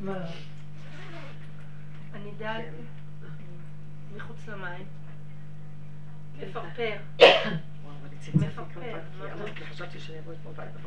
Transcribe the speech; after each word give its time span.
מה? 0.00 0.26
אני 2.14 2.30
דאגתי 2.38 2.82
מחוץ 4.16 4.48
למים. 4.48 4.86
מפרפר. 6.38 6.96
מפרפר. 8.34 9.00
חשבתי 9.70 10.00
שאני 10.00 10.18
אבוא 10.18 10.32
אתמול 10.32 10.54
בערב. 10.54 10.86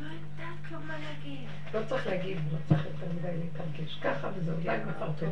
לא. 0.00 1.80
לא 1.80 1.86
צריך 1.86 2.06
להגיד, 2.06 2.38
לא 2.52 2.58
צריך 2.68 2.84
יותר 2.86 3.12
מדי 3.12 3.38
להתרגש. 3.38 3.98
ככה 4.02 4.30
וזהו, 4.36 4.56
די 4.60 4.76
מפרפר. 4.86 5.30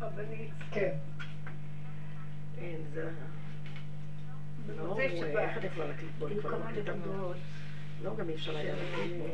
רבנית, 0.00 0.54
כן. 0.70 0.92
אין, 2.58 2.80
זה... 2.94 3.10
לא, 4.76 4.84
במוצאי 4.84 5.08
לא 8.02 8.16
גם 8.16 8.28
אי 8.28 8.34
אפשר 8.34 8.56
היה 8.56 8.74
בו. 9.18 9.26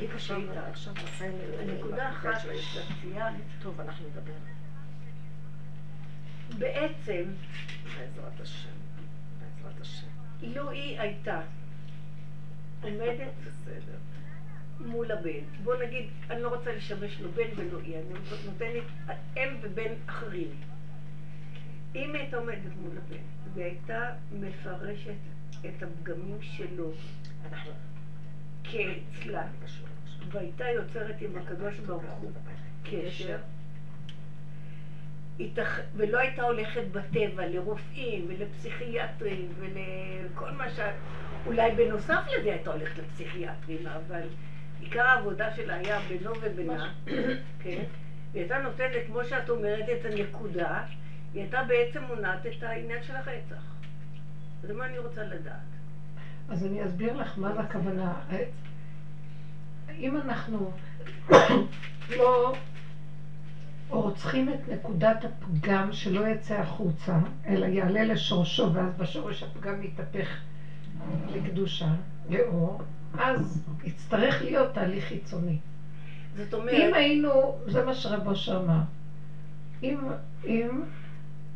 לי 0.00 0.06
קשה 0.08 0.14
עכשיו- 0.14 0.40
איתה. 0.40 0.66
עכשיו 0.68 0.94
בחיים... 0.94 1.32
הנקודה 1.60 2.10
בחיים 2.10 2.34
אחת. 2.34 2.40
שציינת, 2.60 3.34
טוב, 3.62 3.80
אנחנו 3.80 4.04
נדבר. 4.08 4.32
בעצם, 6.58 7.22
בעזרת 7.84 8.40
השם. 8.40 8.68
בעזרת 9.40 9.80
השם. 9.80 10.06
לו 10.42 10.70
היא 10.70 11.00
הייתה 11.00 11.40
עומדת 12.82 13.32
בסדר. 13.46 13.98
מול 14.80 15.12
הבן, 15.12 15.40
בוא 15.64 15.74
נגיד, 15.86 16.06
אני 16.30 16.42
לא 16.42 16.54
רוצה 16.56 16.72
לשמש 16.72 17.20
לו 17.20 17.30
בן 17.32 17.48
ולא 17.56 17.78
היא, 17.80 17.96
אני 17.96 18.04
נותנת 18.46 18.82
אם 19.36 19.56
ובן 19.62 19.92
אחרים. 20.06 20.50
אם 21.94 22.14
היא 22.14 22.22
הייתה 22.22 22.36
עומדת 22.36 22.76
מול 22.82 22.96
הבן 22.98 23.22
והייתה 23.54 24.10
מפרשת 24.32 25.14
את 25.66 25.82
הפגמים 25.82 26.38
שלו. 26.42 26.90
כאצלה, 28.64 29.42
והייתה 30.32 30.64
יוצרת 30.68 31.14
עם 31.20 31.30
הקדוש 31.38 31.78
ברוך 31.78 32.02
הוא 32.20 32.30
קשר, 32.84 33.38
התאח- 35.40 35.80
ולא 35.96 36.18
הייתה 36.18 36.42
הולכת 36.42 36.82
בטבע 36.92 37.46
לרופאים 37.46 38.26
ולפסיכיאטרים 38.28 39.48
ולכל 39.58 40.50
מה 40.50 40.70
ש... 40.70 40.78
אולי 41.46 41.70
בנוסף 41.74 42.20
לזה 42.38 42.52
הייתה 42.52 42.72
הולכת 42.72 42.98
לפסיכיאטרים, 42.98 43.86
אבל 43.86 44.20
עיקר 44.80 45.00
העבודה 45.02 45.56
שלה 45.56 45.74
היה 45.74 46.00
בינו 46.08 46.32
ובינה, 46.42 46.92
כן? 47.62 47.84
והיא 48.32 48.42
הייתה 48.42 48.58
נותנת, 48.58 49.06
כמו 49.06 49.24
שאת 49.24 49.50
אומרת, 49.50 49.84
את 49.88 50.04
הנקודה, 50.04 50.84
היא 51.34 51.42
הייתה 51.42 51.62
בעצם 51.68 52.02
מונעת 52.02 52.46
את 52.46 52.62
העניין 52.62 53.02
של 53.02 53.16
הרצח. 53.16 53.77
זה 54.62 54.72
מה 54.72 54.86
אני 54.86 54.98
רוצה 54.98 55.24
לדעת. 55.24 55.54
אז 56.48 56.64
אני 56.64 56.84
אסביר 56.84 57.16
לך 57.16 57.38
מה 57.38 57.52
זה 57.52 57.60
הכוונה. 57.60 58.12
אם 59.98 60.16
אנחנו 60.16 60.70
לא 62.16 62.54
רוצחים 63.88 64.48
את 64.48 64.68
נקודת 64.68 65.24
הפגם 65.24 65.92
שלא 65.92 66.28
יצא 66.28 66.54
החוצה, 66.54 67.18
אלא 67.46 67.66
יעלה 67.66 68.04
לשורשו, 68.04 68.72
ואז 68.72 68.92
בשורש 68.98 69.42
הפגם 69.42 69.82
יתהפך 69.82 70.36
לקדושה, 71.28 71.94
לאור, 72.28 72.82
אז 73.18 73.64
יצטרך 73.84 74.42
להיות 74.42 74.74
תהליך 74.74 75.04
חיצוני. 75.04 75.58
זאת 76.36 76.54
אם 76.54 76.60
אומרת, 76.60 76.94
היינו, 76.94 77.56
זה 77.66 77.84
מה 77.84 77.94
שרב 77.94 78.26
אושר 78.26 78.56
אמר, 78.56 78.80
אם, 79.82 79.98
אם 80.44 80.80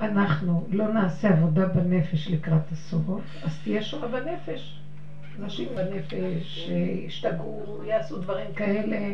אנחנו 0.02 0.66
לא 0.70 0.88
נעשה 0.88 1.30
עבודה 1.30 1.66
בנפש 1.66 2.28
לקראת 2.30 2.70
הסוף, 2.72 3.22
אז 3.44 3.58
תהיה 3.62 3.82
שואה 3.82 4.08
בנפש. 4.08 4.80
אנשים 5.40 5.68
בנפש 5.74 6.68
ישתגעו, 7.06 7.82
יעשו 7.86 8.18
דברים 8.18 8.52
כאלה. 8.54 9.12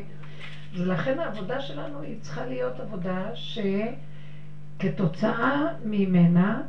ולכן 0.75 1.19
העבודה 1.19 1.61
שלנו 1.61 2.01
היא 2.01 2.17
צריכה 2.21 2.45
להיות 2.45 2.81
עבודה 2.81 3.31
שכתוצאה 4.79 5.67
ממנה 5.85 6.63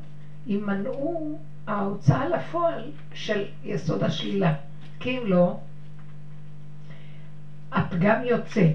יימנעו 0.47 1.39
ההוצאה 1.67 2.27
לפועל 2.27 2.91
של 3.13 3.45
יסוד 3.63 4.03
השלילה. 4.03 4.53
כי 4.99 5.17
אם 5.17 5.25
לא, 5.25 5.57
הפגם 7.71 8.23
יוצא. 8.23 8.67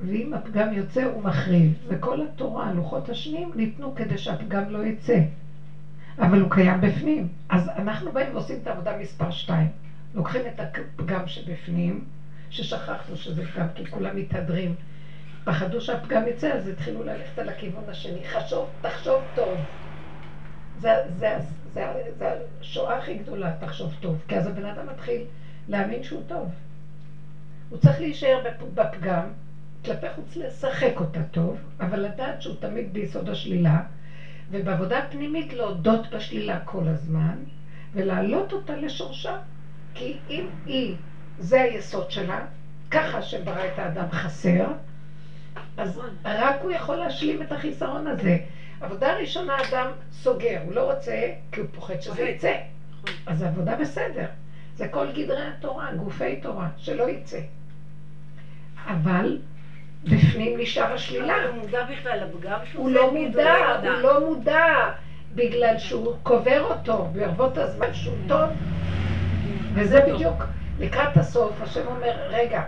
ואם 0.00 0.32
הפגם 0.32 0.72
יוצא 0.72 1.02
הוא 1.02 1.20
מחריב. 1.20 1.84
וכל 1.88 2.20
התורה, 2.20 2.70
לוחות 2.70 3.08
השניים, 3.08 3.50
ניתנו 3.54 3.94
כדי 3.94 4.16
שהפגם 4.16 4.68
לא 4.68 4.84
יצא. 4.84 5.18
אבל 6.18 6.38
הוא 6.40 6.50
קיים 6.50 6.80
בפנים. 6.80 7.26
אז 7.48 7.68
אנחנו 7.76 8.12
באים 8.12 8.32
ועושים 8.32 8.58
את 8.62 8.66
העבודה 8.66 8.92
מספר 8.92 9.30
שתיים. 9.30 9.68
לוקחים 10.14 10.46
את 10.46 10.60
הפגם 10.60 11.26
שבפנים, 11.26 12.02
ששכחנו 12.50 13.16
שזה 13.16 13.42
פגם, 13.42 13.66
כי 13.74 13.84
כולם 13.84 14.14
מתהדרים. 14.14 14.72
פחדו 15.44 15.80
שהפגם 15.80 16.26
יצא, 16.26 16.46
אז 16.50 16.66
התחילו 16.66 17.02
ללכת 17.02 17.38
על 17.38 17.48
הכיוון 17.48 17.88
השני. 17.88 18.24
חשוב, 18.24 18.66
תחשוב 18.80 19.20
טוב. 19.34 19.58
זה, 20.78 20.90
זה, 21.18 21.34
זה, 21.72 21.84
זה 22.18 22.26
השואה 22.60 22.96
הכי 22.96 23.14
גדולה, 23.14 23.50
תחשוב 23.58 23.94
טוב. 24.00 24.22
כי 24.28 24.36
אז 24.36 24.46
הבן 24.46 24.64
אדם 24.64 24.86
מתחיל 24.86 25.22
להאמין 25.68 26.02
שהוא 26.02 26.20
טוב. 26.26 26.48
הוא 27.68 27.78
צריך 27.78 28.00
להישאר 28.00 28.36
בפ- 28.42 28.64
בפגם, 28.74 29.24
כלפי 29.84 30.06
חוץ 30.14 30.36
לשחק 30.36 31.00
אותה 31.00 31.22
טוב, 31.22 31.56
אבל 31.80 31.98
לדעת 32.00 32.42
שהוא 32.42 32.54
תמיד 32.58 32.92
ביסוד 32.92 33.28
השלילה, 33.28 33.80
ובעבודה 34.50 34.98
הפנימית 34.98 35.52
להודות 35.52 36.14
בשלילה 36.14 36.58
כל 36.64 36.88
הזמן, 36.88 37.34
ולהעלות 37.92 38.52
אותה 38.52 38.76
לשורשה. 38.76 39.36
כי 39.94 40.16
אם 40.30 40.44
היא, 40.66 40.94
זה 41.38 41.60
היסוד 41.62 42.10
שלה, 42.10 42.44
ככה 42.90 43.22
שברא 43.22 43.66
את 43.66 43.78
האדם 43.78 44.10
חסר, 44.10 44.66
אז 45.76 46.00
רק 46.24 46.62
הוא 46.62 46.70
יכול 46.70 46.96
להשלים 46.96 47.42
את 47.42 47.52
החיסרון 47.52 48.06
הזה. 48.06 48.36
עבודה 48.80 49.12
ראשונה 49.12 49.56
אדם 49.68 49.86
סוגר, 50.12 50.58
הוא 50.64 50.72
לא 50.72 50.90
רוצה 50.92 51.28
כי 51.52 51.60
הוא 51.60 51.68
פוחד 51.72 52.00
שזה 52.00 52.22
יצא. 52.22 52.52
אז 53.26 53.38
זה 53.38 53.46
עבודה 53.46 53.74
בסדר. 53.74 54.26
זה 54.74 54.86
כל 54.86 55.10
גדרי 55.12 55.42
התורה, 55.42 55.92
גופי 55.92 56.36
תורה, 56.36 56.68
שלא 56.76 57.08
יצא. 57.08 57.38
אבל 58.86 59.36
בפנים 60.04 60.60
נשאר 60.60 60.92
השלילה. 60.92 61.36
אבל 61.36 61.46
הוא 61.46 61.54
מודע 61.54 61.82
בכלל 61.82 62.22
לפגם 62.22 62.58
שהוא 62.64 62.82
הוא 62.82 62.90
לא 62.90 63.12
מודע. 63.12 63.52
הוא 63.82 63.90
לא 63.90 64.20
מודע, 64.20 64.90
בגלל 65.34 65.78
שהוא 65.78 66.14
קובר 66.22 66.60
אותו 66.60 67.06
בערבות 67.12 67.56
הזמן 67.56 67.92
שהוא 67.92 68.16
טוב. 68.28 68.48
וזה 69.74 70.00
בדיוק 70.00 70.44
לקראת 70.78 71.16
הסוף, 71.16 71.60
השם 71.60 71.86
אומר, 71.86 72.12
רגע, 72.28 72.62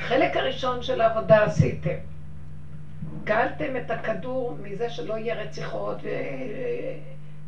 חלק 0.00 0.36
הראשון 0.36 0.82
של 0.82 1.00
העבודה 1.00 1.44
עשיתם. 1.44 1.90
גאלתם 3.24 3.76
את 3.76 3.90
הכדור 3.90 4.56
מזה 4.62 4.88
שלא 4.88 5.18
יהיה 5.18 5.34
רציחות 5.34 5.96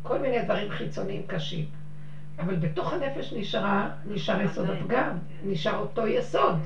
וכל 0.01 0.17
מיני 0.19 0.41
דברים 0.41 0.69
חיצוניים 0.69 1.21
קשים. 1.27 1.65
אבל 2.39 2.55
בתוך 2.55 2.93
הנפש 2.93 3.33
נשארה, 3.33 3.87
נשאר 4.05 4.41
יסוד 4.41 4.69
הפגם, 4.69 5.17
נשאר 5.43 5.77
אותו 5.77 6.07
יסוד. 6.07 6.57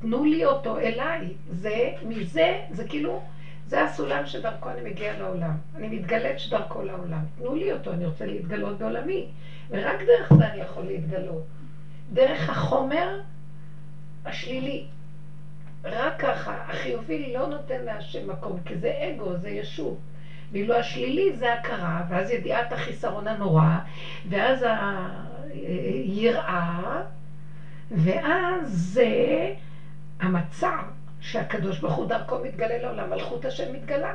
תנו 0.00 0.24
לי 0.24 0.44
אותו 0.44 0.78
אליי. 0.78 1.32
זה, 1.48 1.90
מזה, 2.02 2.56
זה 2.70 2.84
כאילו, 2.84 3.20
זה 3.66 3.82
הסולם 3.82 4.24
שדרכו 4.24 4.70
אני 4.70 4.80
מגיעה 4.80 5.14
לעולם. 5.14 5.54
אני 5.74 5.86
מתגלית 5.86 6.38
שדרכו 6.38 6.82
לעולם. 6.82 7.20
תנו 7.38 7.54
לי 7.54 7.72
אותו, 7.72 7.92
אני 7.92 8.04
רוצה 8.04 8.24
להתגלות 8.24 8.78
בעולמי. 8.78 9.26
ורק 9.70 10.02
דרך 10.02 10.32
זה 10.36 10.46
אני 10.46 10.58
יכול 10.60 10.82
להתגלות. 10.82 11.42
דרך 12.12 12.48
החומר 12.48 13.20
השלילי. 14.24 14.84
רק 15.84 16.12
ככה, 16.18 16.62
החיובי 16.66 17.32
לא 17.32 17.46
נותן 17.46 17.80
להשם 17.84 18.30
מקום, 18.30 18.58
כי 18.64 18.76
זה 18.76 18.92
אגו, 18.98 19.34
זה 19.34 19.48
ישות. 19.48 19.96
ואילו 20.52 20.74
השלילי 20.74 21.32
זה 21.32 21.52
הכרה, 21.52 22.02
ואז 22.08 22.30
ידיעת 22.30 22.72
החיסרון 22.72 23.26
הנורא, 23.26 23.78
ואז 24.28 24.64
היראה, 25.54 27.00
ואז 27.90 28.68
זה 28.70 29.50
המצע 30.20 30.70
שהקדוש 31.20 31.78
ברוך 31.78 31.94
הוא 31.94 32.08
דרכו 32.08 32.38
מתגלה 32.38 32.78
לעולם, 32.78 33.10
מלכות 33.10 33.44
השם 33.44 33.72
מתגלה. 33.72 34.14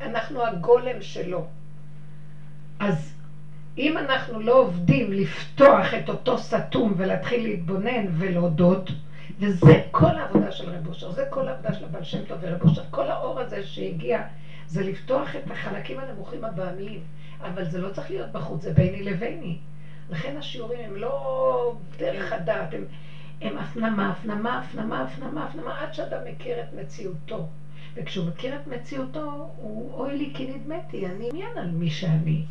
אנחנו 0.00 0.44
הגולם 0.44 1.00
שלו. 1.00 1.46
אז 2.78 3.12
אם 3.78 3.98
אנחנו 3.98 4.40
לא 4.40 4.60
עובדים 4.60 5.12
לפתוח 5.12 5.94
את 5.94 6.08
אותו 6.08 6.38
סתום 6.38 6.94
ולהתחיל 6.96 7.42
להתבונן 7.42 8.06
ולהודות, 8.12 8.90
וזה 9.38 9.82
כל 9.90 10.16
העבודה 10.16 10.50
של 10.50 10.68
רב 10.68 10.86
אושר, 10.86 11.10
זה 11.10 11.24
כל 11.30 11.48
העבודה 11.48 11.72
של 11.72 11.84
הבעל 11.84 12.02
שם 12.02 12.24
טוב 12.24 12.38
ורב 12.40 12.62
אושר, 12.62 12.82
כל 12.90 13.08
האור 13.08 13.40
הזה 13.40 13.62
שהגיע, 13.62 14.20
זה 14.66 14.82
לפתוח 14.82 15.36
את 15.36 15.50
החלקים 15.50 15.98
הנמוכים 15.98 16.44
הבעמיים, 16.44 17.00
אבל 17.40 17.64
זה 17.64 17.78
לא 17.78 17.88
צריך 17.88 18.10
להיות 18.10 18.32
בחוץ, 18.32 18.62
זה 18.62 18.70
ביני 18.70 19.02
לביני. 19.02 19.56
לכן 20.10 20.36
השיעורים 20.36 20.80
הם 20.84 20.96
לא 20.96 21.74
דרך 21.96 22.32
הדעת, 22.32 22.74
הם, 22.74 22.84
הם 23.40 23.58
הפנמה, 23.58 24.10
הפנמה, 24.10 24.58
הפנמה, 24.58 25.02
הפנמה, 25.02 25.44
הפנמה, 25.44 25.80
עד 25.80 25.94
שאדם 25.94 26.20
מכיר 26.32 26.60
את 26.60 26.72
מציאותו. 26.72 27.48
וכשהוא 27.94 28.28
מכיר 28.28 28.56
את 28.56 28.66
מציאותו, 28.66 29.50
הוא 29.56 29.94
אוי 29.94 30.18
לי 30.18 30.32
כי 30.34 30.54
נדמתי, 30.54 31.06
אני 31.06 31.28
עניין 31.28 31.58
על 31.58 31.70
מי 31.70 31.90
שאני. 31.90 32.44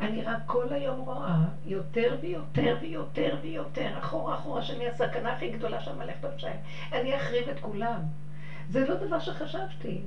אני 0.00 0.22
רק 0.22 0.38
כל 0.46 0.72
היום 0.72 1.00
רואה 1.00 1.38
יותר 1.66 2.16
ויותר 2.20 2.76
ויותר 2.80 3.36
ויותר, 3.42 3.98
אחורה 3.98 4.34
אחורה, 4.34 4.62
שאני 4.62 4.88
הסכנה 4.88 5.32
הכי 5.32 5.50
גדולה 5.50 5.80
שם 5.80 6.00
הלכת 6.00 6.20
בפשעים. 6.24 6.56
אני 6.92 7.16
אחריב 7.16 7.48
את 7.48 7.60
כולם. 7.60 8.00
זה 8.70 8.88
לא 8.88 8.94
דבר 8.94 9.20
שחשבתי. 9.20 10.00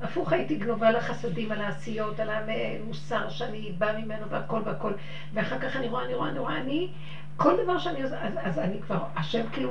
הפוך 0.00 0.32
הייתי 0.32 0.56
גנובה 0.56 0.88
על 0.88 0.96
החסדים, 0.96 1.52
על 1.52 1.60
העשיות, 1.60 2.20
על 2.20 2.30
המוסר 2.30 3.28
שאני 3.28 3.72
באה 3.78 3.98
ממנו 3.98 4.28
והכל 4.28 4.60
והכל. 4.64 4.92
ואחר 5.34 5.58
כך 5.58 5.76
אני 5.76 5.88
רואה, 5.88 6.04
אני 6.04 6.14
רואה, 6.14 6.28
אני 6.28 6.38
רואה, 6.38 6.56
אני, 6.56 6.88
כל 7.36 7.52
דבר 7.62 7.78
שאני 7.78 8.02
עושה, 8.02 8.24
אז, 8.24 8.32
אז 8.42 8.58
אני 8.58 8.80
כבר, 8.80 9.02
השם 9.16 9.44
כאילו, 9.52 9.70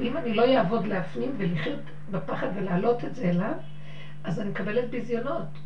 אם 0.00 0.16
אני 0.16 0.32
לא 0.32 0.54
אעבוד 0.56 0.86
להפנים 0.86 1.34
ולחיות 1.36 1.78
בפחד 2.10 2.48
ולהעלות 2.54 3.04
את 3.04 3.14
זה 3.14 3.28
אליו, 3.28 3.54
אז 4.24 4.38
אני 4.38 4.48
מקבלת 4.48 4.90
ביזיונות. 4.90 5.58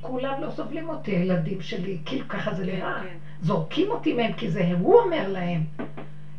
כולם 0.00 0.40
לא 0.40 0.50
סובלים 0.50 0.88
אותי, 0.88 1.10
הילדים 1.10 1.60
שלי, 1.60 1.98
כאילו 2.04 2.28
ככה 2.28 2.52
זה 2.52 2.64
כן, 2.64 2.70
נראה. 2.70 2.98
כן. 3.00 3.16
זורקים 3.40 3.86
אותי 3.90 4.12
מהם 4.12 4.32
כי 4.32 4.48
זה 4.48 4.72
הוא 4.78 4.94
אומר 5.04 5.28
להם, 5.28 5.64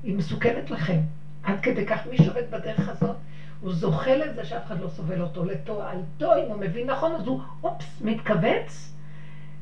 היא 0.04 0.13
מסוכנת 0.13 0.69
לכם. 0.69 1.00
עד 1.44 1.59
כדי 1.59 1.83
כך 1.86 2.06
מי 2.06 2.18
שעובד 2.18 2.51
בדרך 2.51 2.88
הזאת, 2.89 3.15
הוא 3.59 3.71
זוכה 3.71 4.15
לזה 4.15 4.44
שאף 4.44 4.65
אחד 4.65 4.80
לא 4.80 4.88
סובל 4.88 5.21
אותו 5.21 5.44
לתועלתו, 5.44 6.36
אם 6.36 6.45
הוא 6.48 6.56
מבין 6.56 6.86
נכון, 6.86 7.12
אז 7.15 7.25
הוא 7.25 7.39
אופס, 7.63 8.01
מתכווץ, 8.01 8.94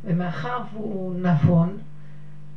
ומאחר 0.03 0.57
והוא 0.71 1.13
נבון, 1.13 1.77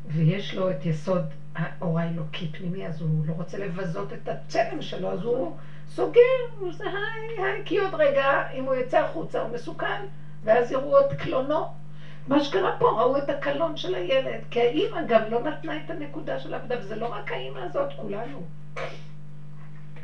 ויש 0.07 0.55
לו 0.55 0.71
את 0.71 0.85
יסוד 0.85 1.23
האור 1.59 1.99
האלוקי 1.99 2.47
פנימי, 2.47 2.87
אז 2.87 3.01
הוא 3.01 3.25
לא 3.27 3.33
רוצה 3.33 3.57
לבזות 3.57 4.13
את 4.13 4.29
הצלם 4.29 4.81
שלו, 4.81 5.11
אז 5.11 5.23
הוא 5.23 5.53
סוגר, 5.87 6.21
הוא 6.59 6.69
עושה 6.69 6.85
היי, 6.85 7.45
היי, 7.45 7.63
כי 7.65 7.79
עוד 7.79 7.95
רגע, 7.95 8.43
אם 8.53 8.65
הוא 8.65 8.75
יצא 8.75 8.99
החוצה, 8.99 9.39
הוא 9.39 9.49
מסוכן, 9.49 10.01
ואז 10.45 10.71
יראו 10.71 10.99
את 10.99 11.13
קלונו. 11.13 11.67
מה 12.27 12.41
שקרה 12.41 12.71
פה, 12.79 12.87
ראו 12.89 13.17
את 13.17 13.31
הקלון 13.31 13.77
של 13.77 13.95
הילד, 13.95 14.41
כי 14.51 14.61
האימא 14.61 14.99
גם 15.07 15.31
לא 15.31 15.41
נתנה 15.41 15.77
את 15.77 15.91
הנקודה 15.91 16.39
של 16.39 16.55
העבודה, 16.55 16.75
וזה 16.79 16.95
לא 16.95 17.07
רק 17.07 17.33
האימא 17.33 17.59
הזאת, 17.59 17.93
כולנו. 17.97 18.43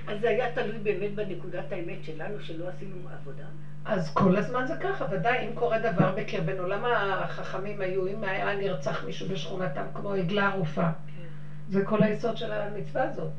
אז 0.06 0.20
זה 0.20 0.28
היה 0.28 0.46
תלוי 0.54 0.78
באמת 0.78 1.14
בנקודת 1.14 1.72
האמת 1.72 2.04
שלנו, 2.04 2.40
שלא 2.40 2.68
עשינו 2.68 2.96
עבודה. 3.12 3.44
אז 3.84 4.08
כל 4.08 4.36
הזמן 4.36 4.66
זה 4.66 4.74
ככה, 4.80 5.04
ודאי, 5.10 5.46
אם 5.46 5.52
קורה 5.54 5.78
דבר 5.78 6.10
בקרבנו, 6.10 6.64
למה 6.66 7.22
החכמים 7.22 7.80
היו, 7.80 8.06
אם 8.06 8.24
היה 8.24 8.54
נרצח 8.54 9.04
מישהו 9.04 9.28
בשכונתם 9.28 9.84
כמו 9.94 10.12
עגלה 10.12 10.46
ערופה? 10.46 10.88
זה 11.68 11.84
כל 11.84 12.02
היסוד 12.02 12.36
של 12.36 12.52
המצווה 12.52 13.02
הזאת. 13.02 13.30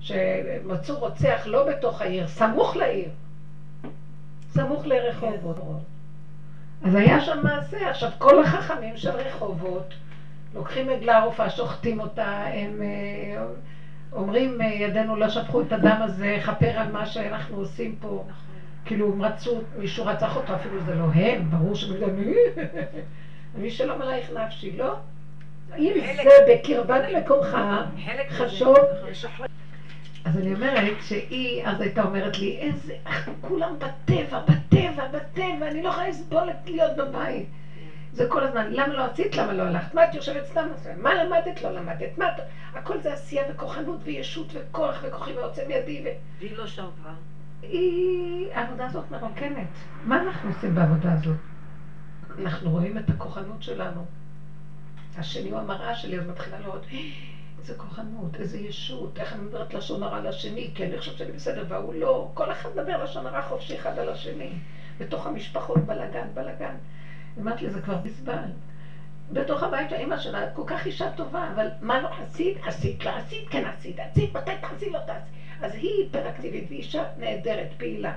שמצאו 0.00 0.98
רוצח 0.98 1.46
לא 1.46 1.68
בתוך 1.68 2.02
העיר, 2.02 2.26
סמוך 2.26 2.76
לעיר. 2.76 3.08
סמוך 4.50 4.86
לרחובות. 4.86 5.80
אז 6.84 6.94
היה 6.94 7.20
שם 7.20 7.40
מעשה. 7.42 7.90
עכשיו, 7.90 8.10
כל 8.18 8.42
החכמים 8.42 8.96
של 8.96 9.10
רחובות 9.10 9.94
לוקחים 10.54 10.88
עגלה 10.88 11.18
ערופה, 11.18 11.50
שוחטים 11.50 12.00
אותה, 12.00 12.44
הם 12.46 12.82
אה, 12.82 13.44
אומרים, 14.12 14.60
אה, 14.60 14.66
ידינו 14.66 15.16
לא 15.16 15.28
שפכו 15.28 15.60
את 15.60 15.72
הדם 15.72 15.98
הזה, 16.00 16.38
כפר 16.44 16.78
על 16.78 16.92
מה 16.92 17.06
שאנחנו 17.06 17.56
עושים 17.56 17.96
פה. 18.00 18.24
כאילו, 18.84 19.12
הם 19.12 19.22
רצו, 19.22 19.60
מישהו 19.78 20.06
רצח 20.06 20.36
אותו, 20.36 20.54
אפילו 20.54 20.80
זה 20.84 20.94
לא 20.94 21.04
הם, 21.04 21.50
ברור 21.50 21.74
מי, 22.12 22.34
מי 23.62 23.70
שלא 23.70 23.98
מלאך 23.98 24.30
נפשי, 24.30 24.76
לא? 24.76 24.96
אם 25.76 25.94
זה 26.16 26.32
בקרבת 26.48 27.02
מקומך, 27.16 27.56
חשוב. 28.30 28.76
אז 30.24 30.38
אני 30.38 30.54
אומרת 30.54 30.96
שהיא 31.00 31.66
אז 31.66 31.80
הייתה 31.80 32.02
אומרת 32.02 32.38
לי, 32.38 32.58
איזה, 32.58 32.94
כולם 33.40 33.74
בטבע, 33.78 34.40
בטבע, 34.40 35.08
בטבע, 35.08 35.68
אני 35.68 35.82
לא 35.82 35.88
יכולה 35.88 36.08
לסבול 36.08 36.48
להיות 36.66 36.96
בבית. 36.96 37.48
זה 38.12 38.26
כל 38.28 38.44
הזמן, 38.44 38.66
למה 38.70 38.94
לא 38.94 39.04
עשית, 39.04 39.36
למה 39.36 39.52
לא 39.52 39.62
הלכת, 39.62 39.94
מה 39.94 40.04
את 40.04 40.14
יושבת 40.14 40.46
סתם, 40.46 40.68
מה 40.96 41.14
למדת, 41.14 41.62
לא 41.62 41.70
למדת, 41.70 42.18
מה 42.18 42.28
את... 42.28 42.40
הכל 42.74 43.00
זה 43.00 43.12
עשייה 43.12 43.42
וכוחנות 43.50 44.00
וישות 44.04 44.46
וכוח 44.52 44.98
וכוחי 45.02 45.32
ועוצם 45.32 45.62
ידי 45.70 46.02
ו... 46.04 46.08
והיא 46.38 46.56
לא 46.56 46.66
שווה. 46.66 47.14
היא... 47.62 48.46
העבודה 48.52 48.86
הזאת 48.86 49.10
מרוקנת. 49.10 49.68
מה 50.04 50.22
אנחנו 50.22 50.50
עושים 50.50 50.74
בעבודה 50.74 51.12
הזאת? 51.12 51.36
אנחנו 52.38 52.70
רואים 52.70 52.98
את 52.98 53.10
הכוחנות 53.10 53.62
שלנו. 53.62 54.04
השני 55.16 55.50
הוא 55.50 55.58
המראה 55.58 55.94
שלי, 55.94 56.18
אז 56.18 56.26
מתחילה 56.26 56.58
לראות, 56.58 56.86
"אה, 56.92 56.98
איזה 57.58 57.74
כוחנות, 57.74 58.36
איזה 58.38 58.58
ישות, 58.58 59.18
איך 59.18 59.32
אני 59.32 59.40
מדברת 59.40 59.74
לשון 59.74 60.02
הרע 60.02 60.18
לשני, 60.20 60.70
כי 60.74 60.84
אני 60.84 60.96
חושבת 60.96 61.16
שאני 61.16 61.30
בסדר, 61.30 61.64
והוא 61.68 61.92
לא. 61.92 62.26
כל 62.34 62.50
אחד 62.50 62.68
מדבר 62.74 63.02
לשון 63.02 63.26
הרע 63.26 63.40
חופשי 63.40 63.74
אחד 63.74 63.98
על 63.98 64.08
השני. 64.08 64.48
בתוך 64.98 65.26
המשפחות 65.26 65.76
בלאגן, 65.86 66.26
בלאגן. 66.34 66.74
אמרתי 67.38 67.64
לי, 67.64 67.70
זה 67.70 67.80
כבר 67.80 67.96
בזבל. 67.96 68.48
בתוך 69.32 69.62
הבית 69.62 69.88
של 69.88 69.94
אימא 69.96 70.16
שלה, 70.16 70.46
כל 70.52 70.62
כך 70.66 70.86
אישה 70.86 71.08
טובה, 71.08 71.48
אבל 71.54 71.66
מה 71.80 71.98
לא 71.98 72.08
עשית? 72.18 72.56
עשית, 72.66 73.04
לא 73.04 73.10
עשית, 73.10 73.48
כן 73.48 73.64
עשית, 73.64 73.98
עשית, 73.98 74.36
מתי 74.36 74.50
תעשי, 74.60 74.90
לא 74.90 74.98
תעשי. 74.98 75.30
אז 75.60 75.74
היא 75.74 75.90
היפראקטיבית, 75.98 76.64
והיא 76.68 76.78
אישה 76.78 77.02
נהדרת, 77.16 77.72
פעילה. 77.76 78.12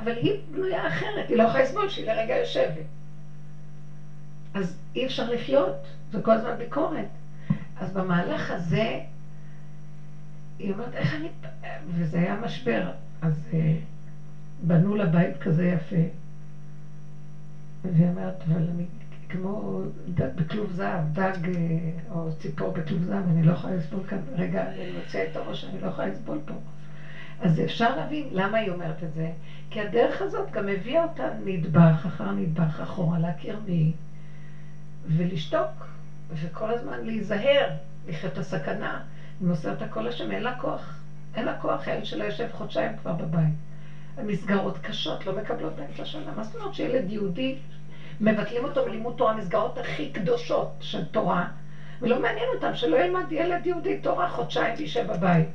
אבל 0.00 0.16
היא 0.16 0.32
בנויה 0.50 0.86
אחרת, 0.86 1.28
היא 1.28 1.36
לא 1.36 1.42
יכולה 1.42 1.62
לסבול 1.62 1.88
שהיא 1.88 2.06
לרגע 2.06 2.36
יושבת. 2.36 2.84
אז 4.54 4.74
אי 4.94 5.04
אפשר 5.04 5.28
לחיות, 5.28 5.74
זה 6.12 6.20
כל 6.20 6.30
הזמן 6.30 6.58
ביקורת. 6.58 7.04
אז 7.76 7.90
במהלך 7.90 8.50
הזה, 8.50 8.98
היא 10.58 10.70
אומרת, 10.70 10.94
איך 10.94 11.14
אני... 11.14 11.28
וזה 11.86 12.18
היה 12.18 12.34
משבר. 12.34 12.90
אז 13.20 13.48
אה, 13.52 13.76
בנו 14.66 14.94
לה 14.94 15.04
בית 15.04 15.36
כזה 15.36 15.64
יפה. 15.64 15.96
והיא 17.82 18.06
אומרת, 18.06 18.32
אבל 18.48 18.68
אני 18.68 18.84
כמו 19.28 19.80
דג 20.14 20.28
בכלוב 20.34 20.70
זהב, 20.70 21.00
דג 21.12 21.48
אה, 21.48 21.54
או 22.10 22.28
ציפור 22.38 22.70
בכלוב 22.70 23.02
זהב, 23.02 23.28
אני 23.28 23.42
לא 23.42 23.50
יכולה 23.50 23.74
לסבול 23.74 24.02
כאן, 24.02 24.18
רגע, 24.34 24.66
אני 24.66 24.90
מוציאה 24.90 25.22
את 25.30 25.36
הראש, 25.36 25.64
אני 25.64 25.78
לא 25.78 25.86
יכולה 25.86 26.06
לסבול 26.06 26.38
פה. 26.44 26.54
אז 27.40 27.60
אפשר 27.60 27.94
להבין 27.94 28.26
למה 28.30 28.56
היא 28.56 28.68
אומרת 28.68 29.02
את 29.02 29.12
זה. 29.12 29.28
כי 29.70 29.80
הדרך 29.80 30.22
הזאת 30.22 30.50
גם 30.50 30.68
הביאה 30.68 31.02
אותה 31.02 31.28
נדבך 31.44 32.02
אחר 32.06 32.30
נדבך 32.30 32.80
אחורה, 32.80 33.18
להכיר 33.18 33.56
מי, 33.66 33.92
ולשתוק, 35.16 35.86
וכל 36.30 36.70
הזמן 36.70 37.04
להיזהר, 37.04 37.68
לחיות 38.08 38.32
את 38.32 38.38
הסכנה. 38.38 39.00
היא 39.40 39.48
מוסרת 39.48 39.82
הכל 39.82 40.06
השם, 40.06 40.30
אין 40.30 40.42
לה 40.42 40.54
כוח. 40.54 41.00
אין 41.34 41.44
לה 41.44 41.52
כוח, 41.60 41.88
הילד 41.88 42.04
שלה 42.04 42.24
יושב 42.24 42.46
חודשיים 42.52 42.96
כבר 42.96 43.12
בבית. 43.12 43.54
המסגרות 44.16 44.78
קשות, 44.78 45.26
לא 45.26 45.32
מקבלות 45.32 45.76
באמצע 45.76 46.02
השנה. 46.02 46.32
מה 46.36 46.42
זאת 46.42 46.54
אומרת 46.54 46.74
שילד 46.74 47.10
יהודי, 47.10 47.56
מבטלים 48.20 48.64
אותו 48.64 48.86
מלימוד 48.86 49.14
תורה, 49.16 49.32
המסגרות 49.32 49.78
הכי 49.78 50.10
קדושות 50.12 50.70
של 50.80 51.04
תורה, 51.04 51.46
ולא 52.02 52.20
מעניין 52.20 52.46
אותם 52.54 52.74
שלא 52.74 52.96
ילמד 52.96 53.32
ילד 53.32 53.66
יהודי 53.66 53.98
תורה 53.98 54.28
חודשיים 54.28 54.74
וישב 54.78 55.12
בבית. 55.12 55.46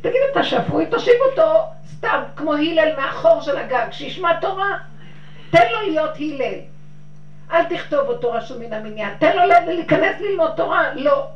תגיד, 0.00 0.20
אתה 0.32 0.42
שפוי, 0.42 0.86
תושיב 0.86 1.14
אותו 1.30 1.64
סתם, 1.86 2.22
כמו 2.36 2.54
הלל 2.54 2.96
מהחור 2.96 3.40
של 3.40 3.56
הגג, 3.56 3.86
שישמע 3.90 4.40
תורה. 4.40 4.78
תן 5.50 5.66
לו 5.72 5.90
להיות 5.90 6.16
הלל. 6.16 6.58
אל 7.52 7.64
תכתוב 7.64 8.08
אותו 8.08 8.32
רשום 8.32 8.60
מן 8.60 8.72
המניין. 8.72 9.14
תן 9.18 9.36
לו 9.36 9.42
להיכנס 9.66 10.20
ללמוד 10.20 10.50
תורה. 10.56 10.94
לא. 10.94 11.26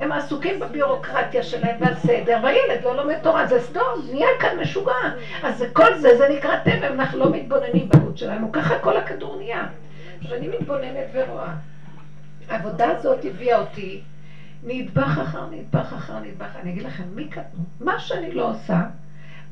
הם 0.00 0.12
עסוקים 0.12 0.60
בביורוקרטיה 0.60 1.42
שלהם 1.42 1.76
והסדר, 1.80 2.38
והילד 2.42 2.84
לא 2.84 2.96
לומד 2.96 3.18
תורה. 3.22 3.46
זה 3.46 3.60
סדום, 3.60 4.08
נהיה 4.10 4.28
כאן 4.40 4.58
משוגע. 4.60 4.92
אז 5.42 5.64
כל 5.72 5.94
זה, 5.94 6.16
זה 6.18 6.28
נקרא 6.28 6.56
טבע, 6.64 6.86
אנחנו 6.86 7.18
לא 7.18 7.30
מתבוננים 7.30 7.88
בגות 7.88 8.18
שלנו. 8.18 8.52
ככה 8.52 8.78
כל 8.78 8.96
הכדור 8.96 9.36
נהיה. 9.36 9.66
ואני 10.28 10.48
מתבוננת 10.48 11.06
ורואה. 11.12 11.52
העבודה 12.48 12.90
הזאת 12.90 13.24
הביאה 13.24 13.58
אותי 13.58 14.00
נדבך 14.62 15.18
אחר 15.22 15.46
נדבך 15.50 15.92
אחר 15.92 16.18
נדבך. 16.18 16.56
אני 16.62 16.70
אגיד 16.70 16.82
לכם, 16.82 17.04
מי 17.14 17.28
קטנו? 17.28 17.64
מה 17.80 17.98
שאני 17.98 18.32
לא 18.32 18.50
עושה 18.50 18.80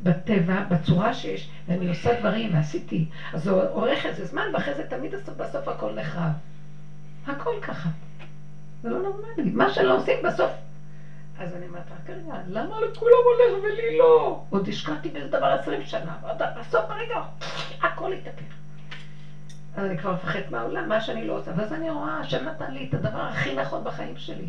בטבע, 0.03 0.61
בצורה 0.61 1.13
שיש, 1.13 1.49
ואני 1.69 1.89
עושה 1.89 2.13
דברים, 2.21 2.55
ועשיתי, 2.55 3.05
אז 3.33 3.43
זה 3.43 3.51
אורך 3.51 4.07
איזה 4.07 4.25
זמן, 4.25 4.43
ואחרי 4.53 4.75
זה 4.75 4.83
תמיד 4.83 5.15
בסוף, 5.15 5.35
בסוף 5.37 5.69
הכל 5.69 5.93
נחרב. 5.93 6.31
הכל 7.27 7.51
ככה. 7.63 7.89
זה 8.83 8.89
לא 8.89 8.99
נורמלי. 8.99 9.51
מה 9.51 9.69
שלא 9.69 9.97
עושים 9.97 10.17
בסוף. 10.25 10.51
אז 11.39 11.55
אני 11.55 11.67
אומרת, 11.67 11.83
רק 11.91 12.11
רגע, 12.11 12.35
למה 12.47 12.81
לכולם 12.81 13.19
הולך 13.25 13.65
ולי 13.65 13.99
לא? 13.99 14.41
עוד 14.51 14.69
השקעתי 14.69 15.09
באיזה 15.09 15.29
דבר 15.29 15.47
עשרים 15.47 15.83
שנה, 15.83 16.17
ועוד 16.23 16.43
בסוף 16.59 16.91
הרגע, 16.91 17.21
הכל 17.83 18.13
התהפך. 18.13 18.55
אז 19.77 19.85
אני 19.85 19.97
כבר 19.97 20.13
מפחדת 20.13 20.51
מהעולם, 20.51 20.89
מה 20.89 21.01
שאני 21.01 21.27
לא 21.27 21.37
עושה. 21.37 21.51
ואז 21.57 21.73
אני 21.73 21.91
רואה, 21.91 22.19
השם 22.21 22.43
נתן 22.45 22.71
לי 22.71 22.87
את 22.89 22.95
הדבר 22.95 23.19
הכי 23.19 23.55
נכון 23.55 23.85
בחיים 23.85 24.17
שלי. 24.17 24.49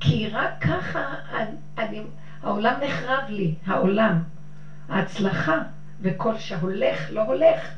כי 0.00 0.28
רק 0.28 0.50
ככה 0.60 1.14
אני, 1.32 1.54
אני, 1.78 2.00
העולם 2.42 2.74
נחרב 2.80 3.22
לי, 3.28 3.54
העולם. 3.64 4.20
ההצלחה, 4.88 5.58
וכל 6.00 6.34
שהולך, 6.34 7.06
לא 7.10 7.20
הולך, 7.20 7.70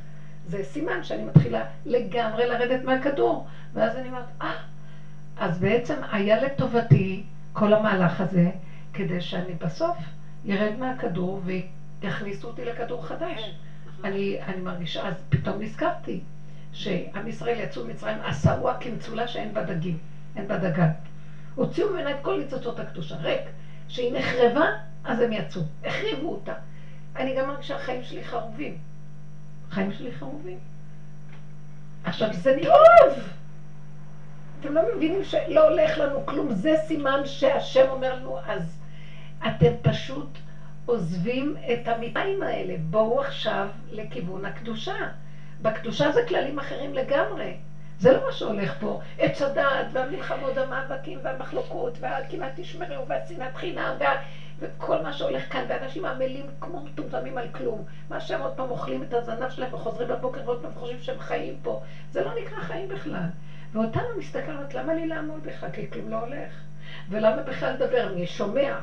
זה 0.45 0.63
סימן 0.63 1.03
שאני 1.03 1.23
מתחילה 1.23 1.63
לגמרי 1.85 2.45
לרדת 2.45 2.85
מהכדור. 2.85 3.45
ואז 3.73 3.97
אני 3.97 4.09
אומרת, 4.09 4.31
אה, 4.43 4.53
אז 5.37 5.59
בעצם 5.59 5.99
היה 6.11 6.37
לטובתי 6.37 7.21
כל 7.53 7.73
המהלך 7.73 8.21
הזה, 8.21 8.51
כדי 8.93 9.21
שאני 9.21 9.53
בסוף 9.53 9.97
ירד 10.45 10.77
מהכדור 10.77 11.39
ויכניסו 11.45 12.47
אותי 12.47 12.65
לכדור 12.65 13.07
חדש. 13.07 13.53
אני, 14.05 14.37
אני 14.47 14.61
מרגישה, 14.61 15.07
אז 15.07 15.23
פתאום 15.29 15.61
נזכרתי. 15.61 16.19
שעם 16.73 17.27
ישראל 17.27 17.59
יצאו 17.59 17.83
ממצרים, 17.83 18.21
עשרוה 18.21 18.73
כמצולה 18.75 19.27
שאין 19.27 19.53
בה 19.53 19.61
דגים, 19.61 19.97
אין 20.37 20.47
בה 20.47 20.57
דגן. 20.57 20.89
הוציאו 21.55 21.89
ממנה 21.91 22.11
את 22.11 22.21
כל 22.21 22.37
ניצוצות 22.37 22.79
הקדושה, 22.79 23.15
ריק. 23.15 23.41
שהיא 23.93 24.13
נחרבה, 24.13 24.67
אז 25.05 25.21
הם 25.21 25.33
יצאו. 25.33 25.63
החריבו 25.85 26.33
אותה. 26.33 26.53
אני 27.17 27.35
גם 27.35 27.49
מרגישה 27.49 27.79
שהחיים 27.79 28.03
שלי 28.03 28.25
חרובים. 28.25 28.79
החיים 29.69 29.93
שלי 29.93 30.13
חרובים. 30.13 30.59
עכשיו, 32.05 32.33
זה 32.33 32.57
טוב! 32.63 33.19
אתם 34.61 34.73
לא 34.73 34.83
מבינים 34.97 35.25
שלא 35.25 35.69
הולך 35.69 35.99
לנו 35.99 36.27
כלום. 36.27 36.53
זה 36.53 36.75
סימן 36.87 37.21
שהשם 37.25 37.85
אומר 37.91 38.17
לנו, 38.17 38.39
אז 38.47 38.79
אתם 39.47 39.73
פשוט 39.83 40.39
עוזבים 40.87 41.57
את 41.73 41.89
המיטיים 41.89 42.43
האלה. 42.43 42.75
בואו 42.91 43.21
עכשיו 43.21 43.67
לכיוון 43.91 44.45
הקדושה. 44.45 44.97
בקדושה 45.63 46.13
זה 46.13 46.21
כללים 46.29 46.59
אחרים 46.59 46.95
לגמרי. 46.95 47.55
זה 47.99 48.13
לא 48.13 48.21
מה 48.27 48.33
שהולך 48.33 48.75
פה. 48.81 49.01
עץ 49.19 49.43
הדעת 49.43 49.87
והמלחמות 49.93 50.53
והמאבקים 50.57 51.19
והמחלוקות 51.23 51.99
והכמעט 52.01 52.51
תשמרו 52.55 53.07
והשנאת 53.07 53.57
חינם 53.57 53.95
וה... 53.99 54.15
וכל 54.59 55.03
מה 55.03 55.13
שהולך 55.13 55.53
כאן, 55.53 55.65
ואנשים 55.69 56.05
עמלים 56.05 56.47
כמו 56.61 56.81
מטומטמים 56.81 57.39
על 57.39 57.49
כלום. 57.49 57.83
מה 58.11 58.21
שהם 58.21 58.41
עוד 58.41 58.51
פעם 58.51 58.71
אוכלים 58.71 59.03
את 59.03 59.15
הזנב 59.15 59.49
שלהם 59.49 59.73
וחוזרים 59.73 60.09
בבוקר 60.09 60.41
ועוד 60.45 60.59
פעם 60.63 60.71
חושבים 60.75 60.99
שהם 60.99 61.19
חיים 61.19 61.55
פה. 61.63 61.81
זה 62.11 62.23
לא 62.23 62.31
נקרא 62.41 62.61
חיים 62.61 62.89
בכלל. 62.89 63.27
ואותנו 63.73 64.09
מסתכלת, 64.19 64.75
למה 64.75 64.95
לי 64.95 65.07
לעמוד 65.07 65.43
בכלל? 65.43 65.71
כי 65.71 65.91
כלום 65.91 66.09
לא 66.09 66.17
הולך. 66.17 66.63
ולמה 67.09 67.43
בכלל 67.43 67.73
לדבר? 67.73 68.09
אני 68.09 68.27
שומע. 68.27 68.79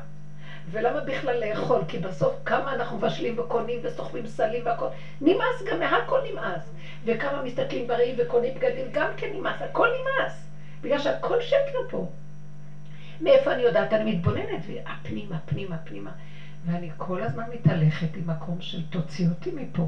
ולמה 0.72 1.00
בכלל 1.00 1.40
לאכול? 1.40 1.84
כי 1.88 1.98
בסוף 1.98 2.34
כמה 2.46 2.72
אנחנו 2.72 2.96
מבשלים 2.98 3.40
וקונים 3.40 3.80
וסוחבים 3.82 4.26
סלים 4.26 4.62
והכל. 4.66 4.86
נמאס 5.22 5.62
גם 5.66 5.80
מהכל 5.80 6.20
נמאס. 6.32 6.70
וכמה 7.06 7.40
מסתכלים 7.40 7.88
בראי 7.88 8.14
וקונים 8.18 8.54
בגדים, 8.54 8.86
גם 8.92 9.08
כן 9.18 9.28
נמאס. 9.34 9.62
הכל 9.62 9.88
נמאס. 9.88 10.48
בגלל 10.82 10.98
שהכל 10.98 11.40
שקר 11.40 11.78
פה. 11.90 12.06
מאיפה 13.22 13.52
אני 13.52 13.62
יודעת? 13.62 13.94
אני 13.94 14.04
מתבוננת, 14.04 14.66
והפנימה, 14.68 15.38
פנימה, 15.46 15.78
פנימה. 15.78 16.12
ואני 16.66 16.90
כל 16.98 17.22
הזמן 17.22 17.50
מתהלכת 17.50 18.16
עם 18.16 18.28
מקום 18.28 18.62
של 18.62 18.82
תוציא 18.82 19.28
אותי 19.28 19.52
מפה. 19.56 19.88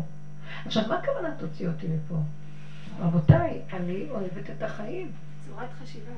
עכשיו, 0.66 0.84
מה 0.88 0.96
הכוונה 0.96 1.32
תוציא 1.38 1.68
אותי 1.68 1.88
מפה? 1.88 2.16
רבותיי, 3.00 3.60
אני 3.74 4.06
אוהבת 4.10 4.50
את 4.50 4.64
החיים. 4.64 5.12
צורת 5.46 5.74
חשיבה. 5.74 6.12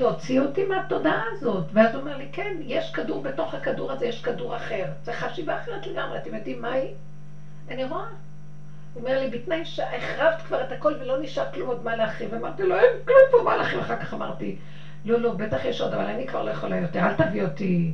תוציא 0.00 0.40
אותי 0.40 0.62
מהתודעה 0.62 1.22
הזאת. 1.32 1.64
ואז 1.72 1.94
הוא 1.94 2.00
אומר 2.00 2.16
לי, 2.16 2.26
כן, 2.32 2.52
יש 2.60 2.90
כדור 2.90 3.20
בתוך 3.20 3.54
הכדור 3.54 3.90
הזה, 3.90 4.06
יש 4.06 4.20
כדור 4.22 4.54
אחר. 4.54 4.84
זה 5.04 5.12
חשיבה 5.12 5.54
אחרת 5.54 5.86
לגמרי. 5.86 6.16
אתם 6.16 6.34
יודעים 6.34 6.60
מה 6.60 6.70
היא? 6.70 6.90
אני 7.68 7.84
רואה. 7.84 8.00
הוא 8.00 9.00
אומר 9.00 9.18
לי, 9.18 9.26
בתנאי 9.26 9.64
שהחרבת 9.64 10.40
כבר 10.40 10.60
את 10.60 10.72
הכל 10.72 10.94
ולא 10.98 11.16
נשאר 11.20 11.44
כלום 11.52 11.68
עוד 11.68 11.82
מה 11.82 11.94
להחריב. 11.94 12.34
אמרתי 12.34 12.62
לו, 12.62 12.74
אין 12.76 12.90
כלום 13.04 13.18
פה 13.30 13.36
מה 13.44 13.54
להחריב. 13.54 13.78
אחר 13.78 13.94
כך 13.96 14.14
אמרתי, 14.14 14.54
לא, 15.04 15.18
לא, 15.18 15.32
בטח 15.32 15.64
יש 15.64 15.80
עוד, 15.80 15.94
אבל 15.94 16.06
אני 16.06 16.26
כבר 16.26 16.42
לא 16.42 16.50
יכולה 16.50 16.76
יותר. 16.76 17.00
אל 17.00 17.12
תביא 17.12 17.42
אותי, 17.42 17.92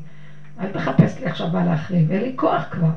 אל 0.60 0.70
תחפש 0.70 1.18
לי 1.18 1.26
עכשיו 1.26 1.48
מה 1.48 1.62
להחריב. 1.62 2.10
אין 2.10 2.22
לי 2.22 2.32
כוח 2.36 2.66
כבר. 2.70 2.90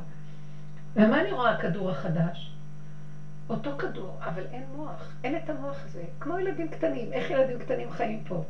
ומה 0.95 1.19
אני 1.19 1.31
רואה 1.31 1.49
הכדור 1.49 1.89
החדש? 1.89 2.51
אותו 3.49 3.71
כדור, 3.77 4.17
אבל 4.21 4.43
אין 4.51 4.63
מוח. 4.75 5.13
אין 5.23 5.35
את 5.35 5.49
המוח 5.49 5.83
הזה. 5.85 6.03
כמו 6.19 6.37
ילדים 6.37 6.69
קטנים. 6.69 7.11
איך 7.11 7.29
ילדים 7.29 7.57
קטנים 7.57 7.89
חיים 7.89 8.19
פה? 8.23 8.41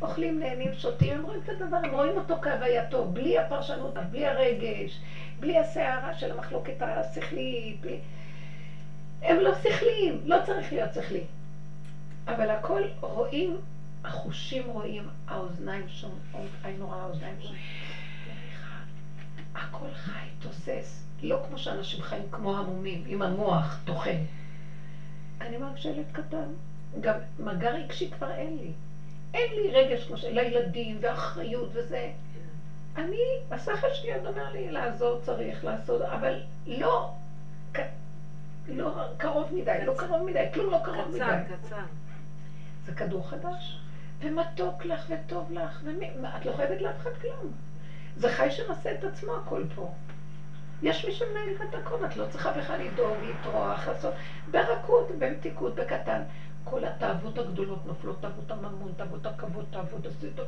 אוכלים, 0.00 0.38
נהנים, 0.38 0.72
שותים, 0.72 1.14
הם 1.14 1.22
רואים 1.22 1.40
את 1.44 1.48
הדבר, 1.48 1.76
הם 1.76 1.92
רואים 1.92 2.16
אותו 2.16 2.34
כהווייתו, 2.42 3.04
בלי 3.04 3.38
הפרשנות, 3.38 3.94
בלי 4.10 4.26
הרגש, 4.26 4.98
בלי 5.40 5.58
הסערה 5.58 6.12
של 6.14 6.30
המחלוקת 6.30 6.82
השכלית, 6.82 7.80
בלי... 7.80 7.98
הם 9.22 9.36
לא 9.38 9.50
שכליים, 9.62 10.20
לא 10.24 10.36
צריך 10.46 10.72
להיות 10.72 10.94
שכלי. 10.94 11.22
אבל 12.28 12.50
הכל 12.50 12.82
רואים, 13.00 13.56
החושים 14.04 14.68
רואים, 14.68 15.02
האוזניים 15.28 15.88
שומעות, 15.88 16.50
עין 16.64 16.82
רואה, 16.82 16.96
האוזניים 16.96 17.34
שומעות. 17.40 17.58
הכל 19.54 19.90
חי, 19.94 20.26
תוסס. 20.38 21.04
לא 21.22 21.42
כמו 21.48 21.58
שאנשים 21.58 22.02
חיים 22.02 22.22
כמו 22.30 22.56
המומים, 22.56 23.02
עם 23.06 23.22
המוח 23.22 23.78
טוחן. 23.84 24.18
אני 25.40 25.56
מרגישה 25.56 25.88
ילד 25.88 26.04
קטן. 26.12 26.46
גם 27.00 27.14
מגע 27.38 27.70
רגשי 27.70 28.10
כבר 28.10 28.30
אין 28.30 28.56
לי. 28.56 28.70
אין 29.34 29.54
לי 29.54 29.70
רגש 29.70 30.04
כמו 30.04 30.16
של 30.16 30.38
הילדים 30.38 30.98
ואחריות 31.00 31.68
וזה. 31.72 32.08
אני, 32.96 33.20
השכל 33.50 33.92
שלי 33.92 34.12
עוד 34.12 34.26
אומר 34.26 34.52
לי 34.52 34.70
לעזור 34.70 35.18
צריך 35.20 35.64
לעשות, 35.64 36.00
אבל 36.00 36.40
לא, 36.66 37.10
לא 38.68 39.04
קרוב 39.16 39.54
מדי, 39.54 39.78
לא 39.84 39.92
קרוב 39.96 40.22
מדי, 40.22 40.44
כלום 40.52 40.70
לא 40.70 40.78
קרוב 40.84 41.08
מדי. 41.08 41.18
קצר, 41.18 41.56
קצר. 41.66 41.82
זה 42.84 42.92
כדור 42.92 43.28
חדש, 43.28 43.78
ומתוק 44.20 44.84
לך 44.84 45.06
וטוב 45.08 45.52
לך, 45.52 45.80
ואת 45.84 46.44
לא 46.44 46.52
חייבת 46.52 46.80
לאף 46.80 46.96
אחד 46.96 47.16
כלום. 47.20 47.52
זה 48.16 48.28
חי 48.28 48.50
שנושא 48.50 48.92
את 48.98 49.04
עצמו 49.04 49.32
הכל 49.34 49.62
פה. 49.74 49.90
יש 50.82 51.04
מי 51.04 51.12
שמנהל 51.12 51.68
את 51.68 51.74
הכל, 51.74 52.04
את 52.04 52.16
לא 52.16 52.24
צריכה 52.24 52.50
בכלל 52.50 52.80
לדאוג, 52.80 53.16
לטרוח, 53.22 53.86
לעשות, 53.88 54.12
ברכות, 54.50 55.10
במתיקות, 55.18 55.74
בקטן. 55.74 56.20
כל 56.64 56.84
התאוות 56.84 57.38
הגדולות 57.38 57.86
נופלות, 57.86 58.20
תאוות 58.20 58.50
הממון, 58.50 58.92
תאוות 58.96 59.26
הכבוד, 59.26 59.64
תאוות 59.70 60.06
הסידות, 60.06 60.46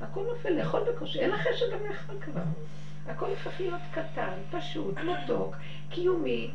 הכל 0.00 0.20
נופל, 0.34 0.50
לאכול 0.50 0.80
בקושי, 0.92 1.18
אין 1.18 1.30
לך 1.30 1.44
שגם 1.56 1.78
לאכול 1.90 2.14
כבר. 2.20 2.42
הכל 3.06 3.30
הופך 3.30 3.60
להיות 3.60 3.80
קטן, 3.90 4.34
פשוט, 4.50 4.94
מתוק, 4.98 5.56
קיומי. 5.88 6.50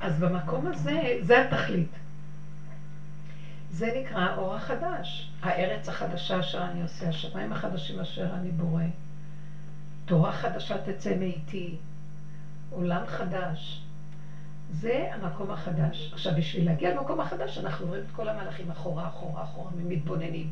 אז 0.00 0.18
במקום 0.18 0.66
הזה, 0.66 1.16
זה 1.20 1.46
התכלית. 1.46 1.98
זה 3.70 3.92
נקרא 4.00 4.20
האור 4.20 4.54
החדש, 4.54 5.30
הארץ 5.42 5.88
החדשה 5.88 6.38
אשר 6.38 6.64
אני 6.64 6.82
עושה, 6.82 7.08
השמיים 7.08 7.52
החדשים 7.52 8.00
אשר 8.00 8.34
אני 8.34 8.50
בורא. 8.50 8.82
תורה 10.04 10.32
חדשה 10.32 10.78
תצא 10.78 11.14
מאיתי, 11.14 11.76
עולם 12.70 13.06
חדש. 13.06 13.82
זה 14.70 15.08
המקום 15.12 15.50
החדש. 15.50 16.10
עכשיו, 16.12 16.32
בשביל 16.36 16.66
להגיע 16.66 16.94
למקום 16.94 17.20
החדש, 17.20 17.58
אנחנו 17.58 17.86
רואים 17.86 18.02
את 18.06 18.10
כל 18.10 18.28
המהלכים 18.28 18.70
אחורה, 18.70 19.06
אחורה, 19.06 19.42
אחורה, 19.42 19.70
ומתבוננים. 19.76 20.50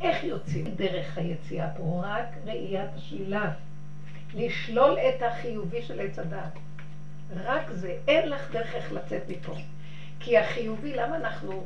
איך 0.00 0.24
יוצאים 0.24 0.64
דרך 0.64 1.18
היציאה 1.18 1.68
פה? 1.76 2.02
רק 2.04 2.26
ראיית 2.44 2.94
השלילה. 2.94 3.50
לשלול 4.34 4.98
את 4.98 5.22
החיובי 5.22 5.82
של 5.82 6.00
עץ 6.00 6.18
הדת. 6.18 6.58
רק 7.30 7.70
זה. 7.70 7.94
אין 8.08 8.28
לך 8.28 8.50
דרך 8.50 8.74
איך 8.74 8.92
לצאת 8.92 9.22
מפה. 9.28 9.54
כי 10.20 10.38
החיובי, 10.38 10.92
למה 10.92 11.16
אנחנו... 11.16 11.64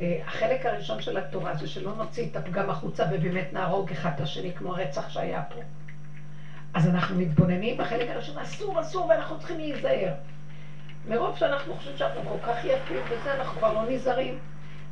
אה, 0.00 0.20
החלק 0.26 0.66
הראשון 0.66 1.00
של 1.00 1.16
התורה 1.16 1.54
זה 1.54 1.66
שלא 1.66 1.94
נוציא 1.94 2.26
את 2.30 2.36
הפגם 2.36 2.70
החוצה 2.70 3.04
ובאמת 3.10 3.52
נהרוג 3.52 3.90
אחד 3.90 4.10
את 4.14 4.20
השני 4.20 4.52
כמו 4.54 4.76
הרצח 4.76 5.08
שהיה 5.08 5.42
פה. 5.42 5.60
אז 6.74 6.88
אנחנו 6.88 7.16
מתבוננים 7.16 7.76
בחלק 7.76 8.10
הראשון, 8.10 8.38
אסור, 8.38 8.80
אסור, 8.80 9.06
ואנחנו 9.06 9.38
צריכים 9.38 9.58
להיזהר. 9.58 10.12
מרוב 11.08 11.36
שאנחנו 11.36 11.74
חושבים 11.74 11.96
שאנחנו 11.96 12.30
כל 12.30 12.46
כך 12.46 12.64
יפים 12.64 13.02
וזה, 13.10 13.34
אנחנו 13.34 13.58
כבר 13.58 13.72
לא 13.72 13.82
נזהרים. 13.88 14.38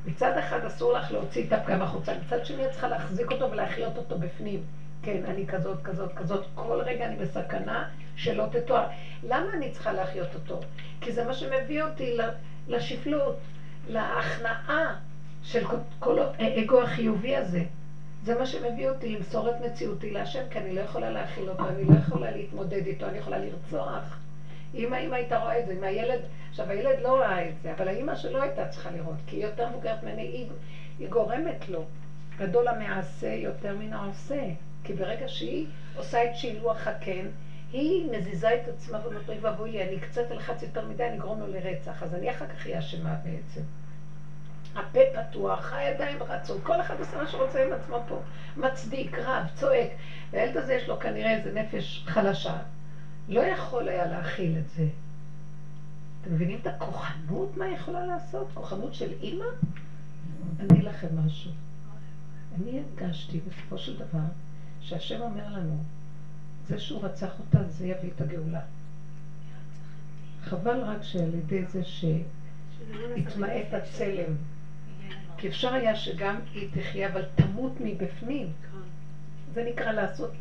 מצד 0.07 0.37
אחד 0.39 0.65
אסור 0.65 0.93
לך 0.93 1.13
להוציא 1.13 1.47
את 1.47 1.53
הפגם 1.53 1.83
החוצה, 1.83 2.13
מצד 2.27 2.45
שני 2.45 2.65
את 2.65 2.71
צריכה 2.71 2.89
להחזיק 2.89 3.31
אותו 3.31 3.51
ולהחיות 3.51 3.97
אותו 3.97 4.19
בפנים. 4.19 4.61
כן, 5.03 5.25
אני 5.25 5.47
כזאת, 5.47 5.83
כזאת, 5.83 6.13
כזאת, 6.13 6.47
כל 6.55 6.81
רגע 6.81 7.05
אני 7.05 7.17
בסכנה 7.17 7.89
שלא 8.17 8.45
תתואר. 8.51 8.85
למה 9.23 9.53
אני 9.55 9.71
צריכה 9.71 9.93
להחיות 9.93 10.35
אותו? 10.35 10.61
כי 11.01 11.13
זה 11.13 11.25
מה 11.25 11.33
שמביא 11.33 11.83
אותי 11.83 12.17
לשפלות, 12.69 13.37
להכנעה 13.87 14.95
של 15.43 15.65
כל 15.99 16.19
האגו 16.39 16.83
החיובי 16.83 17.37
הזה. 17.37 17.63
זה 18.23 18.35
מה 18.35 18.47
שמביא 18.47 18.89
אותי 18.89 19.17
למסור 19.17 19.49
את 19.49 19.61
מציאותי 19.61 20.11
להשם, 20.11 20.43
כי 20.51 20.59
אני 20.59 20.75
לא 20.75 20.81
יכולה 20.81 21.11
להכיל 21.11 21.49
אותו, 21.49 21.69
אני 21.69 21.85
לא 21.85 21.95
יכולה 21.95 22.31
להתמודד 22.31 22.87
איתו, 22.87 23.07
אני 23.07 23.19
יכולה 23.19 23.39
לרצוח. 23.39 24.22
אם 24.75 24.93
האמא 24.93 25.15
הייתה 25.15 25.39
רואה 25.39 25.59
את 25.59 25.67
זה, 25.67 25.73
אם 25.73 25.85
הילד, 25.85 26.21
עכשיו 26.51 26.71
הילד 26.71 27.01
לא 27.01 27.17
ראה 27.21 27.49
את 27.49 27.55
זה, 27.63 27.73
אבל 27.73 27.89
האמא 27.89 28.15
שלו 28.15 28.43
הייתה 28.43 28.69
צריכה 28.69 28.91
לראות, 28.91 29.17
כי 29.27 29.37
היא 29.37 29.45
יותר 29.45 29.69
מבוגרת 29.69 30.03
ממני, 30.03 30.23
היא, 30.23 30.47
היא 30.99 31.09
גורמת 31.09 31.69
לו. 31.69 31.85
גדול 32.39 32.69
המעשה 32.69 33.35
יותר 33.35 33.77
מן 33.77 33.93
העושה. 33.93 34.45
כי 34.85 34.93
ברגע 34.93 35.29
שהיא 35.29 35.67
עושה 35.97 36.25
את 36.25 36.37
שילוח 36.37 36.87
הקן, 36.87 37.27
היא 37.73 38.11
מזיזה 38.11 38.55
את 38.55 38.69
עצמה 38.69 38.99
ואומרת, 39.03 39.29
אוי 39.29 39.39
ואבוי 39.41 39.71
לי, 39.71 39.83
אני 39.83 39.99
קצת 39.99 40.33
אלחץ 40.33 40.63
יותר 40.63 40.87
מדי, 40.87 41.05
אני 41.05 41.17
אגרום 41.17 41.41
לו 41.41 41.47
לרצח. 41.47 42.03
אז 42.03 42.15
אני 42.15 42.31
אחר 42.31 42.47
כך 42.47 42.67
אהיה 42.67 42.79
אשמה 42.79 43.15
בעצם. 43.25 43.61
הפה 44.75 45.01
פתוח, 45.13 45.73
הידיים 45.73 46.23
רצות, 46.23 46.61
כל 46.63 46.81
אחד 46.81 46.99
עושה 46.99 47.17
מה 47.17 47.27
שרוצה 47.27 47.65
עם 47.65 47.73
עצמו 47.73 47.99
פה. 48.09 48.21
מצדיק, 48.57 49.19
רב, 49.19 49.45
צועק. 49.55 49.89
והילד 50.31 50.57
הזה 50.57 50.75
יש 50.75 50.89
לו 50.89 50.99
כנראה 50.99 51.31
איזה 51.31 51.53
נפש 51.53 52.05
חלשה. 52.07 52.57
לא 53.29 53.41
יכול 53.41 53.89
היה 53.89 54.07
להכיל 54.07 54.59
את 54.59 54.69
זה. 54.77 54.89
אתם 56.23 56.35
מבינים 56.35 56.59
את 56.63 56.67
הכוחנות, 56.67 57.57
מה 57.57 57.65
היא 57.65 57.75
יכולה 57.75 58.07
לעשות? 58.07 58.47
כוחנות 58.55 58.95
של 58.95 59.13
אימא? 59.23 59.45
אני 60.61 60.69
אגיד 60.69 60.85
לכם 60.85 61.09
משהו. 61.27 61.51
אני 62.55 62.81
הרגשתי 62.81 63.41
בסופו 63.41 63.79
של 63.79 63.99
דבר 63.99 64.25
שהשם 64.81 65.21
אומר 65.21 65.53
לנו, 65.53 65.83
זה 66.69 66.79
שהוא 66.79 67.05
רצח 67.05 67.39
אותה, 67.39 67.69
זה 67.69 67.87
יביא 67.87 68.11
את 68.17 68.21
הגאולה. 68.21 68.61
חבל 70.45 70.81
רק 70.81 71.03
שעל 71.03 71.35
ידי 71.35 71.65
זה 71.65 71.85
ש... 71.85 72.05
יתמעט 73.17 73.73
הצלם. 73.73 74.35
כי 75.37 75.49
אפשר 75.49 75.75
היה 75.75 75.97
שגם 75.97 76.37
היא 76.55 76.69
תחיה, 76.73 77.13
אבל 77.13 77.25
תמות 77.35 77.73
מבפנים. 77.81 78.47
זה 79.55 79.65
נקרא 79.65 79.93
לעשות 79.93 80.33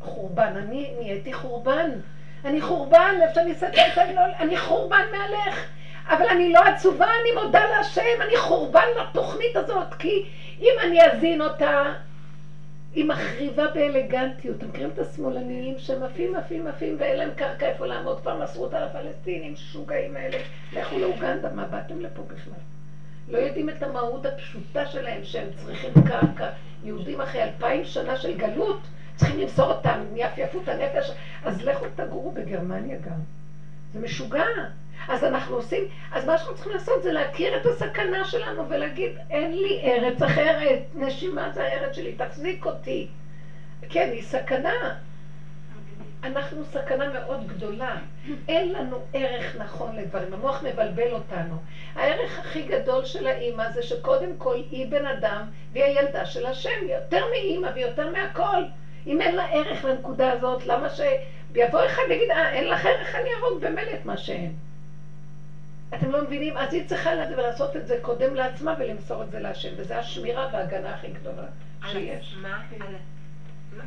חורבן. 0.00 0.56
אני 0.56 0.94
נהייתי 1.00 1.32
חורבן. 1.32 1.90
אני 2.44 2.60
חורבן, 2.60 3.14
איפה 3.22 3.34
שאני 3.34 3.54
אני, 3.96 4.14
לא, 4.14 4.20
אני 4.40 4.56
חורבן 4.56 5.02
מהלך. 5.12 5.64
אבל 6.08 6.26
אני 6.26 6.52
לא 6.52 6.58
עצובה, 6.58 7.06
אני 7.06 7.44
מודה 7.44 7.60
להשם, 7.76 8.22
אני 8.22 8.36
חורבן 8.36 8.86
לתוכנית 9.00 9.56
הזאת, 9.56 9.94
כי 9.98 10.24
אם 10.60 10.72
אני 10.82 11.02
אזין 11.02 11.42
אותה, 11.42 11.92
היא 12.94 13.04
מחריבה 13.04 13.66
באלגנטיות. 13.74 14.56
אתם 14.56 14.68
מכירים 14.68 14.90
את 14.94 14.98
השמאלניים 14.98 15.78
שהם 15.78 16.02
עפים, 16.02 16.34
עפים, 16.36 16.66
עפים, 16.66 16.96
ואין 16.98 17.16
להם 17.16 17.30
קרקע 17.36 17.66
איפה 17.66 17.86
לעמוד, 17.86 18.20
כבר 18.20 18.42
מסרו 18.42 18.64
אותה 18.64 18.84
לפלסטינים, 18.84 19.56
שוגעים 19.56 20.16
האלה. 20.16 20.38
לכו 20.72 20.98
לאוגנדה, 20.98 21.48
מה 21.50 21.64
באתם 21.64 22.00
לפה 22.00 22.22
בכלל? 22.22 22.60
לא 23.28 23.38
יודעים 23.38 23.68
את 23.68 23.82
המהות 23.82 24.26
הפשוטה 24.26 24.86
שלהם, 24.86 25.24
שהם 25.24 25.48
צריכים 25.56 25.92
קרקע. 26.08 26.48
יהודים 26.84 27.20
אחרי 27.20 27.42
אלפיים 27.42 27.84
שנה 27.84 28.16
של 28.16 28.36
גלות, 28.36 28.80
צריכים 29.18 29.38
למסור 29.38 29.72
אותם, 29.72 29.98
יפייפו 30.16 30.58
את 30.58 30.68
הנפש, 30.68 31.10
אז 31.44 31.62
לכו 31.62 31.84
תגורו 31.94 32.30
בגרמניה 32.30 32.96
גם. 32.96 33.18
זה 33.92 34.00
משוגע. 34.00 34.44
אז 35.08 35.24
אנחנו 35.24 35.54
עושים, 35.54 35.82
אז 36.12 36.24
מה 36.24 36.36
שאנחנו 36.36 36.54
צריכים 36.54 36.72
לעשות 36.72 37.02
זה 37.02 37.12
להכיר 37.12 37.56
את 37.56 37.66
הסכנה 37.66 38.24
שלנו 38.24 38.68
ולהגיד, 38.68 39.10
אין 39.30 39.52
לי 39.52 39.80
ארץ 39.84 40.22
אחרת, 40.22 40.78
נשימה 40.94 41.50
זה 41.50 41.62
הארץ 41.62 41.94
שלי, 41.94 42.12
תחזיק 42.12 42.66
אותי. 42.66 43.06
כן, 43.88 44.08
היא 44.12 44.22
סכנה. 44.22 44.94
אנחנו 46.24 46.64
סכנה 46.64 47.06
מאוד 47.06 47.46
גדולה. 47.46 47.96
אין 48.48 48.72
לנו 48.72 48.98
ערך 49.12 49.56
נכון 49.56 49.96
לדברים. 49.96 50.32
המוח 50.32 50.62
מבלבל 50.62 51.12
אותנו. 51.12 51.54
הערך 51.94 52.38
הכי 52.38 52.62
גדול 52.62 53.04
של 53.04 53.26
האימא 53.26 53.68
זה 53.68 53.82
שקודם 53.82 54.36
כל 54.38 54.54
היא 54.70 54.86
בן 54.86 55.06
אדם 55.06 55.42
והיא 55.72 55.84
הילדה 55.84 56.24
של 56.24 56.46
השם, 56.46 56.86
יותר 56.88 57.24
מאימא 57.30 57.68
ויותר 57.74 58.08
מהכל. 58.12 58.62
אם 59.08 59.20
אין 59.20 59.36
לה 59.36 59.46
ערך 59.52 59.84
לנקודה 59.84 60.32
הזאת, 60.32 60.66
למה 60.66 60.88
שיבוא 60.88 61.84
אחד 61.86 62.02
ויגיד, 62.08 62.30
אה, 62.30 62.50
אין 62.52 62.68
לך 62.68 62.86
ערך, 62.86 63.14
אני 63.14 63.28
אהרוג 63.34 63.60
במילא 63.64 63.92
את 63.94 64.04
מה 64.04 64.16
שאין. 64.16 64.52
אתם 65.94 66.10
לא 66.10 66.22
מבינים? 66.22 66.56
אז 66.56 66.72
היא 66.74 66.88
צריכה 66.88 67.14
לזה 67.14 67.34
ולעשות 67.38 67.76
את 67.76 67.86
זה 67.86 67.98
קודם 68.02 68.34
לעצמה 68.34 68.74
ולמסור 68.78 69.22
את 69.22 69.30
זה 69.30 69.38
להשם, 69.38 69.68
וזה 69.76 69.98
השמירה 69.98 70.48
וההגנה 70.52 70.94
הכי 70.94 71.08
גדולה 71.08 71.46
שיש. 71.86 72.36
מה- 72.42 72.62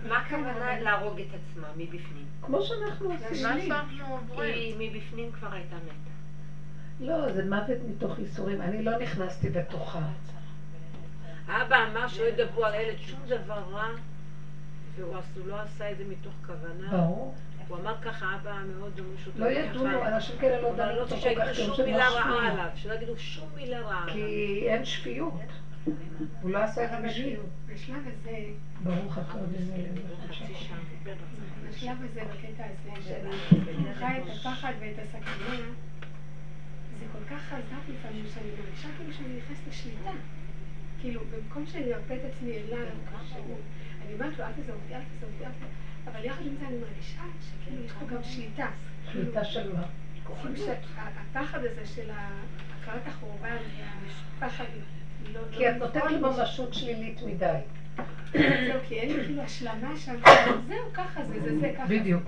מה 0.03 0.17
הכוונה 0.17 0.79
להרוג 0.79 1.19
את 1.19 1.25
עצמה 1.33 1.67
מבפנים? 1.77 2.25
כמו 2.41 2.61
שאנחנו 2.61 3.09
מה 3.09 3.15
עושים. 3.15 3.35
שאנחנו 3.69 4.05
עוברים. 4.15 4.53
היא 4.53 4.91
מבפנים 4.91 5.31
כבר 5.31 5.53
הייתה 5.53 5.75
מתה. 5.75 6.11
לא, 6.99 7.31
זה 7.31 7.43
מוות 7.45 7.77
מתוך 7.87 8.19
ייסורים. 8.19 8.61
אני 8.61 8.83
לא 8.83 8.97
נכנסתי 8.99 9.49
בתוכה. 9.49 9.99
אבא 11.47 11.75
אמר 11.91 12.07
שלא 12.07 12.25
ידברו 12.25 12.65
על 12.65 12.73
הילד 12.73 12.97
שום 12.99 13.19
דבר 13.27 13.61
רע, 13.71 13.87
והוא 14.95 15.15
לא 15.47 15.61
עשה 15.61 15.91
את 15.91 15.97
זה 15.97 16.03
מתוך 16.09 16.33
כוונה. 16.45 16.91
ברור. 16.91 17.35
הוא 17.67 17.77
אמר 17.77 17.95
ככה, 18.01 18.35
אבא 18.35 18.57
מאוד 18.77 18.91
דומה 18.95 19.09
שהוא 19.23 19.33
לא 19.37 19.45
ידעו, 19.45 19.87
אנשים 20.07 20.35
כאלה 20.39 20.61
לא 20.61 20.67
הוא 20.67 20.75
אמר, 20.75 20.85
דנו 20.85 20.95
לא 20.95 21.01
אותו 21.01 21.15
כל 21.17 21.29
כך 21.35 21.55
שום 21.55 21.85
מילה 21.85 22.09
רעה 22.09 22.51
עליו, 22.51 22.67
שלא 22.75 22.93
יגידו 22.93 23.17
שום 23.17 23.49
מילה 23.55 23.79
רעה 23.81 24.03
עליו. 24.03 24.13
כי 24.15 24.63
אין 24.69 24.85
שפיות. 24.85 25.33
הוא 26.41 26.51
לא 26.51 26.57
עשה 26.57 26.85
את 26.85 26.89
זה 26.89 27.07
בשפיות. 27.07 27.45
בשלב 27.67 27.95
הזה, 28.07 28.37
ברוך 28.83 29.17
שעה. 30.31 30.77
בשלב 31.69 31.97
הזה, 32.03 32.21
בקטע 32.21 32.63
הזה, 32.65 33.01
שאני 33.03 33.93
חי 33.95 34.17
את 34.17 34.29
הפחד 34.29 34.73
ואת 34.79 34.95
הסכנה, 35.03 35.55
זה 36.99 37.05
כל 37.11 37.35
כך 37.35 37.41
חזק 37.41 37.89
לפעמים 37.89 38.25
שאני 38.33 38.47
מרגישה 38.63 38.87
כאילו 38.97 39.13
שאני 39.13 39.37
נכנסת 39.37 39.61
לשליטה. 39.67 40.11
כאילו, 41.01 41.21
במקום 41.31 41.65
שאני 41.65 41.93
ארפה 41.93 42.13
את 42.15 42.21
עצמי 42.31 42.51
אליו, 42.57 42.85
שהוא- 43.29 43.57
אני 44.05 44.13
אומרת 44.13 44.39
לו, 44.39 44.45
אל 44.45 44.51
תעזוב 44.51 44.75
אותי, 44.83 44.95
אל 44.95 45.01
תעזוב 45.01 45.33
אותי, 45.33 45.45
אל 45.45 45.49
אותי, 45.49 45.65
אבל 46.11 46.25
יחד 46.25 46.45
עם 46.45 46.55
זה 46.59 46.67
אני 46.67 46.77
מרגישה 46.77 47.21
שכאילו 47.41 47.83
יש 47.83 47.91
פה 47.91 48.05
גם 48.15 48.23
שליטה. 48.23 48.67
שליטה 49.11 49.45
של 49.45 49.73
מה? 49.73 49.83
כאילו 50.41 50.57
שהפחד 50.57 51.59
הזה 51.59 51.85
של 51.85 52.11
הכרת 52.11 53.07
החורבן 53.07 53.57
והפחד 54.39 54.65
לא... 55.33 55.39
כי 55.51 55.69
את 55.69 55.73
לא 55.73 55.85
נותנת 55.85 56.11
לו 56.11 56.19
ממשות 56.19 56.73
שלילית 56.73 57.21
מדי. 57.21 57.57
זהו, 58.33 58.79
כי 58.87 58.99
אין 58.99 59.17
לי 59.17 59.25
כאילו 59.25 59.41
השלמה 59.41 59.97
שם, 59.97 60.15
זהו, 60.67 60.93
ככה 60.93 61.23
זה, 61.25 61.41
זה 61.41 61.59
זה, 61.59 61.73
ככה. 61.77 61.85
בדיוק. 61.85 62.23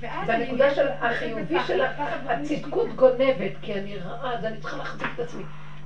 והנקודה 0.00 0.74
של 0.74 0.88
החיובי 0.88 1.56
של 1.66 1.80
הפחד 1.80 2.18
לא 2.24 2.30
הצדקות. 2.30 2.96
גונבת, 2.96 3.52
כי 3.62 3.74
אני 3.74 3.96
רעה, 3.96 4.34
אז 4.38 4.44
אני 4.44 4.60
צריכה 4.60 4.76
להחזיק 4.76 5.08
את 5.14 5.20
עצמי. 5.20 5.42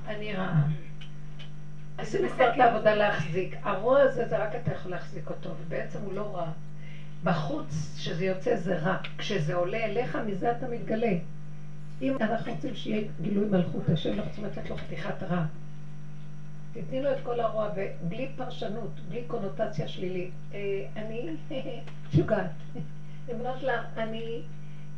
אני 0.07 0.33
רעה. 0.33 0.61
עשינו 1.97 2.29
כבר 2.29 2.53
את 2.53 2.59
העבודה 2.59 2.95
להחזיק. 2.95 3.55
הרוע 3.63 3.99
הזה 4.01 4.27
זה 4.27 4.37
רק 4.37 4.55
אתה 4.55 4.71
יכול 4.71 4.91
להחזיק 4.91 5.29
אותו, 5.29 5.49
ובעצם 5.61 5.99
הוא 6.01 6.13
לא 6.13 6.35
רע. 6.35 6.51
בחוץ, 7.23 7.95
כשזה 7.97 8.25
יוצא 8.25 8.55
זה 8.55 8.77
רע. 8.77 8.97
כשזה 9.17 9.55
עולה 9.55 9.85
אליך, 9.85 10.17
מזה 10.27 10.51
אתה 10.51 10.67
מתגלה. 10.67 11.13
אם 12.01 12.17
אנחנו 12.21 12.53
רוצים 12.53 12.75
שיהיה 12.75 13.07
גילוי 13.21 13.45
מלכות 13.45 13.89
השם, 13.89 14.13
אנחנו 14.13 14.25
צריכים 14.25 14.45
לתת 14.45 14.69
לו 14.69 14.77
חתיכת 14.77 15.23
רע. 15.23 15.45
תתני 16.73 17.01
לו 17.01 17.11
את 17.11 17.17
כל 17.23 17.39
הרוע, 17.39 17.69
ובלי 17.75 18.29
פרשנות, 18.35 18.99
בלי 19.09 19.23
קונוטציה 19.27 19.87
שלילית. 19.87 20.31
אה, 20.53 20.59
אני 20.95 21.29
שוגעת. 22.15 22.51
אמרה 23.31 23.59
שלה, 23.59 23.83
אני 23.97 24.41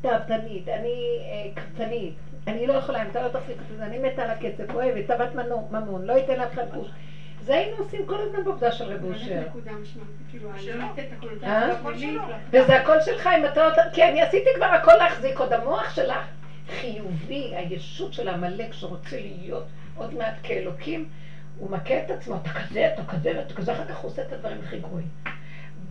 תאוותנית, 0.02 0.68
אני 0.68 1.18
אה, 1.22 1.52
קפצנית, 1.56 2.16
אני 2.48 2.68
לא 2.68 2.74
יכולה, 2.74 3.04
אם 3.04 3.10
אתה 3.12 3.22
לא 3.22 3.28
תחזיק 3.28 3.58
אותי, 3.58 3.84
אני 3.84 3.98
מתה 3.98 4.24
על 4.24 4.30
הקצב, 4.30 4.76
אוהבת, 4.76 5.08
תאוות 5.08 5.30
ממון, 5.72 6.06
לא 6.06 6.14
לאף 6.38 6.54
אחד 6.54 6.66
פוש. 6.74 6.88
זה 7.42 7.56
היינו 7.56 7.78
עושים 7.78 8.06
כל 8.06 8.22
הזמן 8.22 8.44
בעובדה 8.44 8.72
של 8.72 8.86
רב 8.86 9.04
אושר. 9.04 9.26
באמת 9.26 9.48
נקודה 9.48 9.72
משמעותית, 9.72 10.26
כאילו, 10.30 10.50
את 11.38 11.44
אה? 11.44 11.70
וזה 12.50 12.76
הכל 12.76 13.02
שלך, 13.02 13.30
אם 13.40 13.46
אתה 13.46 13.68
לא... 13.68 13.74
כי 13.94 14.04
אני 14.04 14.22
עשיתי 14.22 14.50
כבר 14.56 14.66
הכל 14.66 14.94
להחזיק 14.98 15.40
עוד 15.40 15.54
המוח 15.54 15.96
שלך. 15.96 16.26
חיובי, 16.70 17.56
הישות 17.56 18.14
של 18.14 18.28
העמלק 18.28 18.74
שרוצה 18.74 19.20
להיות 19.20 19.66
עוד 19.96 20.14
מעט 20.14 20.34
כאלוקים, 20.44 21.06
הוא 21.58 21.70
מכה 21.70 21.98
את 22.06 22.12
עצמו, 22.12 22.36
אתה 22.36 22.50
כזה, 22.50 22.88
אתה 22.94 23.04
כזה, 23.06 23.34
ואתה 23.38 23.54
כזה, 23.54 23.72
אחר 23.72 23.86
כך 23.86 23.98
הוא 23.98 24.12
עושה 24.12 24.22
את 24.22 24.34
הדברים 24.34 24.58
הכי 24.64 24.78
גרועים. 24.78 25.08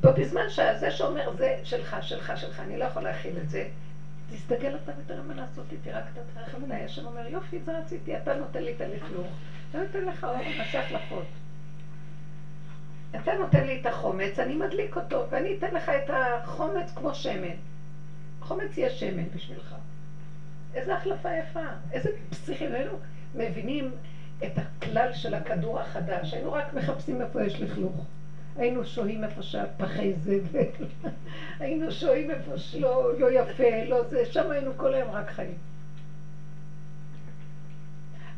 בזמן 0.00 0.48
שזה 0.48 0.90
שאומר, 0.90 1.30
זה 1.36 1.56
שלך, 1.62 1.96
שלך, 2.00 2.32
שלך, 2.36 2.60
אני 2.60 2.78
לא 2.78 2.84
יכול 2.84 3.02
להכיל 3.02 3.38
את 3.38 3.50
זה, 3.50 3.64
תסתכל 4.34 4.74
אתה 4.74 4.92
ותראה 4.98 5.22
מה 5.22 5.34
לעשות 5.34 5.64
איתי, 5.72 5.90
רק 5.90 6.04
אתה 6.12 6.20
תרחם 6.34 6.64
אליי. 6.64 6.84
השם 6.84 7.06
אומר, 7.06 7.26
יופי, 7.26 7.58
זה 7.64 7.78
רציתי, 7.78 8.16
אתה 8.16 8.34
נותן 8.34 8.62
לי 8.62 8.72
את 8.76 8.80
הלכלוך, 8.80 9.26
לא 9.74 9.80
נותן 9.80 10.04
לך 10.04 10.24
אור, 10.24 10.42
נעשה 10.58 10.78
החלפות. 10.78 11.24
אתה 13.14 13.32
נותן 13.34 13.64
לי 13.64 13.80
את 13.80 13.86
החומץ, 13.86 14.38
אני 14.38 14.54
מדליק 14.54 14.96
אותו, 14.96 15.24
ואני 15.30 15.54
אתן 15.58 15.74
לך 15.74 15.88
את 15.88 16.10
החומץ 16.12 16.92
כמו 16.94 17.14
שמן. 17.14 17.54
חומץ 18.40 18.76
יהיה 18.76 18.90
שמן 18.90 19.30
בשבילך. 19.34 19.74
איזה 20.74 20.94
החלפה 20.94 21.28
יפה, 21.34 21.66
איזה 21.92 22.08
פסיכים, 22.30 22.72
היינו 22.72 22.98
מבינים 23.34 23.94
את 24.44 24.58
הכלל 24.58 25.12
של 25.12 25.34
הכדור 25.34 25.78
החדש, 25.80 26.34
היינו 26.34 26.52
רק 26.52 26.72
מחפשים 26.72 27.20
איפה 27.20 27.42
יש 27.42 27.60
לכלוך. 27.60 28.04
היינו 28.56 28.84
שוהים 28.84 29.24
איפה 29.24 29.42
שהפחי 29.42 30.12
זבל, 30.12 30.86
היינו 31.60 31.92
שוהים 31.92 32.30
איפה 32.30 32.58
שלא 32.58 33.18
לא 33.18 33.30
יפה, 33.30 33.84
לא 33.86 34.02
זה, 34.08 34.26
שם 34.32 34.50
היינו 34.50 34.72
כל 34.76 34.94
היום 34.94 35.10
רק 35.10 35.30
חיים. 35.30 35.54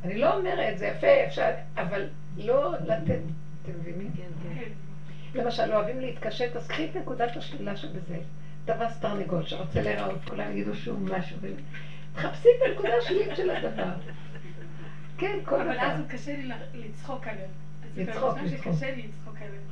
אני 0.05 0.19
לא 0.19 0.39
אומרת, 0.39 0.79
זה 0.79 0.87
יפה, 0.87 1.25
אפשר, 1.27 1.51
אבל 1.77 2.09
לא 2.37 2.75
לתת, 2.85 3.21
אתם 3.63 3.73
מבינים? 3.81 4.11
כן, 4.17 4.49
כן. 4.55 4.71
למשל, 5.35 5.73
אוהבים 5.73 6.01
להתקשט, 6.01 6.57
אז 6.57 6.69
קחי 6.69 6.85
את 6.85 6.97
נקודת 6.97 7.37
השלילה 7.37 7.77
שבזה. 7.77 8.19
טווס 8.65 9.01
תרנגול 9.01 9.47
שרוצה 9.47 9.83
להיראות, 9.83 10.19
כולם 10.29 10.53
יגידו 10.53 10.75
שהוא 10.75 10.99
משהו. 10.99 11.37
תחפשי 12.15 12.49
את 12.49 12.69
הנקודה 12.69 12.97
השלילית 13.03 13.37
של 13.37 13.51
הדבר. 13.51 13.93
כן, 15.19 15.39
כל 15.45 15.61
אבל 15.61 15.79
אז 15.79 16.01
דבר. 16.01 16.09
קשה 16.09 16.37
לי 16.37 16.49
לצחוק 16.75 17.27
עליהם. 17.27 17.51
לצחוק, 17.97 18.39
לצחוק. 18.39 18.75
שקשה 18.75 18.91
לי 18.91 19.03
לצחוק 19.03 19.37
עליהם. 19.37 19.63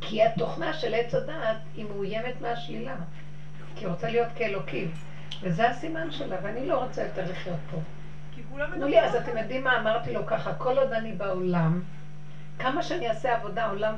כי 0.00 0.22
התוכנה 0.22 0.72
של 0.72 0.94
עץ 0.94 1.14
הדעת 1.14 1.56
היא 1.76 1.84
מאוימת 1.84 2.40
מהשלילה. 2.40 2.94
כי 3.74 3.84
היא 3.84 3.88
רוצה 3.88 4.08
להיות 4.08 4.28
כאלוקים. 4.34 4.90
וזה 5.42 5.68
הסימן 5.68 6.10
שלה, 6.10 6.36
ואני 6.42 6.66
לא 6.66 6.82
רוצה 6.82 7.02
יותר 7.02 7.30
לחיות 7.30 7.58
פה. 7.70 7.76
כי 8.34 8.42
כולם 8.50 8.70
תנו 8.74 8.88
לי, 8.88 9.00
אז 9.00 9.14
אתם 9.14 9.38
יודעים 9.38 9.64
מה 9.64 9.76
אמרתי 9.80 10.12
לו 10.12 10.26
ככה, 10.26 10.54
כל 10.54 10.78
עוד 10.78 10.92
אני 10.92 11.12
בעולם, 11.12 11.80
כמה 12.58 12.82
שאני 12.82 13.08
אעשה 13.08 13.34
עבודה, 13.34 13.64
העולם 13.64 13.94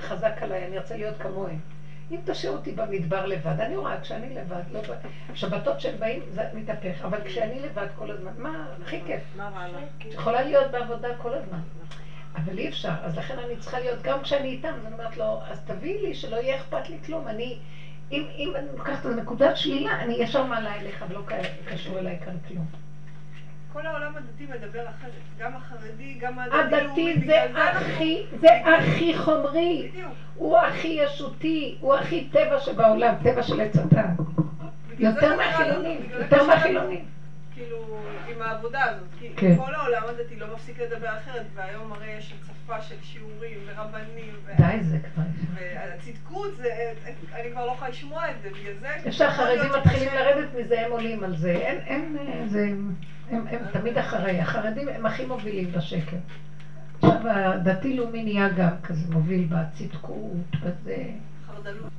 חזק 0.00 0.42
עליי, 0.42 0.64
אני 0.64 0.78
ארצה 0.78 0.96
להיות 0.96 1.14
כמוהם. 1.18 1.58
אם 2.10 2.18
תשאיר 2.24 2.52
אותי 2.52 2.72
במדבר 2.72 3.26
לבד, 3.26 3.60
אני 3.60 3.76
רואה, 3.76 4.00
כשאני 4.00 4.34
לבד, 4.34 4.62
לא... 4.72 4.80
שבתות 5.34 5.80
שהם 5.80 5.98
באים, 5.98 6.20
זה 6.30 6.42
מתהפך, 6.54 7.04
אבל 7.04 7.18
כשאני 7.24 7.60
לבד 7.60 7.86
כל 7.98 8.10
הזמן, 8.10 8.30
מה, 8.36 8.66
הכי 8.82 9.00
כיף. 9.06 9.20
מה 9.36 9.48
רע 9.48 9.68
לך? 9.68 10.06
יכולה 10.14 10.42
להיות 10.42 10.70
בעבודה 10.70 11.08
כל 11.18 11.34
הזמן. 11.34 11.60
אבל 12.36 12.58
אי 12.58 12.68
אפשר, 12.68 12.92
אז 13.02 13.18
לכן 13.18 13.38
אני 13.38 13.56
צריכה 13.56 13.80
להיות, 13.80 14.02
גם 14.02 14.22
כשאני 14.22 14.48
איתם, 14.48 14.68
אז 14.68 14.86
אני 14.86 14.94
אומרת 14.94 15.16
לו, 15.16 15.40
אז 15.50 15.60
תביאי 15.66 16.02
לי 16.02 16.14
שלא 16.14 16.36
יהיה 16.36 16.56
אכפת 16.56 16.88
לי 16.90 16.96
כלום. 17.06 17.28
אני, 17.28 17.58
אם, 18.12 18.24
אם 18.36 18.52
אני 18.56 18.66
לוקחת 18.76 19.00
את 19.00 19.06
הנקודת 19.06 19.56
שלילה, 19.56 20.00
אני 20.00 20.14
ישר 20.14 20.44
מעלה 20.44 20.74
אליך 20.74 21.04
ולא 21.08 21.20
קשור 21.68 21.98
אליי 21.98 22.18
כאן 22.24 22.34
כלום. 22.48 22.66
כל 23.72 23.86
העולם 23.86 24.12
הדתי 24.16 24.46
מדבר 24.46 24.88
אחרת. 24.88 25.12
גם 25.38 25.56
החרדי, 25.56 26.14
גם 26.20 26.38
הדתי 26.38 26.76
הדתי 26.76 27.14
זה 27.26 27.42
הכי, 27.42 28.22
זה 28.40 28.48
הכי 28.66 29.16
חומרי. 29.16 29.88
בדיוק. 29.90 30.12
הוא 30.34 30.58
הכי 30.58 30.88
ישותי, 30.88 31.76
הוא 31.80 31.94
הכי 31.94 32.28
טבע 32.32 32.60
שבעולם, 32.60 33.14
טבע 33.22 33.42
של 33.42 33.60
עץ 33.60 33.76
הדת. 33.76 34.06
יותר 34.98 35.36
מהחילונים, 35.36 36.00
יותר 36.18 36.46
מהחילונים. 36.46 37.04
כאילו, 37.58 38.00
עם 38.28 38.42
העבודה 38.42 38.84
הזאת. 38.84 39.08
כי 39.18 39.28
כן. 39.36 39.56
כל 39.56 39.74
העולם 39.74 40.02
הדתי 40.08 40.36
לא 40.36 40.54
מפסיק 40.54 40.78
לדבר 40.80 41.18
אחרת, 41.18 41.46
והיום 41.54 41.92
הרי 41.92 42.10
יש 42.10 42.34
הצפה 42.42 42.82
של 42.82 42.94
שיעורים 43.02 43.58
ורבנים. 43.66 44.34
ו- 44.44 44.52
די 44.56 44.82
זה 44.82 44.98
כבר. 44.98 45.22
והצדקות 45.54 46.56
זה, 46.56 46.92
אני 47.32 47.50
כבר 47.50 47.66
לא 47.66 47.72
יכולה 47.72 47.90
לשמוע 47.90 48.30
את 48.30 48.34
זה, 48.42 48.50
בגלל 48.50 48.74
זה... 48.80 48.88
יש 49.04 49.18
שהחרדים 49.18 49.56
יכול 49.56 49.66
להיות 49.68 49.86
מתחילים 49.86 50.14
לרדת 50.14 50.48
מזה, 50.54 50.86
הם 50.86 50.92
עולים 50.92 51.24
על 51.24 51.36
זה. 51.36 51.50
אין, 51.50 51.78
אין, 51.86 52.48
זה... 52.48 52.68
הם, 53.30 53.46
הם 53.46 53.62
תמיד 53.72 53.98
אחרי. 53.98 54.40
החרדים 54.40 54.88
הם 54.88 55.06
הכי 55.06 55.26
מובילים 55.26 55.72
בשקר. 55.72 56.16
עכשיו 57.02 57.20
הדתי-לאומי 57.24 58.22
נהיה 58.22 58.48
גם 58.48 58.80
כזה 58.82 59.12
מוביל 59.12 59.48
בצדקות, 59.50 60.50
בזה. 60.62 61.04
חרדלות. 61.46 61.92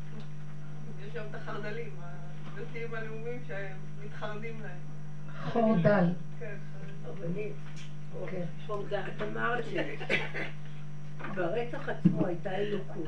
יש 1.07 1.13
שם 1.13 1.21
את 1.29 1.35
החרדלים, 1.35 1.89
הדתיים 2.57 2.93
הלאומיים 2.93 3.39
שמתחרדים 3.47 4.59
להם. 4.61 4.98
חור 5.43 5.75
דל. 5.81 6.05
כן. 6.39 6.55
את 8.91 9.21
אמרת 9.21 9.65
שברצח 11.17 11.89
עצמו 11.89 12.25
הייתה 12.25 12.55
אלוקות. 12.55 13.07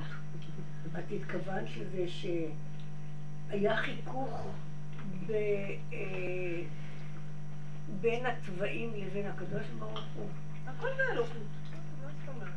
את 0.99 1.11
התכוונת 1.11 1.69
לזה 1.77 2.05
שהיה 2.07 3.77
חיכוך 3.77 4.47
אה, 5.29 5.75
בין 8.01 8.25
הצבעים 8.25 8.93
לבין 8.95 9.25
הקדוש 9.25 9.67
ברוך 9.79 9.99
הוא? 10.15 10.27
הכל 10.67 10.87
זאת 11.15 12.27
אומרת? 12.27 12.49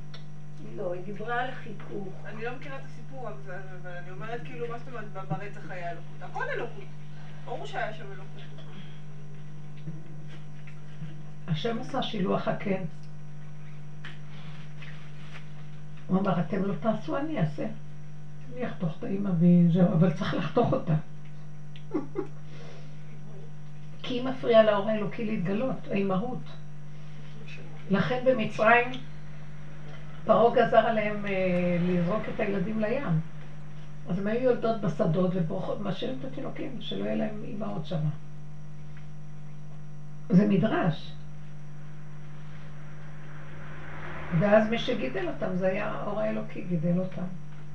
לא, 0.77 0.93
היא 0.93 1.03
דיברה 1.05 1.41
על 1.41 1.51
חיכוך. 1.51 2.09
אני 2.25 2.45
לא 2.45 2.57
מכירה 2.57 2.77
את 2.77 2.85
הסיפור, 2.85 3.29
אבל 3.29 3.91
אני 3.91 4.11
אומרת 4.11 4.41
כאילו, 4.45 4.69
מה 4.69 4.79
זאת 4.79 4.89
אומרת 4.89 5.13
ברצח 5.13 5.71
היה 5.71 5.91
אלוקות? 5.91 6.23
הכל 6.23 6.45
אלוקות. 6.49 6.85
ברור 7.45 7.67
שהיה 7.67 7.95
שם 7.95 8.05
אלוקות. 8.13 8.43
השם 11.49 11.81
עשה 11.81 12.03
שילוח 12.03 12.49
הקן. 12.49 12.83
הוא 16.07 16.19
אמר, 16.19 16.41
אתם 16.41 16.65
לא 16.65 16.75
תעשו, 16.81 17.17
אני 17.17 17.39
אעשה. 17.39 17.67
אני 18.53 18.67
אחתוך 18.67 18.97
את 18.99 19.05
האימא 19.05 19.31
וזהו, 19.39 19.93
אבל 19.93 20.13
צריך 20.13 20.35
לחתוך 20.35 20.73
אותה. 20.73 20.95
כי 24.03 24.15
היא 24.15 24.25
מפריעה 24.25 24.63
לאור 24.63 24.89
האלוקי 24.89 25.25
להתגלות, 25.25 25.77
האימהות. 25.91 26.39
לכן 27.91 28.25
במצרים 28.25 28.91
פרעה 30.25 30.55
גזר 30.55 30.77
עליהם 30.77 31.27
אה, 31.27 31.31
לזרוק 31.89 32.23
את 32.35 32.41
הילדים 32.41 32.81
לים. 32.81 33.21
אז 34.09 34.19
הם 34.19 34.27
היו 34.27 34.41
יולדות 34.41 34.81
בשדות 34.81 35.31
ובורחות, 35.35 35.81
משאירים 35.81 36.19
את 36.21 36.25
התינוקים, 36.25 36.77
שלא 36.81 37.05
יהיה 37.05 37.15
להם 37.15 37.43
אימהות 37.45 37.87
שמה. 37.87 38.09
זה 40.29 40.47
מדרש. 40.47 41.13
ואז 44.39 44.69
מי 44.69 44.79
שגידל 44.79 45.29
אותם 45.29 45.55
זה 45.55 45.67
היה 45.67 45.87
האור 45.87 46.21
האלוקי 46.21 46.61
גידל 46.61 46.99
אותם. 46.99 47.23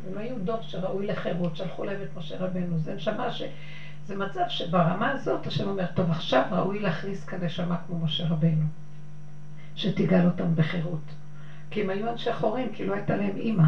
הם 0.08 0.18
היו 0.18 0.36
דור 0.44 0.62
שראוי 0.62 1.06
לחירות, 1.06 1.56
שלחו 1.56 1.84
להם 1.84 2.02
את 2.02 2.18
משה 2.18 2.38
רבנו. 2.38 2.78
זה 2.78 2.94
נשמה 2.94 3.32
ש... 3.32 3.42
זה 4.06 4.16
מצב 4.16 4.44
שברמה 4.48 5.10
הזאת 5.10 5.48
השם 5.48 5.68
אומר, 5.68 5.86
טוב 5.94 6.10
עכשיו 6.10 6.44
ראוי 6.52 6.80
להכניס 6.80 7.24
כאן 7.24 7.44
נשמה 7.44 7.78
כמו 7.88 7.98
משה 7.98 8.28
רבנו, 8.28 8.66
שתיגל 9.76 10.26
אותם 10.26 10.56
בחירות. 10.56 11.14
כי 11.70 11.82
הם 11.82 11.90
היו 11.90 12.10
אנשי 12.10 12.32
חורים, 12.32 12.72
כי 12.72 12.84
לא 12.84 12.94
הייתה 12.94 13.16
להם 13.16 13.36
אימא. 13.36 13.68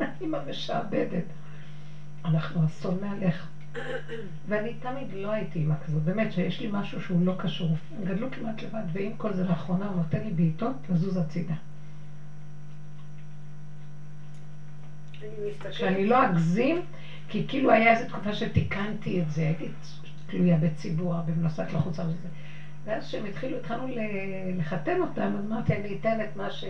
אימא 0.20 0.38
משעבדת. 0.48 1.24
אנחנו 2.24 2.64
אסון 2.64 3.00
מעליך. 3.00 3.46
ואני 4.48 4.74
תמיד 4.74 5.12
לא 5.12 5.30
הייתי 5.30 5.58
אימא 5.58 5.74
כזאת, 5.86 6.02
באמת 6.02 6.32
שיש 6.32 6.60
לי 6.60 6.68
משהו 6.70 7.00
שהוא 7.00 7.26
לא 7.26 7.34
קשור. 7.38 7.76
הם 7.96 8.04
גדלו 8.04 8.30
כמעט 8.30 8.62
לבד, 8.62 8.82
ועם 8.92 9.12
כל 9.16 9.32
זה 9.32 9.44
לאחרונה 9.44 9.86
הוא 9.86 9.96
נותן 9.96 10.22
לי 10.22 10.30
בעיטות 10.30 10.74
לזוז 10.90 11.16
הצידה. 11.16 11.54
אני 15.13 15.13
מסתכלת... 15.13 15.13
שאני 15.70 16.04
לא 16.04 16.24
אגזים, 16.24 16.82
כי 17.28 17.44
כאילו 17.48 17.70
היה 17.70 17.90
איזו 17.90 18.04
תקופה 18.04 18.32
שתיקנתי 18.32 19.20
את 19.20 19.30
זה, 19.30 19.42
הייתי 19.42 19.68
תלויה 20.26 20.56
בציבור, 20.56 21.14
במנסת 21.20 21.72
לחוצה 21.72 22.02
וזה. 22.02 22.28
ואז 22.84 23.06
כשהם 23.06 23.24
התחילו, 23.24 23.56
התחלנו 23.56 23.86
לחתן 24.56 25.00
אותם, 25.00 25.32
אז 25.36 25.44
אמרתי, 25.46 25.74
אני 25.74 25.96
אתן 26.00 26.20
את 26.20 26.36
מה 26.36 26.50
ש... 26.50 26.64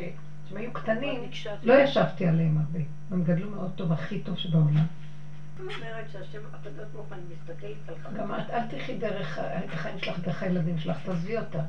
כשהם 0.44 0.56
היו 0.56 0.72
קטנים, 0.72 1.30
לא 1.62 1.74
ישבתי 1.74 2.26
עליהם 2.26 2.56
הרבה. 2.58 2.78
הם 3.10 3.22
גדלו 3.22 3.48
מאוד 3.48 3.70
טוב, 3.74 3.92
הכי 3.92 4.18
טוב 4.18 4.36
שבעולם. 4.36 4.84
אומרת 5.60 6.08
שהשם 6.12 6.38
הקדוש 6.52 6.84
ברוך 6.92 7.06
הוא, 7.06 7.14
אני 7.14 7.22
מסתכלת 7.32 7.88
על 7.88 7.94
גם 8.12 8.34
את, 8.34 8.50
אל 8.50 8.62
תחי 8.62 8.94
דרך 8.94 9.38
החיים 9.72 9.98
שלך, 9.98 10.18
דרך 10.18 10.42
הילדים 10.42 10.78
שלך, 10.78 10.98
תעזבי 11.02 11.36
אותה. 11.36 11.60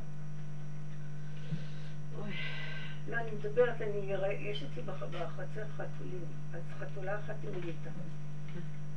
לא, 3.09 3.15
אני 3.15 3.31
מדברת, 3.31 3.81
אני 3.81 4.13
אראה, 4.15 4.31
יש 4.33 4.63
אצלי 4.63 4.81
בח- 4.81 5.03
בחצר 5.03 5.63
חתולים, 5.75 6.23
אז 6.53 6.61
חתולה 6.79 7.15
אחת 7.15 7.35
המליטה. 7.43 7.89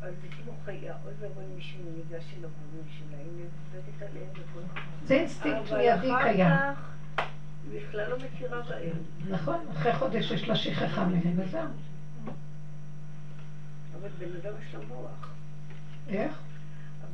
אז 0.02 0.12
זה 0.22 0.28
כמו 0.28 0.52
חיה, 0.64 0.94
אוי 1.04 1.12
ואבוי 1.20 1.44
מישהו 1.54 1.78
ניגש 1.96 2.24
אל 2.32 2.44
הגורים 2.44 2.84
שלהם, 2.98 3.26
היא 3.36 3.44
עובדת 3.44 4.10
עליהם 4.10 4.30
וכל 4.32 4.60
זה 5.04 5.14
אינסטינקט 5.14 5.68
אבל 5.68 5.76
מיידי 5.76 6.10
אחר 6.12 6.22
קיים. 6.22 6.48
כך, 6.48 6.80
היא 7.70 7.80
בכלל 7.88 8.10
לא 8.10 8.16
מכירה 8.18 8.62
בהם. 8.62 8.96
נכון, 9.28 9.66
אחרי 9.72 9.94
חודש 9.94 10.30
יש 10.30 10.48
לה 10.48 10.56
שכחה 10.56 11.04
מהם, 11.06 11.32
וזהו. 11.36 11.60
אבל 14.00 14.08
בן 14.18 14.36
אדם 14.42 14.52
יש 14.68 14.74
לה 14.74 14.80
מוח. 14.88 15.28
איך? 16.08 16.38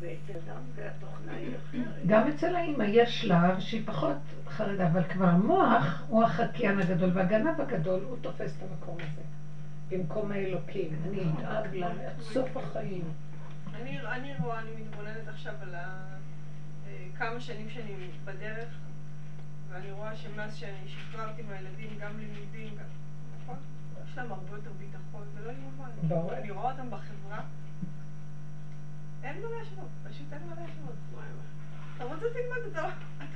בעצם 0.00 0.32
אדם 0.46 0.60
והתוכנה 0.74 1.32
היא 1.32 1.56
אחרת. 1.56 2.06
גם 2.06 2.28
אצל 2.28 2.56
האימא 2.56 2.82
יש 2.82 3.20
שלב 3.20 3.60
שהיא 3.60 3.82
פחות 3.86 4.16
חרדה, 4.48 4.86
אבל 4.86 5.04
כבר 5.04 5.26
המוח 5.26 6.02
הוא 6.08 6.22
החקיין 6.22 6.78
הגדול, 6.78 7.10
והגנב 7.14 7.60
הגדול, 7.60 8.00
הוא 8.08 8.16
תופס 8.20 8.56
את 8.56 8.62
המקום 8.62 8.96
הזה. 9.00 9.22
במקום 9.88 10.32
האלוקים. 10.32 10.90
אני 11.04 11.22
אדאג 11.22 11.76
לה 11.76 11.90
עד 11.90 12.20
סוף 12.20 12.56
החיים. 12.56 13.04
אני, 13.74 14.00
אני 14.00 14.32
רואה, 14.42 14.60
אני 14.60 14.70
מתבוננת 14.70 15.28
עכשיו 15.28 15.54
על 15.62 15.74
ה... 15.74 16.14
אה, 16.86 17.06
כמה 17.18 17.40
שנים 17.40 17.70
שאני 17.70 17.94
בדרך, 18.24 18.68
ואני 19.68 19.90
רואה 19.90 20.16
שמאז 20.16 20.56
שאני 20.56 20.88
שחררתי 20.88 21.42
מהילדים 21.42 21.98
גם 22.00 22.18
לימודים. 22.18 22.74
נכון? 23.42 23.56
יש 24.04 24.18
להם 24.18 24.32
הרבה 24.32 24.56
יותר 24.56 24.70
ביטחון, 24.78 25.22
זה 25.34 25.46
לא 25.46 25.52
יאומן. 25.52 26.16
אני 26.32 26.50
רואה 26.50 26.72
אותם 26.72 26.90
בחברה, 26.90 27.40
אין 29.24 29.42
מה 29.42 29.48
להשוות, 29.58 29.88
פשוט 30.08 30.32
אין 30.32 30.42
מה 30.48 30.54
להשוות. 30.60 30.94
אתה 31.96 32.04
רוצה 32.04 32.26
תלמד, 32.32 32.66
אתה 32.72 32.82
לא... 32.82 32.88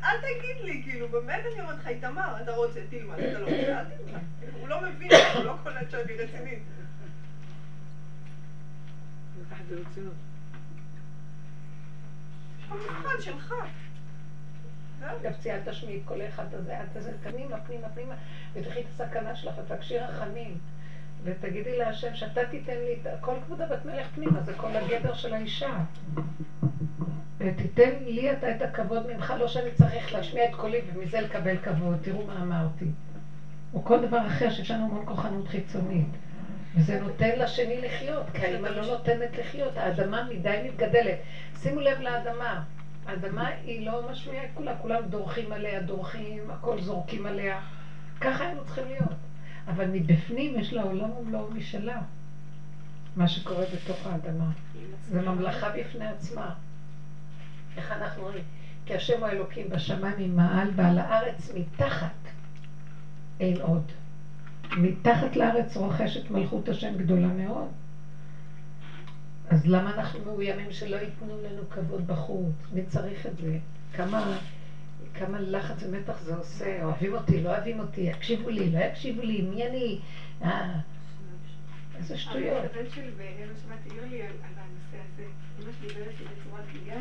אל 0.04 0.18
תגיד 0.18 0.64
לי, 0.64 0.82
כאילו, 0.82 1.08
באמת 1.08 1.40
אני 1.52 1.60
אומרת 1.60 1.78
לך, 1.78 1.86
איתמר, 1.86 2.42
אתה 2.42 2.52
רוצה, 2.52 2.80
תלמד, 2.90 3.18
אתה 3.18 3.38
לא 3.38 3.44
רוצה, 3.44 3.80
אל 3.80 3.84
תלמד. 3.84 4.20
הוא 4.60 4.68
לא 4.68 4.80
מבין, 4.82 5.10
הוא 5.36 5.44
לא 5.44 5.56
קולט 5.62 5.90
שאני 5.90 6.14
רצינית. 6.14 6.62
לקחת 9.40 9.60
את 9.60 9.68
זה 9.68 9.76
ברצינות. 9.76 10.14
יש 12.58 12.64
לך 12.64 12.72
מבחן 12.72 13.20
שלך. 13.20 13.54
אגב, 15.00 15.32
ציינת 15.40 15.74
שמי 15.74 15.96
את 15.96 16.02
כל 16.04 16.20
אחד 16.28 16.54
הזה, 16.54 16.80
אל 16.80 16.86
תזה, 16.92 17.12
פנימה, 17.22 17.60
פנימה, 17.60 17.88
פנימה, 17.88 18.14
ותקחי 18.52 18.80
את 18.80 18.86
הסכנה 18.88 19.36
שלך 19.36 19.54
ותבקשי 19.58 19.98
רחמים. 19.98 20.58
ותגידי 21.24 21.78
להשם 21.78 22.14
שאתה 22.14 22.44
תיתן 22.44 22.78
לי 22.78 22.96
את 23.02 23.06
כל 23.20 23.34
כבודה 23.46 23.66
בת 23.66 23.84
מלך 23.84 24.06
פנימה, 24.14 24.40
זה 24.40 24.52
כל 24.52 24.76
הגדר 24.76 25.12
של 25.12 25.32
האישה. 25.34 25.76
ותיתן 27.38 27.90
לי 28.04 28.30
אתה 28.30 28.50
את 28.50 28.62
הכבוד 28.62 29.06
ממך, 29.06 29.32
לא 29.38 29.46
שאני 29.46 29.70
צריך 29.70 30.12
להשמיע 30.12 30.44
את 30.44 30.54
קולי 30.54 30.80
ומזה 30.86 31.20
לקבל 31.20 31.56
כבוד, 31.56 31.98
תראו 32.00 32.26
מה 32.26 32.40
אמרתי. 32.40 32.84
או 33.74 33.84
כל 33.84 34.00
דבר 34.00 34.26
אחר 34.26 34.48
שיש 34.48 34.70
לנו 34.70 34.84
המון 34.84 35.02
כוחנות 35.06 35.48
חיצונית. 35.48 36.16
וזה 36.74 37.00
נותן 37.00 37.38
לשני 37.38 37.80
לחיות, 37.80 38.30
כי 38.30 38.44
האמא 38.44 38.68
לא 38.68 38.86
נותנת 38.86 39.36
לחיות, 39.38 39.76
האדמה 39.76 40.22
מדי 40.22 40.56
מתגדלת. 40.64 41.16
שימו 41.56 41.80
לב 41.80 42.00
לאדמה, 42.00 42.60
האדמה 43.06 43.46
היא 43.46 43.86
לא 43.86 44.02
משמיעה 44.10 44.44
את 44.44 44.50
כולה, 44.54 44.74
כולם 44.74 45.02
דורכים 45.08 45.52
עליה, 45.52 45.80
דורכים, 45.80 46.50
הכל 46.50 46.80
זורקים 46.80 47.26
עליה. 47.26 47.60
ככה 48.20 48.44
היינו 48.44 48.64
צריכים 48.64 48.84
להיות. 48.84 49.27
אבל 49.68 49.86
מבפנים 49.92 50.58
יש 50.58 50.72
לה 50.72 50.82
עולם 50.82 51.10
ומלואו 51.10 51.50
משלה. 51.50 52.00
מה 53.16 53.28
שקורה 53.28 53.64
בתוך 53.74 54.06
האדמה. 54.06 54.50
זה 55.08 55.20
ממלכה 55.20 55.68
בפני 55.70 56.06
עצמה. 56.06 56.54
איך 57.76 57.92
אנחנו 57.92 58.22
רואים? 58.22 58.42
כי 58.86 58.94
השם 58.94 59.18
הוא 59.18 59.26
האלוקים 59.26 59.68
בשמיים 59.68 60.32
ממעל 60.32 60.70
ועל 60.76 60.98
הארץ 60.98 61.50
מתחת 61.54 62.14
אין 63.40 63.60
עוד. 63.60 63.82
מתחת 64.76 65.36
לארץ 65.36 65.76
רוכשת 65.76 66.30
מלכות 66.30 66.68
השם 66.68 66.96
גדולה 66.96 67.28
מאוד. 67.28 67.68
אז 69.48 69.66
למה 69.66 69.94
אנחנו 69.94 70.24
מאוימים 70.24 70.72
שלא 70.72 70.96
ייתנו 70.96 71.42
לנו 71.42 71.62
כבוד 71.70 72.06
בחוץ? 72.06 72.52
מי 72.72 72.82
צריך 72.82 73.26
את 73.26 73.36
זה? 73.36 73.58
כמה, 73.92 74.38
כמה 75.18 75.38
לחץ 75.40 75.82
ומתח 75.82 76.20
זה 76.20 76.36
עושה, 76.36 76.84
אוהבים 76.84 77.14
אותי, 77.14 77.42
לא 77.42 77.48
אוהבים 77.48 77.78
אותי, 77.78 78.00
יקשיבו 78.00 78.50
לי, 78.50 78.70
לא 78.70 78.78
יקשיבו 78.78 79.22
לי, 79.22 79.42
מי 79.42 79.66
אני? 79.66 80.00
אה, 80.42 80.78
איזה 81.96 82.18
שטויות. 82.18 82.64
הבן 82.64 82.90
שלי 82.90 83.10
בערב 83.10 83.56
שבת 83.56 83.90
העיר 83.90 84.04
לי 84.10 84.22
על 84.22 84.32
הנושא 84.42 84.96
הזה. 84.96 85.24
ממש 85.58 85.74
דיבר 85.80 86.08
איתי 86.10 86.24
בצורה 86.24 86.60
תלייה, 86.72 87.00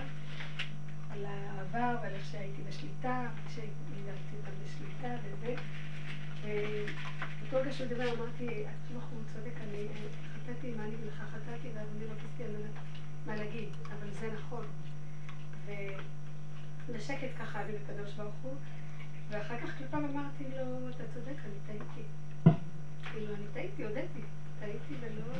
על 1.11 1.25
העבר 1.25 1.95
ועל 2.01 2.13
איך 2.13 2.25
שהייתי 2.31 2.61
בשליטה, 2.69 3.27
שהגדרתי 3.49 4.35
אותם 4.37 4.51
בשליטה 4.63 5.15
וזה. 5.23 5.55
ובאותו 6.41 7.57
רגע 7.57 7.71
שהוא 7.71 7.87
דיבר 7.87 8.13
אמרתי, 8.13 8.45
התשובה 8.45 9.05
הוא 9.11 9.19
צודק, 9.33 9.55
אני 9.61 9.87
חטאתי, 10.35 10.71
מה 10.77 10.83
אני 10.83 10.93
לך 11.07 11.15
חטאתי, 11.15 11.67
ואז 11.75 11.87
אני 11.95 12.05
לא 12.05 12.11
רציתי 12.11 12.43
על 12.43 12.61
מה 13.25 13.35
להגיד, 13.35 13.69
אבל 13.85 14.11
זה 14.11 14.29
נכון. 14.33 14.65
ובשקט 16.89 17.27
ככה 17.39 17.61
אבי 17.61 17.71
לקדוש 17.73 18.13
ברוך 18.13 18.35
הוא, 18.41 18.53
ואחר 19.29 19.57
כך 19.57 19.77
כל 19.77 19.83
פעם 19.91 20.05
אמרתי 20.05 20.43
לו, 20.57 20.89
אתה 20.89 21.03
צודק, 21.13 21.37
אני 21.45 21.59
טעיתי. 21.67 22.07
כאילו, 23.11 23.35
אני 23.35 23.45
טעיתי, 23.53 23.83
הודיתי. 23.83 24.21
טעיתי 24.59 24.93
ולא 25.01 25.33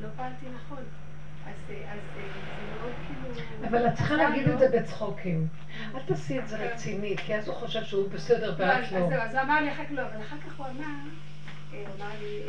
לא 0.00 0.08
פעלתי 0.16 0.46
נכון. 0.54 0.82
אז, 1.46 1.54
אז 1.88 1.98
זה 2.14 2.20
מאוד 2.80 2.92
כאילו... 3.06 3.68
אבל 3.68 3.86
את 3.86 3.94
צריכה 3.94 4.16
להגיד 4.16 4.46
לו. 4.46 4.52
את 4.54 4.58
זה 4.58 4.68
בצחוקים. 4.68 5.48
אל 5.94 6.02
תעשי 6.02 6.38
את 6.38 6.48
זה 6.48 6.56
רציני, 6.56 7.16
כי 7.16 7.36
אז 7.36 7.48
הוא 7.48 7.56
חושב 7.56 7.82
שהוא 7.82 8.08
בסדר 8.08 8.54
לא, 8.58 8.64
אז 8.64 8.92
ואת 8.92 8.92
לא. 8.92 9.08
זהו, 9.08 9.20
אז 9.20 9.34
הוא 9.34 9.42
אמר 9.42 9.60
לי 9.60 9.72
אחר 9.72 9.84
כך 9.84 9.90
לא, 9.90 10.02
אבל 10.02 10.20
אחר 10.20 10.36
כך 10.46 10.56
הוא 10.56 10.66
אמר, 10.66 10.84
אה, 11.72 11.84
הוא 11.86 11.94
אמר 11.96 12.10
לי, 12.20 12.42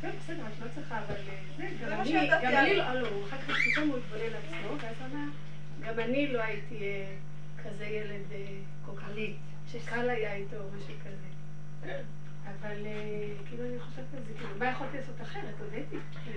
טוב, 0.00 0.10
בסדר, 0.24 0.42
את 0.46 0.60
לא 0.60 0.66
צריכה, 0.74 0.98
אבל 0.98 1.14
זה, 1.14 1.68
זה 1.78 1.86
גם 1.90 2.00
אני, 2.00 2.28
גם 2.42 2.52
לא, 2.52 3.00
לא, 3.00 3.08
אחר 3.28 3.36
כך 3.36 3.56
פתאום 3.72 3.88
הוא 3.88 3.96
התבונן 3.96 4.22
על 4.22 4.34
עצמו, 4.34 4.78
ואז 4.82 4.94
הוא 5.00 5.06
אמר, 5.12 5.28
גם 5.86 5.98
אני 5.98 6.32
לא 6.32 6.42
הייתי 6.42 6.74
אה, 6.82 7.14
כזה 7.64 7.84
ילד 7.84 8.32
אה, 8.32 8.44
כך, 8.86 9.32
שקל 9.72 10.10
היה 10.10 10.34
איתו 10.34 10.56
או 10.56 10.62
משהו 10.76 10.94
כזה. 11.04 11.28
אבל 12.60 12.86
אה, 12.86 13.28
כאילו 13.48 13.64
אני 13.64 13.78
חושבת 13.78 14.04
על 14.16 14.20
זה, 14.26 14.32
כאילו, 14.38 14.50
מה 14.58 14.70
יכולתי 14.70 14.96
לעשות 14.96 15.20
אחרת? 15.22 15.54
הודיתי. 15.58 15.96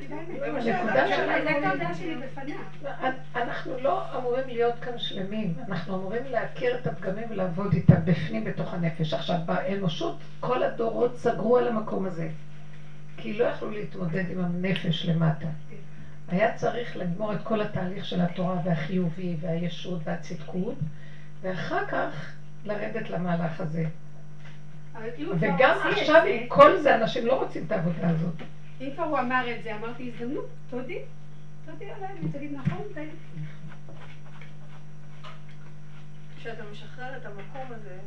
הייתה 0.10 1.67
ההודעה 1.67 1.93
שלי 1.93 2.15
בפניו. 2.15 2.58
אנחנו 3.36 3.80
לא 3.80 4.17
אמורים 4.17 4.47
להיות 4.47 4.80
כאן 4.80 4.97
שלמים, 4.97 5.54
אנחנו 5.67 5.95
אמורים 5.95 6.26
להכיר 6.26 6.76
את 6.76 6.88
הפגמים 6.88 7.28
ולעבוד 7.30 7.74
איתם 7.74 8.06
בפנים 8.06 8.43
בתוך 8.43 8.74
הנפש. 8.74 9.13
עכשיו, 9.13 9.38
באנושות 9.45 10.15
כל 10.39 10.63
הדורות 10.63 11.15
סגרו 11.15 11.58
על 11.58 11.67
המקום 11.67 12.06
הזה, 12.06 12.28
כי 13.21 13.34
לא 13.34 13.45
יכלו 13.45 13.71
להתמודד 13.71 14.29
עם 14.29 14.39
הנפש 14.39 15.05
למטה. 15.05 15.47
היה 16.27 16.57
צריך 16.57 16.97
לגמור 16.97 17.34
את 17.34 17.43
כל 17.43 17.62
התהליך 17.62 18.05
של 18.05 18.21
התורה 18.21 18.62
והחיובי 18.65 19.36
והישות 19.41 20.01
והצדקות, 20.03 20.75
ואחר 21.41 21.86
כך 21.88 22.31
לרדת 22.65 23.10
למהלך 23.10 23.62
הזה. 23.62 23.86
וגם 25.39 25.77
עכשיו. 25.91 26.23
עם 26.25 26.47
כל 26.47 26.77
זה 26.77 26.95
אנשים 26.95 27.25
לא 27.25 27.43
רוצים 27.43 27.63
את 27.67 27.71
העבודה 27.71 28.10
הזאת. 28.10 28.36
אם 28.81 28.89
כבר 28.95 29.03
הוא 29.03 29.19
אמר 29.19 29.55
את 29.55 29.63
זה, 29.63 29.75
אמרתי, 29.75 30.12
הזדמנות, 30.13 30.47
תודי. 30.69 30.99
תודי 31.65 31.86
עליי, 31.91 32.10
ותגיד 32.23 32.51
נכון, 32.53 32.84
די. 32.93 33.07
כשאתה 36.38 36.63
משחרר 36.71 37.17
את 37.17 37.25
המקום 37.25 37.67
הזה, 37.69 37.97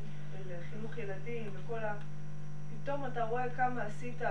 של 0.48 0.54
חינוך 0.70 0.98
ילדים 0.98 1.50
וכל 1.52 1.78
ה... 1.78 1.94
פתאום 2.82 3.06
אתה 3.06 3.24
רואה 3.24 3.44
כמה 3.56 3.82
עשית 3.82 4.22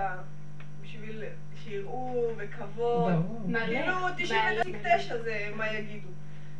בשביל 0.84 1.22
שיראו 1.64 2.30
וכבוד. 2.36 3.12
כאילו 3.12 3.46
מלא. 3.46 4.10
99 4.16 5.18
זה 5.22 5.50
מה 5.56 5.72
יגידו. 5.72 6.08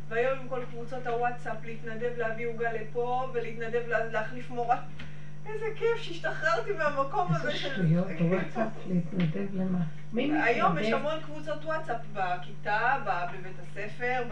והיום 0.07 0.39
עם 0.39 0.47
כל 0.47 0.61
קבוצות 0.71 1.07
הוואטסאפ 1.07 1.57
להתנדב 1.65 2.11
להביא 2.17 2.47
עוגה 2.47 2.73
לפה 2.73 3.29
ולהתנדב 3.33 3.81
לה- 3.87 4.05
להחליף 4.05 4.49
מורה. 4.49 4.77
איזה 5.45 5.65
כיף 5.75 5.97
שהשתחררתי 5.97 6.71
מהמקום 6.71 7.27
הזה 7.35 7.47
איזה 7.47 7.59
של... 7.59 7.73
שטויות, 7.73 8.07
בוואטסאפ 8.19 8.67
להתנדב 8.87 9.47
למה? 9.55 9.79
מי 10.13 10.31
היום 10.43 10.77
יש? 10.77 10.91
המון 10.93 11.19
קבוצות 11.25 11.65
וואטסאפ 11.65 12.01
בכיתה, 12.13 12.97
בבית 13.05 13.55
הספר, 13.59 14.23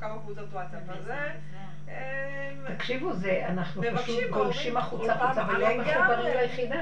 כמה 0.00 0.18
קבוצות 0.18 0.46
וואטסאפ. 0.52 0.80
אז 0.88 1.04
זה... 1.04 1.30
אמ, 1.88 2.74
תקשיבו, 2.74 3.12
זה, 3.12 3.44
אנחנו 3.48 3.82
פשוט 3.96 4.30
גולשים 4.30 4.76
החוצה 4.76 5.12
החוצה 5.12 5.44
ולא. 5.48 5.68
מחוברים 5.76 6.36
ליחידה. 6.36 6.76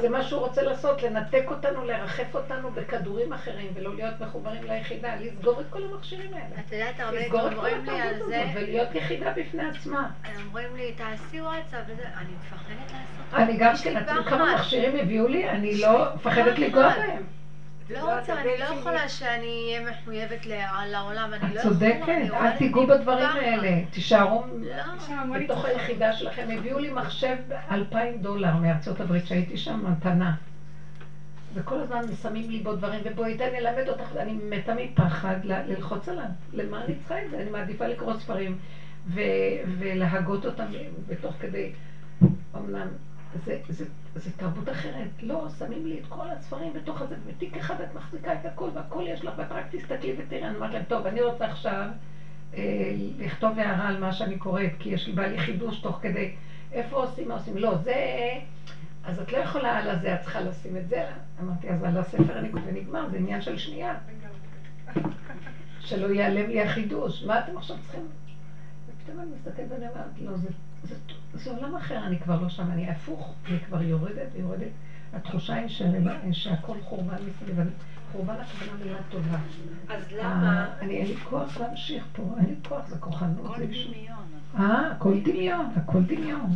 זה 0.00 0.08
מה 0.08 0.22
שהוא 0.22 0.40
רוצה 0.40 0.62
לעשות, 0.62 1.02
לנתק 1.02 1.44
אותנו, 1.46 1.84
לרחף 1.84 2.34
אותנו 2.34 2.70
בכדורים 2.70 3.32
אחרים 3.32 3.72
ולא 3.74 3.94
להיות 3.94 4.20
מחוברים 4.20 4.62
ליחידה, 4.64 5.16
לסגור 5.16 5.60
את 5.60 5.66
כל 5.70 5.82
המכשירים 5.82 6.34
האלה. 6.34 6.60
את 6.66 6.72
יודעת, 6.72 7.00
הרבה 7.00 7.52
אומרים 7.54 7.84
לי 7.84 8.00
על 8.00 8.14
זה, 8.26 8.44
ולהיות 8.54 8.94
יחידה 8.94 9.32
בפני 9.36 9.64
עצמה. 9.68 10.10
אומרים 10.46 10.76
לי, 10.76 10.92
תעשי 10.92 11.40
וואטסאפ 11.40 11.84
וזה, 11.86 12.02
אני 12.16 12.28
מפחדת 12.40 12.92
לעשות. 12.92 13.34
אני 13.34 13.56
גם 13.58 13.74
כן. 13.84 14.04
כמה 14.24 14.54
מכשירים 14.54 14.96
הביאו 14.96 15.28
לי, 15.28 15.50
אני 15.50 15.80
לא 15.80 16.14
מפחדת 16.14 16.52
פחד. 16.52 16.62
לנגוע 16.62 16.88
בהם. 16.88 17.39
לא 17.90 18.18
רוצה, 18.18 18.40
אני 18.40 18.58
לא 18.58 18.64
יכולה 18.64 19.08
שאני 19.08 19.64
אהיה 19.68 19.90
מחויבת 19.90 20.46
לעולם, 20.90 21.32
אני 21.32 21.46
את 21.46 21.54
לא 21.54 21.60
יכולה. 21.60 21.74
צודקת, 21.74 22.34
אל 22.34 22.56
תיגעו 22.56 22.86
בדברים. 22.86 23.26
האלה, 23.26 23.80
תישארו 23.90 24.44
לא. 24.60 25.38
בתוך. 25.38 25.64
היחידה 25.64 26.12
שלכם. 26.12 26.48
הביאו 26.58 26.78
לי 26.78 26.88
מחשב 26.88 27.36
באלפיים 27.48 28.20
דולר 28.20 28.56
מארצות 28.56 29.00
הברית, 29.00 29.26
שהייתי 29.26 29.56
שם 29.56 29.84
מתנה. 29.90 30.34
וכל 31.54 31.80
הזמן 31.80 32.00
שמים 32.22 32.50
לי 32.50 32.58
בו 32.58 32.72
דברים, 32.72 33.00
ובואי 33.04 33.34
תן 33.34 33.50
לי 33.50 33.60
ללמד 33.60 33.88
אותך, 33.88 34.16
אני 34.16 34.32
מתה 34.32 34.74
מפחד 34.74 35.36
ללחוץ 35.44 36.08
עליו. 36.08 36.24
למה 36.52 36.84
אני 36.84 36.94
צריכה 36.94 37.22
את 37.22 37.30
זה? 37.30 37.40
אני 37.40 37.50
מעדיפה 37.50 37.86
לקרוא 37.86 38.14
ספרים 38.14 38.56
ולהגות 39.78 40.46
אותם 40.46 40.64
בתוך 41.08 41.34
כדי, 41.40 41.70
אמנם 42.56 42.86
זה, 43.34 43.56
זה, 43.68 43.84
זה 44.14 44.30
תרבות 44.36 44.68
אחרת. 44.68 45.08
לא, 45.22 45.46
שמים 45.58 45.86
לי 45.86 45.98
את 45.98 46.06
כל 46.06 46.30
הספרים 46.30 46.72
בתוך 46.72 47.02
הזה, 47.02 47.14
בתיק 47.26 47.56
אחד 47.56 47.80
את 47.80 47.94
מחזיקה 47.94 48.32
את 48.32 48.44
הכל, 48.44 48.68
והכל 48.74 49.02
יש 49.06 49.24
לך, 49.24 49.32
ואת 49.36 49.52
רק 49.52 49.64
תסתכלי 49.70 50.14
ותראי, 50.18 50.44
אני 50.44 50.54
אומרת 50.54 50.74
להם, 50.74 50.82
טוב, 50.88 51.06
אני 51.06 51.20
רוצה 51.20 51.44
עכשיו 51.44 51.86
אה, 52.54 52.90
לכתוב 53.18 53.58
הערה 53.58 53.88
על 53.88 53.98
מה 53.98 54.12
שאני 54.12 54.36
קוראת, 54.36 54.70
כי 54.78 54.88
יש 54.88 55.06
לי 55.06 55.12
בא 55.12 55.26
לי 55.26 55.38
חידוש 55.38 55.78
תוך 55.78 55.98
כדי, 56.02 56.32
איפה 56.72 56.96
עושים, 56.96 57.28
מה 57.28 57.34
עושים, 57.34 57.56
לא, 57.56 57.74
זה... 57.74 57.94
אז 59.04 59.20
את 59.20 59.32
לא 59.32 59.38
יכולה 59.38 59.78
על 59.78 59.88
הזה, 59.88 60.14
את 60.14 60.20
צריכה 60.20 60.40
לשים 60.40 60.76
את 60.76 60.88
זה. 60.88 61.04
אמרתי, 61.40 61.70
אז 61.70 61.82
על 61.82 61.96
הספר 61.96 62.38
אני 62.38 62.48
ונגמר, 62.64 63.08
זה 63.10 63.16
עניין 63.16 63.40
של 63.40 63.56
שנייה. 63.56 63.94
שלא 65.80 66.06
ייעלם 66.06 66.48
לי 66.48 66.60
החידוש. 66.60 67.22
מה 67.22 67.38
אתם 67.38 67.56
עכשיו 67.56 67.76
צריכים? 67.82 68.08
ופתאום 69.10 69.24
אני 69.26 69.34
מסתכלת 69.34 69.66
ואני 69.68 69.86
אומרת, 69.88 70.18
לא, 70.18 70.36
זה, 70.36 70.48
זה, 70.82 70.94
זה 71.34 71.50
עולם 71.50 71.74
אחר, 71.74 72.04
אני 72.04 72.18
כבר 72.18 72.40
לא 72.40 72.48
שם, 72.48 72.70
אני 72.70 72.88
הפוך, 72.88 73.32
אני 73.48 73.58
כבר 73.58 73.82
יורדת 73.82 74.26
ויורדת. 74.32 74.70
התחושה 75.12 75.54
היא 75.54 75.68
שהכל 76.32 76.80
חורבן 76.80 77.14
מסביב, 77.26 77.58
אבל 77.58 77.68
חורבן 78.12 78.40
הכוונה 78.40 78.84
מילה 78.84 78.98
טובה. 79.10 79.38
אז 79.88 80.12
למה? 80.12 80.66
אה, 80.66 80.78
אני, 80.80 80.96
אין 80.96 81.06
לי 81.06 81.16
כוח 81.16 81.56
להמשיך 81.56 82.04
פה, 82.12 82.22
אין 82.38 82.46
לי 82.46 82.54
כוח, 82.68 82.86
זה 82.86 82.96
כוחנות. 82.96 83.46
כל 83.46 83.58
זה 83.58 83.66
פשוט- 83.70 83.86
דמיון. 83.94 84.24
אה, 84.58 84.90
הכל 84.90 85.20
דמיון, 85.22 85.66
הכל 85.76 86.02
דמיון. 86.02 86.50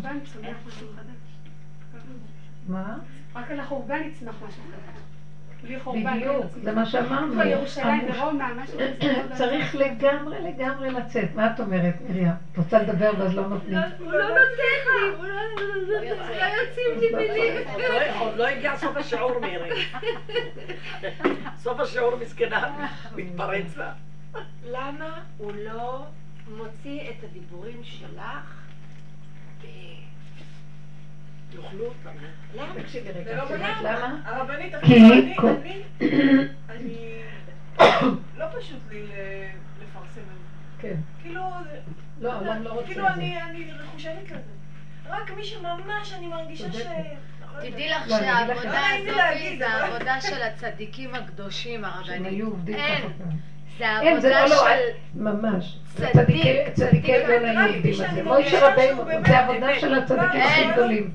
מה? 2.69 2.99
רק 3.35 3.51
על 3.51 3.61
החורבן 3.61 4.01
יצמח 4.07 4.35
משהו 4.35 4.63
חדש. 4.71 5.14
בדיוק, 5.65 6.45
זה 6.63 6.73
מה 6.73 6.85
שאמרנו. 6.85 7.35
צריך 9.35 9.75
לגמרי 9.75 10.37
לגמרי 10.41 10.91
לצאת. 10.91 11.35
מה 11.35 11.47
את 11.47 11.61
אומרת, 11.61 11.95
מרים? 12.09 12.27
את 12.53 12.57
רוצה 12.57 12.79
לדבר 12.79 13.11
ואז 13.19 13.35
לא 13.35 13.47
נותנים? 13.47 13.79
הוא 13.99 14.13
לא 14.13 14.29
נותן 14.29 14.41
לי, 14.85 15.17
הוא 15.17 15.27
לא 15.27 15.35
לא 16.41 16.45
יוצאים 16.63 16.99
לי 17.01 17.09
מילים. 17.17 17.55
לא- 17.79 18.19
עוד 18.19 18.37
לא 18.37 18.47
הגיע 18.47 18.77
סוף 18.77 18.97
השיעור, 18.97 19.39
מירי. 19.41 19.71
סוף 21.57 21.81
השיעור 21.81 22.17
מסכנה, 22.17 22.89
מתפרץ 23.17 23.77
לה. 23.77 23.93
למה 24.65 25.21
הוא 25.39 25.53
לא 25.65 26.05
מוציא 26.57 27.01
את 27.11 27.25
הדיבורים 27.25 27.81
שלך? 27.83 28.64
יאכלו 31.55 31.85
אותם. 31.87 32.11
למה? 32.55 32.83
תקשיבי 32.83 33.11
רגע, 33.11 33.37
לא. 33.45 33.57
למה? 33.83 34.21
הרבנית, 34.25 34.75
אני, 34.75 35.35
אני, 36.71 37.19
לא 38.39 38.47
פשוט 38.59 38.79
לי 38.91 39.03
ל- 39.03 39.11
לפרסם 39.83 40.21
את 40.21 40.39
זה. 40.39 40.83
כן. 40.83 40.95
כאילו, 41.23 41.41
לא, 42.21 42.33
העולם 42.33 42.63
לא 42.63 42.71
רוצה 42.71 42.87
כאילו 42.87 43.09
את 43.09 43.15
זה. 43.15 43.21
אני, 43.21 43.43
אני 43.43 43.65
חושבת 43.95 44.25
לזה. 44.31 44.41
רק 45.09 45.31
מי 45.37 45.45
שממש 45.45 46.13
אני 46.19 46.27
מרגישה 46.27 46.73
ש... 46.73 46.77
תדעי 47.61 47.89
לך 47.89 48.03
לא, 48.09 48.17
שהעבודה 48.19 48.65
לא 49.07 49.23
הזאת 49.23 49.59
זה 49.59 49.67
אבל- 49.67 49.83
העבודה 49.83 50.21
של 50.21 50.43
הצדיקים 50.43 51.15
הקדושים 51.15 51.81
שהם 51.81 51.85
הרבנים. 51.85 52.25
היו 52.25 52.47
עובדים 52.47 52.75
אין. 52.77 53.03
זה 53.79 53.89
עבודה 54.11 54.29
לא, 54.31 54.49
לא, 54.49 54.57
של... 54.57 54.65
ממש. 55.15 55.77
צדיק, 55.95 56.13
צדיקי- 56.17 56.71
צדיקי 56.73 57.13
צדיק. 57.13 57.27
בינוניים 57.27 57.59
ראיתי 57.59 57.75
עובדים 57.77 57.91
על 57.91 58.07
שאני 58.07 58.15
זה. 58.15 58.23
מוישה 58.23 58.51
שהוא 58.59 58.69
רבינו, 58.69 59.03
זה 59.27 59.39
עבודה. 59.39 59.75
של 59.81 59.95
הצדיקים 59.95 60.41
הכי 60.41 60.65
גדולים. 60.73 61.11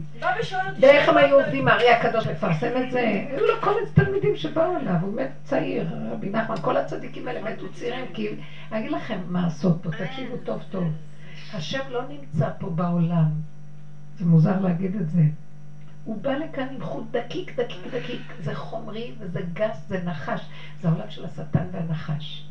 ואיך 0.80 1.10
הם 1.10 1.18
היו 1.18 1.40
עובדים, 1.40 1.68
הארי 1.68 1.90
הקדוש 1.90 2.28
מפרסם 2.28 2.78
את 2.86 2.92
זה? 2.92 3.00
היו 3.30 3.46
לו 3.46 3.62
כל 3.62 3.72
איזה 3.80 3.92
תלמידים 3.94 4.36
שבאו 4.36 4.76
אליו, 4.78 4.96
הוא 5.02 5.14
מת 5.16 5.30
צעיר, 5.44 5.86
רבי 6.12 6.30
נחמן, 6.30 6.56
כל 6.62 6.78
הצדיקים 6.78 7.28
האלה 7.28 7.42
מתו 7.42 7.66
צעירים, 7.72 8.06
כי 8.14 8.28
אני 8.72 8.80
אגיד 8.80 8.92
לכם 8.92 9.20
מה 9.28 9.46
הסוד 9.46 9.78
פה, 9.82 9.90
תקשיבו 9.92 10.38
טוב 10.44 10.64
טוב. 10.70 10.84
השם 11.54 11.80
לא 11.90 12.02
נמצא 12.10 12.50
פה 12.60 12.70
בעולם, 12.70 13.26
זה 14.18 14.26
מוזר 14.26 14.60
להגיד 14.60 14.96
את 14.96 15.10
זה. 15.10 15.22
הוא 16.04 16.22
בא 16.22 16.32
לכאן 16.32 16.68
עם 16.72 16.82
חוט 16.82 17.04
דקיק, 17.12 17.56
דקיק, 17.56 17.82
דקיק, 17.92 18.22
זה 18.40 18.54
חומרי 18.54 19.12
וזה 19.20 19.42
גס, 19.54 19.86
זה 19.88 19.98
נחש, 20.06 20.42
זה 20.82 20.88
העולם 20.88 21.10
של 21.10 21.26
השטן 21.26 21.64
והנחש. 21.72 22.46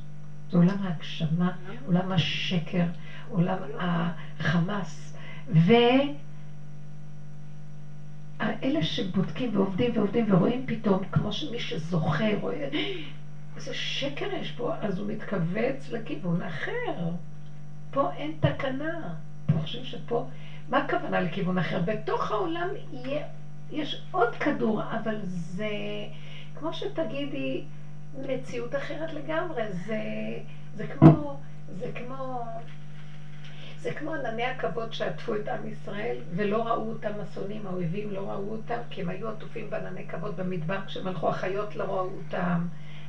זה 0.50 0.56
עולם 0.56 0.82
ההגשמה, 0.82 1.50
עולם 1.86 2.12
השקר, 2.12 2.84
עולם 3.28 3.58
החמאס. 3.78 5.12
ו... 5.48 5.72
אלה 8.62 8.82
שבודקים 8.82 9.50
ועובדים 9.52 9.90
ועובדים 9.94 10.24
ורואים 10.28 10.62
פתאום, 10.66 11.02
כמו 11.12 11.32
שמי 11.32 11.58
שזוכר, 11.58 12.34
רואה, 12.40 12.66
איזה 13.56 13.72
שקר 13.72 14.30
יש 14.30 14.50
פה, 14.50 14.72
אז 14.80 14.98
הוא 14.98 15.06
מתכווץ 15.06 15.88
לכיוון 15.88 16.42
אחר. 16.42 17.10
פה 17.90 18.10
אין 18.10 18.32
תקנה. 18.40 19.12
אתם 19.46 19.58
חושבים 19.58 19.84
שפה, 19.84 20.24
מה 20.68 20.78
הכוונה 20.78 21.20
לכיוון 21.20 21.58
אחר? 21.58 21.78
בתוך 21.78 22.30
העולם 22.30 22.66
יהיה, 22.92 23.24
יש 23.70 24.02
עוד 24.10 24.34
כדור, 24.34 24.82
אבל 24.90 25.18
זה, 25.22 25.66
כמו 26.54 26.72
שתגידי, 26.72 27.60
מציאות 28.14 28.74
אחרת 28.74 29.12
לגמרי. 29.12 29.72
זה, 29.72 30.00
זה 30.74 30.86
כמו, 30.86 31.36
זה 31.78 31.86
כמו... 31.94 32.44
זה 33.80 33.90
כמו 33.90 34.14
ענני 34.14 34.44
הכבוד 34.44 34.92
שעטפו 34.92 35.34
את 35.34 35.48
עם 35.48 35.66
ישראל 35.66 36.16
ולא 36.30 36.66
ראו 36.66 36.88
אותם 36.90 37.20
אסונים, 37.20 37.66
האויבים 37.66 38.10
לא 38.10 38.30
ראו 38.30 38.50
אותם 38.50 38.78
כי 38.90 39.00
הם 39.00 39.08
היו 39.08 39.28
עטופים 39.28 39.70
בענני 39.70 40.04
כבוד 40.08 40.36
במדבר 40.36 40.78
כשהם 40.86 41.06
הלכו, 41.06 41.28
החיות 41.28 41.76
לא 41.76 41.84
ראו 41.84 42.10
אותם 42.24 42.66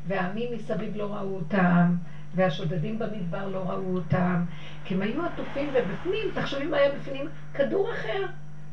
והעמים 0.07 0.53
מסביב 0.53 0.95
לא 0.95 1.13
ראו 1.13 1.35
אותם 1.35 1.95
והשודדים 2.35 2.99
במדבר 2.99 3.47
לא 3.47 3.69
ראו 3.69 3.93
אותם 3.95 4.43
כי 4.83 4.93
הם 4.93 5.01
היו 5.01 5.25
עטופים 5.25 5.69
ובפנים, 5.73 6.27
תחשבי 6.33 6.65
מה 6.65 6.77
היה 6.77 6.91
בפנים, 6.91 7.27
כדור 7.53 7.91
אחר, 7.91 8.25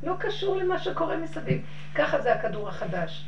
לא 0.02 0.14
קשור 0.18 0.56
למה 0.56 0.78
שקורה 0.78 1.16
מסביב. 1.16 1.62
ככה 1.94 2.20
זה 2.20 2.34
הכדור 2.34 2.68
החדש. 2.68 3.24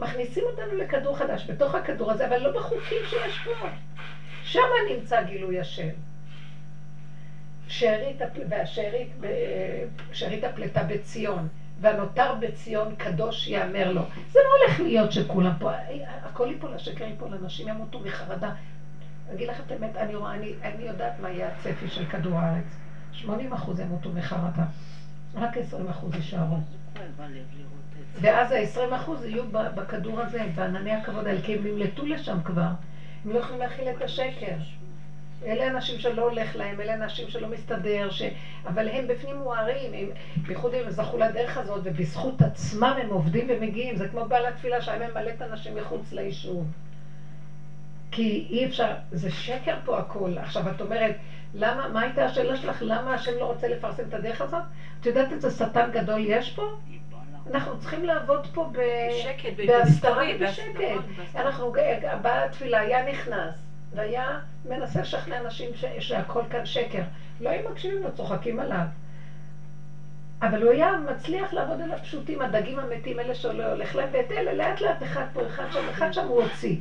מכניסים 0.00 0.44
אותנו 0.46 0.74
לכדור 0.74 1.16
חדש 1.16 1.44
בתוך 1.46 1.74
הכדור 1.74 2.10
הזה, 2.10 2.24
אבל 2.24 2.36
לא 2.36 2.50
בחוקים 2.50 2.98
שיש 3.04 3.38
פה. 3.44 3.50
שם 4.42 4.60
נמצא 4.90 5.20
גילוי 5.20 5.58
השם. 5.58 5.92
שארית, 7.66 8.16
והשארית, 8.48 9.08
שארית 10.12 10.44
הפלטה 10.44 10.82
בציון, 10.82 11.46
והנותר 11.80 12.32
בציון 12.38 12.92
קדוש 12.96 13.46
יאמר 13.46 13.88
לו. 13.88 14.02
זה 14.32 14.38
לא 14.44 14.64
הולך 14.64 14.80
להיות 14.80 15.12
שכולם 15.12 15.52
פה, 15.58 15.70
הכל 16.22 16.46
ייפול, 16.50 16.72
השקר 16.74 17.04
ייפול, 17.04 17.34
אנשים 17.34 17.68
ימותו 17.68 17.98
מחרדה. 17.98 18.50
אגיד 19.32 19.48
לכם 19.48 19.62
את 19.66 19.70
האמת, 19.70 19.96
אני, 19.96 20.14
רואה- 20.14 20.32
אני, 20.34 20.52
אני 20.62 20.82
יודעת 20.82 21.18
מה 21.18 21.30
יהיה 21.30 21.46
הצפי 21.46 21.86
של 21.88 22.04
כדור 22.04 22.38
הארץ. 22.38 22.76
80 23.12 23.52
אחוז 23.52 23.78
ימותו 23.80 24.10
מחרדה, 24.10 24.64
רק 25.34 25.56
20 25.56 25.88
אחוז 25.88 26.14
יישארו. 26.14 26.56
ואז 28.14 28.50
ה-20 28.52 28.94
אחוז 28.94 29.24
יהיו 29.24 29.44
ב- 29.44 29.74
בכדור 29.74 30.20
הזה, 30.20 30.46
בענני 30.54 30.92
הכבוד 30.92 31.26
האלה, 31.26 31.38
כי 31.40 31.52
הם 31.52 31.62
נמלטו 31.62 32.04
לשם 32.04 32.36
כבר. 32.44 32.68
הם 33.24 33.30
לא 33.30 33.38
יכולים 33.38 33.60
להכיל 33.60 33.88
את 33.88 34.02
השקר. 34.02 34.54
אלה 35.46 35.66
אנשים 35.66 35.98
שלא 35.98 36.22
הולך 36.22 36.56
להם, 36.56 36.80
אלה 36.80 36.92
אנשים 36.92 37.28
שלא 37.28 37.46
מסתדר, 37.46 38.08
ש... 38.10 38.22
אבל 38.66 38.88
הם 38.88 39.06
בפנים 39.06 39.36
מוארים, 39.36 39.92
הם, 39.94 40.08
בייחוד 40.46 40.74
אם 40.74 40.80
הם 40.80 40.90
זכו 40.90 41.16
לדרך 41.16 41.56
הזאת, 41.56 41.80
ובזכות 41.84 42.42
עצמם 42.42 42.96
הם 43.00 43.10
עובדים 43.10 43.46
ומגיעים. 43.48 43.94
זה 43.96 44.06
כמו 44.06 44.24
בעל 44.24 44.44
התפילה 44.44 44.80
שהיה 44.80 45.08
ממלא 45.08 45.28
את 45.28 45.42
האנשים 45.42 45.74
מחוץ 45.74 46.12
ליישוב. 46.12 46.64
כי 48.10 48.46
אי 48.50 48.64
אפשר, 48.64 48.92
זה 49.10 49.28
שקר 49.28 49.74
פה 49.84 49.98
הכל. 49.98 50.38
עכשיו 50.38 50.68
את 50.68 50.80
אומרת, 50.80 51.12
למה, 51.54 51.86
מה 51.86 52.00
הייתה 52.00 52.24
השאלה 52.24 52.56
שלך? 52.56 52.82
למה 52.86 53.12
השם 53.12 53.36
לא 53.38 53.44
רוצה 53.44 53.68
לפרסם 53.68 54.04
את 54.04 54.14
הדרך 54.14 54.40
הזאת? 54.40 54.62
את 55.00 55.06
יודעת 55.06 55.32
איזה 55.32 55.50
שטן 55.50 55.90
גדול 55.90 56.24
יש 56.24 56.50
פה? 56.50 56.62
אנחנו 57.50 57.78
צריכים 57.78 58.04
לעבוד 58.04 58.46
פה 58.54 58.70
ב... 58.72 58.78
בשקט, 59.10 59.52
בהסתרה 59.66 60.22
ובשקט. 60.34 60.80
אנחנו, 61.36 61.72
בעל 62.22 62.48
התפילה 62.48 62.80
היה 62.80 63.10
נכנס, 63.12 63.54
והיה 63.94 64.38
מנסה 64.64 65.00
לשכנע 65.00 65.38
אנשים 65.38 65.74
ש, 65.74 65.84
שהכל 65.98 66.42
כאן 66.50 66.66
שקר. 66.66 67.02
לא 67.40 67.50
היו 67.50 67.70
מקשיבים 67.70 68.02
לו, 68.02 68.12
צוחקים 68.12 68.60
עליו. 68.60 68.84
אבל 70.42 70.62
הוא 70.62 70.70
היה 70.70 70.96
מצליח 70.96 71.52
לעבוד 71.52 71.80
על 71.80 71.92
הפשוטים, 71.92 72.42
הדגים 72.42 72.78
המתים, 72.78 73.20
אלה 73.20 73.34
שלא 73.34 73.64
הולך 73.64 73.94
להם, 73.94 74.08
ואת 74.12 74.32
אלה 74.32 74.52
לאט 74.52 74.80
לאט 74.80 75.02
אחד 75.02 75.24
פה, 75.32 75.46
אחד 75.46 75.64
שם, 75.70 75.88
אחד 75.88 76.12
שם 76.12 76.26
הוא 76.26 76.42
הוציא. 76.42 76.76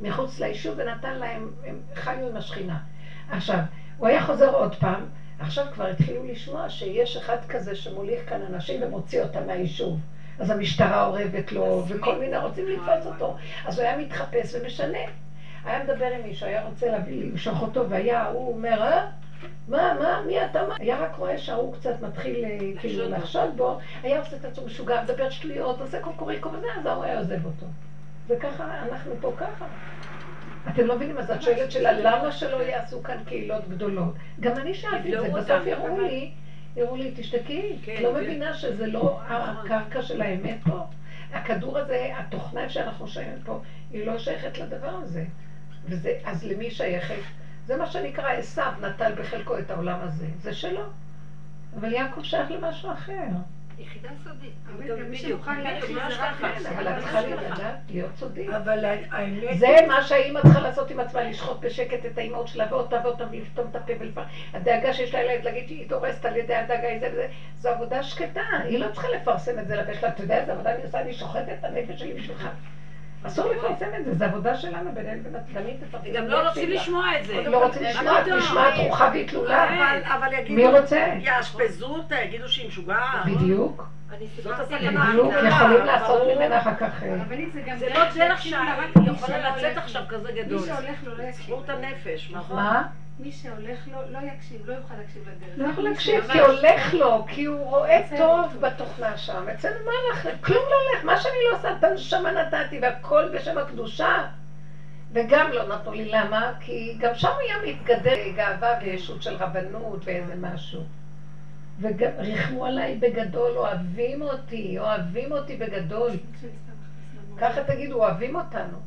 מחוץ 0.00 0.38
ליישוב 0.38 0.74
ונתן 0.76 1.14
להם, 1.14 1.50
הם 1.66 1.78
חיו 1.94 2.28
עם 2.28 2.36
השכינה. 2.36 2.78
עכשיו, 3.30 3.58
הוא 3.96 4.08
היה 4.08 4.22
חוזר 4.22 4.48
עוד 4.48 4.74
פעם, 4.74 5.00
עכשיו 5.38 5.66
כבר 5.72 5.86
התחילו 5.86 6.24
לשמוע 6.24 6.68
שיש 6.70 7.16
אחד 7.16 7.36
כזה 7.48 7.74
שמוליך 7.74 8.28
כאן 8.28 8.42
אנשים 8.42 8.82
ומוציא 8.82 9.22
אותם 9.22 9.46
מהיישוב. 9.46 10.00
אז 10.38 10.50
המשטרה 10.50 11.06
אורבת 11.06 11.52
לו, 11.52 11.84
וכל 11.88 12.18
מיני 12.18 12.36
רוצים 12.36 12.68
לתפוס 12.68 13.06
אותו. 13.06 13.36
אז 13.66 13.78
הוא 13.78 13.86
היה 13.86 13.98
מתחפש 13.98 14.54
ומשנה. 14.54 14.98
היה 15.64 15.84
מדבר 15.84 16.06
עם 16.06 16.22
מישהו, 16.22 16.46
היה 16.46 16.66
רוצה 16.66 16.90
להביא, 16.90 17.24
למשוך 17.24 17.62
אותו, 17.62 17.90
והיה, 17.90 18.26
הוא 18.26 18.54
אומר, 18.54 18.82
אה? 18.82 19.06
מה, 19.68 19.94
מה, 20.00 20.22
מי 20.26 20.44
אתה, 20.44 20.66
מה? 20.68 20.74
היה 20.78 20.98
רק 20.98 21.16
רואה 21.16 21.38
שההוא 21.38 21.74
קצת 21.74 22.00
מתחיל 22.02 22.44
אה, 22.44 22.58
כאילו 22.80 23.08
לחשוד 23.08 23.56
בו, 23.56 23.78
היה 24.02 24.18
עושה 24.18 24.36
את 24.36 24.44
עצמו 24.44 24.66
משוגע, 24.66 25.02
מדבר 25.02 25.30
שטויות, 25.30 25.80
עושה 25.80 26.00
קוקוריקו 26.00 26.48
וזה, 26.52 26.66
אז 26.80 26.86
ההוא 26.86 27.04
היה 27.04 27.18
עוזב 27.18 27.46
אותו. 27.46 27.66
וככה, 28.28 28.82
אנחנו 28.82 29.14
פה 29.20 29.32
ככה. 29.36 29.66
אתם 30.68 30.86
לא 30.86 30.94
מבינים, 30.94 31.18
אז 31.18 31.30
את 31.30 31.42
שואלת 31.42 31.70
שאלה, 31.70 31.92
למה 31.92 32.30
שלא 32.30 32.62
יעשו 32.62 33.02
כאן 33.02 33.16
קהילות 33.24 33.68
גדולות? 33.68 34.12
גם 34.40 34.56
אני 34.58 34.74
שאלתי 34.74 35.14
את 35.14 35.20
זה, 35.20 35.28
בסוף 35.28 35.66
יראו 35.66 35.98
לי, 35.98 36.30
יראו 36.76 36.96
לי, 36.96 37.10
תשתקי, 37.14 37.76
כן, 37.82 37.94
את 37.94 38.00
לא 38.00 38.08
כן. 38.08 38.14
מבינה 38.14 38.52
שזה 38.52 38.86
לא 38.86 39.20
הקרקע 39.26 40.00
של 40.00 40.20
האמת 40.20 40.56
פה? 40.64 40.84
הכדור 41.32 41.78
הזה, 41.78 42.08
התוכנה 42.12 42.68
שאנחנו 42.68 43.06
שייכים 43.06 43.38
פה, 43.44 43.58
היא 43.90 44.06
לא 44.06 44.18
שייכת 44.18 44.58
לדבר 44.58 44.90
הזה. 44.90 45.24
וזה, 45.84 46.12
אז 46.24 46.44
למי 46.44 46.70
שייכת? 46.70 47.20
זה 47.64 47.76
מה 47.76 47.86
שנקרא 47.86 48.30
עשיו 48.30 48.72
נטל 48.80 49.12
בחלקו 49.12 49.58
את 49.58 49.70
העולם 49.70 50.00
הזה, 50.00 50.26
זה 50.36 50.52
שלו. 50.52 50.82
אבל 51.76 51.92
יעקב 51.92 52.22
שייך 52.22 52.50
למשהו 52.50 52.90
אחר. 52.92 53.26
יחידה 53.78 54.08
סודית. 54.24 54.52
אבל 54.66 55.02
מי 55.02 55.16
שמוכן 55.16 55.62
זה 55.62 55.68
רק 56.22 56.34
ככה. 56.34 56.48
להקשיב. 56.48 56.66
אבל 56.66 56.88
את 56.88 56.98
צריכה 56.98 57.20
לדעת 57.20 57.78
להיות 57.90 58.16
סודית. 58.16 58.50
אבל 58.50 58.84
האמת... 58.84 59.58
זה 59.58 59.76
מה 59.88 60.02
שהאימא 60.02 60.40
צריכה 60.42 60.60
לעשות 60.60 60.90
עם 60.90 61.00
עצמה, 61.00 61.22
לשחוט 61.22 61.60
בשקט 61.60 62.06
את 62.06 62.18
האימהות 62.18 62.48
שלה 62.48 62.66
ואותה 62.70 63.00
ואותה 63.04 63.24
ולפתום 63.30 63.66
את 63.70 63.76
הפה 63.76 63.92
ולפעמים. 64.00 64.30
הדאגה 64.52 64.92
שיש 64.92 65.14
לה 65.14 65.22
לילד 65.22 65.44
להגיד 65.44 65.68
שהיא 65.68 65.88
דורסת 65.88 66.24
על 66.24 66.36
ידי 66.36 66.54
הדאגה, 66.54 66.88
היא 66.88 67.00
זה 67.00 67.08
וזה, 67.12 67.28
זו 67.58 67.68
עבודה 67.68 68.02
שקטה, 68.02 68.40
היא 68.64 68.78
לא 68.78 68.92
צריכה 68.92 69.08
לפרסם 69.08 69.58
את 69.58 69.68
זה 69.68 69.76
לפה 69.76 69.94
שלה, 69.94 70.08
אתה 70.08 70.22
יודע 70.22 70.38
איזה 70.40 70.52
עבודה 70.52 70.74
אני 70.74 70.82
עושה, 70.82 71.00
אני 71.00 71.12
שוחטת 71.12 71.56
את 71.58 71.64
הנפש 71.64 72.00
שלי 72.00 72.14
בשבילך. 72.14 72.48
אסור 73.26 73.52
לפרסם 73.52 73.86
את 73.98 74.04
זה, 74.04 74.14
זה 74.14 74.24
עבודה 74.24 74.56
שלנו 74.56 74.90
בינינו 74.94 75.20
ובין 75.20 75.36
הצדדים, 75.36 75.76
תפרסם. 75.88 76.06
וגם 76.10 76.26
לא 76.26 76.48
רוצים 76.48 76.70
לשמוע 76.70 77.18
את 77.20 77.24
זה. 77.24 77.42
לא 77.42 77.64
רוצים 77.64 77.82
לשמוע? 77.82 78.20
נשמעת 78.36 78.74
רוחה 78.76 79.08
והיא 79.12 79.28
תלולה. 79.28 79.64
אבל, 79.64 80.02
אבל 80.04 80.32
יגידו... 80.32 80.54
מי 80.54 80.66
רוצה? 80.78 81.06
יאשפזו 81.20 81.86
אותה, 81.86 82.16
יגידו 82.20 82.48
שהיא 82.48 82.68
משוגעת. 82.68 83.26
בדיוק, 83.26 83.88
זאת 84.42 84.60
הסכנה. 84.60 85.06
בדיוק, 85.10 85.32
יכולים 85.48 85.84
לעשות. 85.86 86.22
ממנה 86.36 86.60
אחר 86.60 86.74
כך... 86.74 87.02
אה, 87.02 87.16
זה 87.52 87.60
גם 87.60 87.76
לא 87.94 88.04
דרך 88.14 88.42
שיקשיבו 88.42 88.64
לה 88.64 88.76
רק 88.78 88.96
מי 88.96 89.04
שיכולה 89.04 89.38
שלא 89.38 89.68
לצאת 89.68 89.76
עכשיו. 89.76 90.02
כזה 90.08 90.32
מי 90.32 90.42
גדול. 90.42 90.58
שהולך 90.58 91.04
לו 91.04 91.16
לא 91.16 91.22
יקשיב. 91.22 91.44
סגרו 91.44 91.60
את 91.64 91.68
הנפש, 91.68 92.30
נכון? 92.32 92.56
מה? 92.56 92.82
מי 93.18 93.32
שהולך 93.32 93.88
לו 93.88 93.98
לא 94.10 94.18
יקשיב, 94.18 94.66
לא 94.66 94.74
יוכל 94.74 94.94
להקשיב 94.94 95.22
לדרך. 95.28 95.58
לא 95.58 95.66
יכול 95.72 95.84
להקשיב, 95.84 96.32
כי 96.32 96.38
הולך 96.38 96.94
לו, 96.94 97.26
כי 97.28 97.44
הוא 97.44 97.64
רואה. 97.64 98.00
טוב 98.18 98.60
בתוכנה 98.60 99.16
שם. 99.16 99.48
אצלנו 99.54 99.76
מה 99.84 99.92
לך? 100.12 100.28
כלום 100.40 100.64
לא 100.70 100.90
הולך. 100.90 101.04
מה 101.04 101.20
שאני 101.20 101.34
לא 101.50 101.56
עושה, 101.56 101.76
את 101.78 101.84
הנשמה 101.84 102.32
נתתי, 102.32 102.78
והכל 102.82 103.28
בשם 103.34 103.58
הקדושה. 103.58 104.26
וגם 105.12 105.52
לא 105.52 105.68
נתנו 105.68 105.92
לי, 105.92 106.08
למה? 106.08 106.52
כי 106.60 106.96
גם 107.00 107.14
שם 107.14 107.32
היה 107.40 107.56
מתגדר 107.66 108.16
גאווה 108.36 108.78
וישות 108.82 109.22
של 109.22 109.34
רבנות 109.36 110.00
ואיזה 110.04 110.34
משהו. 110.40 110.82
וגם 111.80 112.10
ריחמו 112.18 112.66
עליי 112.66 112.98
בגדול, 112.98 113.50
אוהבים 113.56 114.22
אותי, 114.22 114.78
אוהבים 114.78 115.32
אותי 115.32 115.56
בגדול. 115.56 116.10
ככה 117.38 117.64
תגידו, 117.64 117.94
אוהבים 117.94 118.36
אותנו. 118.36 118.78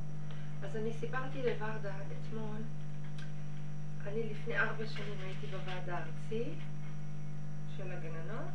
אז 0.64 0.76
אני 0.76 0.94
סיפרתי 0.94 1.38
לוורדה 1.38 1.90
אתמול, 1.90 2.58
אני 4.12 4.24
לפני 4.32 4.60
ארבע 4.60 4.86
שנים 4.86 5.18
הייתי 5.26 5.48
בוועדה 5.48 5.98
הארצית 5.98 6.60
של 7.78 7.92
הגננות, 7.92 8.54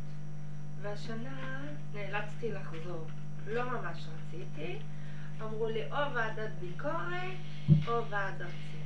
והשנה 0.81 1.61
נאלצתי 1.93 2.51
לחזור. 2.51 3.07
לא 3.47 3.63
ממש 3.63 4.07
רציתי, 4.17 4.79
אמרו 5.41 5.69
לי 5.69 5.91
או 5.91 6.13
ועדת 6.13 6.49
ביקורת 6.59 7.37
או 7.87 8.05
ועד 8.09 8.41
ארצי. 8.41 8.77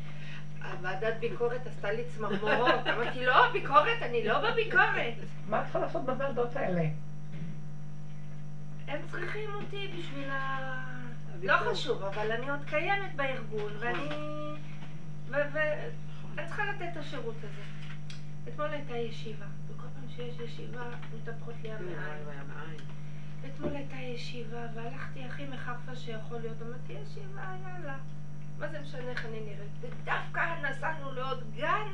הוועדת 0.64 1.14
ביקורת 1.20 1.68
עשתה 1.68 1.92
לי 1.92 2.04
צמרמורות, 2.16 2.88
אמרתי 2.94 3.26
לא, 3.26 3.52
ביקורת, 3.52 4.02
אני 4.02 4.24
לא 4.24 4.52
בביקורת. 4.52 5.14
מה 5.50 5.60
את 5.60 5.64
צריכה 5.64 5.80
לעשות 5.80 6.06
בוועדות 6.06 6.56
האלה? 6.56 6.90
הם 8.88 9.02
צריכים 9.12 9.50
אותי 9.54 9.92
בשביל 9.98 10.30
ה... 10.30 10.86
לא 11.44 11.58
חשוב, 11.58 12.04
אבל 12.04 12.32
אני 12.32 12.50
עוד 12.50 12.64
קיימת 12.66 13.16
בארגון, 13.16 13.74
ואני... 13.80 14.10
ואני 16.40 16.48
צריכה 16.48 16.66
לתת 16.66 16.92
את 16.92 16.98
השירות 16.98 17.36
הזה. 17.38 17.62
אתמול 18.48 18.70
הייתה 18.70 18.98
ישיבה, 18.98 19.46
וכל 19.68 19.88
פעם 19.96 20.10
שיש 20.16 20.40
ישיבה 20.40 20.84
מתהפכות 21.18 21.54
לי 21.64 21.72
המעיים. 21.72 22.80
אתמול 23.46 23.76
הייתה 23.76 23.96
ישיבה, 23.96 24.66
והלכתי 24.74 25.26
הכי 25.26 25.46
מחרפה 25.46 25.96
שיכול 25.96 26.40
להיות, 26.40 26.58
אמרתי, 26.62 26.94
ישיבה, 26.94 27.56
יאללה. 27.64 27.98
מה 28.60 28.68
זה 28.68 28.80
משנה 28.80 29.10
איך 29.10 29.26
אני 29.26 29.40
נראית? 29.40 29.72
ודווקא 29.82 30.70
נסענו 30.70 31.12
לעוד 31.12 31.44
גן 31.56 31.88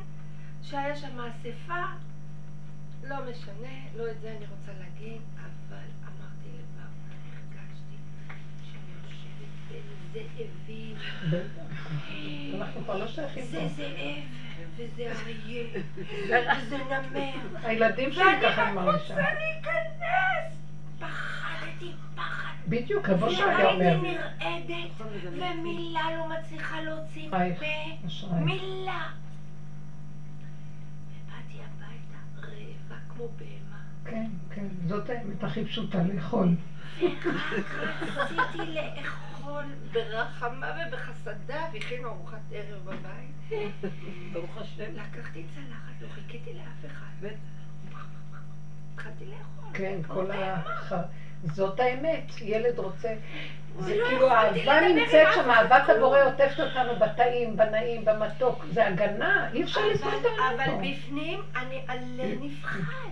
שהיה 0.61 0.95
שם 0.95 1.19
אספה, 1.19 1.83
לא 3.03 3.15
משנה, 3.29 3.77
לא 3.95 4.11
את 4.11 4.21
זה 4.21 4.35
אני 4.37 4.45
רוצה 4.45 4.71
להגיד, 4.79 5.21
אבל 5.35 6.04
זאבים. 10.15 10.95
אנחנו 12.55 12.81
כבר 12.83 12.97
לא 12.97 13.07
שייכים 13.07 13.43
זה 13.45 13.59
פה. 13.59 13.67
זאב, 13.67 14.23
וזה 14.75 15.03
אריה, 15.03 15.63
וזה 16.61 16.77
נמר. 16.77 17.31
הילדים 17.63 18.11
שלי 18.11 18.23
ואני 18.23 18.41
ככה 18.41 18.61
רק 18.61 18.67
אני 18.67 18.75
מרגישה. 18.75 19.13
רוצה 19.13 19.33
להיכנס. 19.33 20.53
פחדתי 20.99 21.91
פחד. 22.15 22.53
בדיוק, 22.67 23.09
רבו 23.09 23.31
שהיה 23.31 23.47
והייתי 23.47 23.73
אומר. 23.73 24.01
נרעדת, 24.01 25.01
ומילה 25.31 26.01
לא 26.17 26.29
מצליחה 26.29 26.81
להוציא 26.81 27.29
פה. 27.29 27.37
מילה. 28.39 29.03
ובאתי 31.11 31.59
הביתה 31.63 32.17
רעבה 32.47 33.01
כמו 33.09 33.27
בהמה, 33.37 33.79
כן, 34.05 34.27
כן, 34.55 34.67
זאת 34.87 35.09
האמת 35.09 35.43
הכי 35.43 35.65
פשוטה, 35.65 36.03
לאכול. 36.03 36.47
ורק 37.01 37.25
רציתי 38.15 38.57
לאכול 38.57 39.34
ברחמה 39.93 40.71
ובחסדה, 40.87 41.65
והכינו 41.73 42.09
ארוחת 42.09 42.37
ערב 42.51 42.85
בבית. 42.85 43.61
ברוך 44.33 44.57
השם. 44.57 44.95
לקחתי 44.95 45.43
צלחת, 45.55 46.01
לא 46.01 46.07
חיכיתי 46.07 46.53
לאף 46.53 46.91
אחד. 46.91 47.27
התחלתי 48.93 49.25
לאכול. 49.25 49.69
כן, 49.73 49.99
כל. 50.07 50.31
הח... 50.31 50.93
זאת 51.43 51.79
האמת, 51.79 52.31
ילד 52.41 52.79
רוצה... 52.79 53.15
זה 53.79 53.97
לא 53.97 54.07
כאילו 54.07 54.31
האהבה 54.31 54.81
נמצאת 54.81 55.27
שם, 55.35 55.49
אהבת. 55.49 55.89
הבורא 55.89 56.19
עוטפת 56.23 56.59
אותנו 56.59 56.99
בטעים, 56.99 57.57
בנעים, 57.57 58.05
במתוק, 58.05 58.65
זה 58.71 58.87
הגנה, 58.87 59.49
אי 59.53 59.63
אפשר 59.63 59.87
לסבול 59.87 60.13
את 60.13 60.19
אבל, 60.19 60.39
העולם 60.39 60.69
אבל. 60.69 60.91
בפנים 60.91 61.39
אני 61.55 61.81
הלב 61.87 62.39
נפחד. 62.41 63.09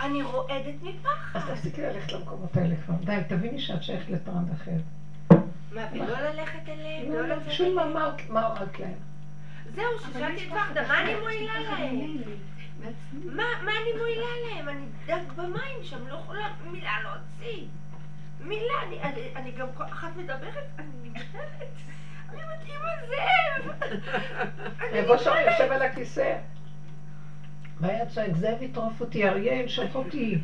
אני 0.00 0.22
רועדת 0.22 0.74
אז 0.74 0.82
מפחד. 0.82 1.40
תפסיקי 1.54 1.82
ללכת 1.82 2.12
למקומות 2.12 2.56
האלה 2.56 2.74
כבר. 2.84 2.94
די, 2.94 3.18
תביני 3.28 3.60
שאת 3.60 3.82
שייכת 3.82 4.10
לטראמפ 4.10 4.52
אחר. 4.52 4.70
מה, 5.74 5.86
ולא 5.92 6.20
ללכת 6.20 6.68
אליהם? 6.68 7.12
לא, 7.12 7.26
לצאת 7.36 7.52
שום 7.52 7.78
אליהם? 7.78 7.92
מה, 7.94 8.10
מה 8.28 8.46
הורדת 8.46 8.78
להם? 8.80 8.94
זהו, 9.74 9.84
ששאלתי 9.98 10.46
את 10.46 10.52
ורדה, 10.52 10.88
מה 10.88 11.00
אני 11.02 11.14
מועילה 11.20 11.60
להם? 11.60 12.16
מה 13.24 13.42
מה 13.62 13.72
אני 13.82 13.98
מועילה 13.98 14.24
להם? 14.48 14.68
אני 14.68 14.84
דג 15.06 15.32
במים 15.36 15.82
שם, 15.82 16.08
לא 16.08 16.14
יכולה 16.14 16.48
מילה 16.70 16.92
להוציא. 17.02 17.64
מילה, 18.40 18.74
אני- 19.36 19.50
גם 19.50 19.66
אחת 19.78 20.16
מדברת, 20.16 20.66
אני 20.78 20.86
נמדדת. 21.02 21.24
אני 22.30 22.40
מתאימה 22.54 22.88
זאב. 23.08 23.90
יבוא 24.92 25.16
שם. 25.16 25.30
יושב 25.46 25.72
על 25.72 25.82
הכיסא. 25.82 26.38
והיה 27.80 28.06
צועק, 28.06 28.36
זאב 28.36 28.62
יטרוף 28.62 29.00
אותי, 29.00 29.28
אריה 29.28 29.52
ינשוך 29.54 29.94
אותי, 29.94 30.38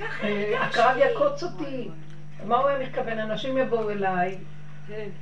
אה. 0.00 0.66
עקרב 0.66 0.96
יקוץ 0.96 1.42
אותי. 1.42 1.88
מה 2.44 2.56
הוא 2.56 2.68
היה 2.68 2.78
מתכוון? 2.88 3.18
אנשים 3.18 3.58
יבואו 3.58 3.90
אליי. 3.90 4.38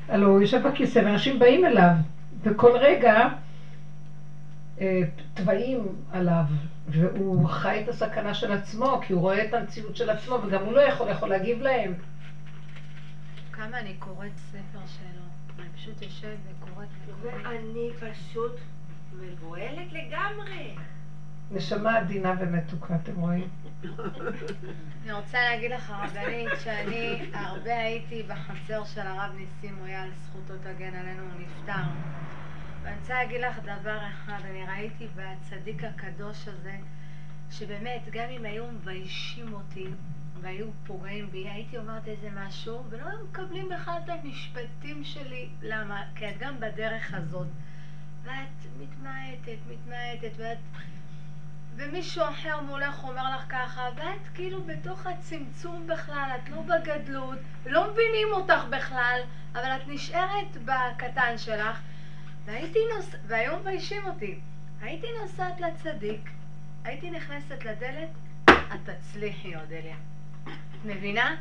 הלוא 0.08 0.28
הוא 0.28 0.40
יושב 0.40 0.66
בכיסא 0.68 0.98
ואנשים 0.98 1.38
באים 1.38 1.64
אליו, 1.64 1.94
וכל 2.42 2.76
רגע 2.76 3.28
אה, 4.80 5.02
תוואים 5.34 5.94
עליו, 6.12 6.44
והוא 6.88 7.48
חי 7.48 7.80
את 7.82 7.88
הסכנה 7.88 8.34
של 8.34 8.52
עצמו, 8.52 9.00
כי 9.06 9.12
הוא 9.12 9.20
רואה 9.20 9.42
את 9.42 9.54
המציאות 9.54 9.96
של 9.96 10.10
עצמו, 10.10 10.38
וגם 10.46 10.64
הוא 10.64 10.72
לא 10.72 10.80
יכול, 10.80 11.08
יכול 11.08 11.28
להגיב 11.28 11.60
להם. 11.60 11.94
כמה 13.52 13.80
אני 13.80 13.94
קוראת 13.98 14.36
ספר 14.36 14.86
שלו. 14.86 15.22
אני 15.58 15.68
פשוט 15.76 16.02
יושבת 16.02 16.38
וקוראת 16.48 16.88
וקוראת. 17.06 17.34
ואני 17.44 17.90
פשוט 18.00 18.56
מבוהלת 19.12 19.92
לגמרי. 19.92 20.74
נשמה 21.52 21.98
עדינה 21.98 22.34
ומתוקה, 22.40 22.94
אתם 22.94 23.20
רואים? 23.20 23.48
אני 25.04 25.12
רוצה 25.12 25.40
להגיד 25.40 25.70
לך, 25.70 25.90
רבנית, 25.90 26.48
שאני 26.64 27.30
הרבה 27.34 27.78
הייתי 27.78 28.22
בחצר 28.22 28.84
של 28.84 29.00
הרב 29.00 29.32
ניסים 29.36 29.74
מויאל, 29.74 30.08
זכותו 30.22 30.54
תגן 30.62 30.94
עלינו, 30.94 31.22
הוא 31.22 31.40
נפטר. 31.40 31.82
ואני 32.82 32.96
רוצה 33.00 33.14
להגיד 33.14 33.40
לך 33.40 33.58
דבר 33.58 33.98
אחד, 34.08 34.38
אני 34.44 34.64
ראיתי 34.66 35.06
בצדיק 35.16 35.84
הקדוש 35.84 36.48
הזה, 36.48 36.76
שבאמת, 37.50 38.02
גם 38.12 38.28
אם 38.30 38.44
היו 38.44 38.66
מביישים 38.66 39.52
אותי 39.52 39.86
והיו 40.40 40.66
פוגעים 40.86 41.30
בי, 41.30 41.48
הייתי 41.48 41.78
אומרת 41.78 42.08
איזה 42.08 42.28
משהו, 42.34 42.84
ולא 42.90 43.08
היו 43.08 43.18
מקבלים 43.30 43.68
בכלל 43.68 43.98
את 44.04 44.08
המשפטים 44.08 45.04
שלי. 45.04 45.48
למה? 45.62 46.02
כי 46.14 46.28
את 46.30 46.38
גם 46.38 46.60
בדרך 46.60 47.14
הזאת. 47.14 47.48
ואת 48.22 48.66
מתמעטת, 48.80 49.58
מתמעטת, 49.70 50.30
ואת... 50.36 50.58
ומישהו 51.76 52.24
אחר 52.28 52.60
מולך 52.60 53.04
אומר 53.04 53.36
לך 53.36 53.44
ככה, 53.48 53.88
ואת 53.96 54.28
כאילו 54.34 54.62
בתוך 54.62 55.06
הצמצום 55.06 55.86
בכלל, 55.86 56.30
את 56.36 56.48
לא 56.48 56.62
בגדלות, 56.62 57.38
לא 57.66 57.92
מבינים 57.92 58.28
אותך 58.32 58.64
בכלל, 58.70 59.20
אבל 59.52 59.76
את 59.76 59.88
נשארת 59.88 60.56
בקטן 60.64 61.38
שלך, 61.38 61.80
והייתי 62.44 62.78
נוס... 62.96 63.14
והיום 63.26 63.60
מביישים 63.60 64.06
אותי. 64.06 64.40
הייתי 64.80 65.06
נוסעת 65.22 65.60
לצדיק, 65.60 66.30
הייתי 66.84 67.10
נכנסת 67.10 67.64
לדלת, 67.64 68.08
את 68.50 68.90
תצליחי, 68.90 69.56
אודליה. 69.56 69.96
את 70.44 70.84
מבינה? 70.84 71.36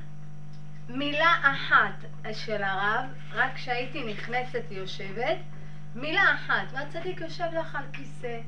מילה 0.90 1.36
אחת 1.42 2.06
של 2.34 2.64
הרב, 2.64 3.06
רק 3.34 3.54
כשהייתי 3.56 4.14
נכנסת 4.14 4.64
יושבת, 4.70 5.38
מילה 5.96 6.36
אחת, 6.36 6.72
והצדיק 6.72 7.22
יושב 7.22 7.48
לך 7.60 7.76
על 7.76 7.84
כיסא, 7.94 8.40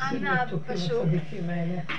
ענב 0.00 0.58
פשוט. 0.66 1.08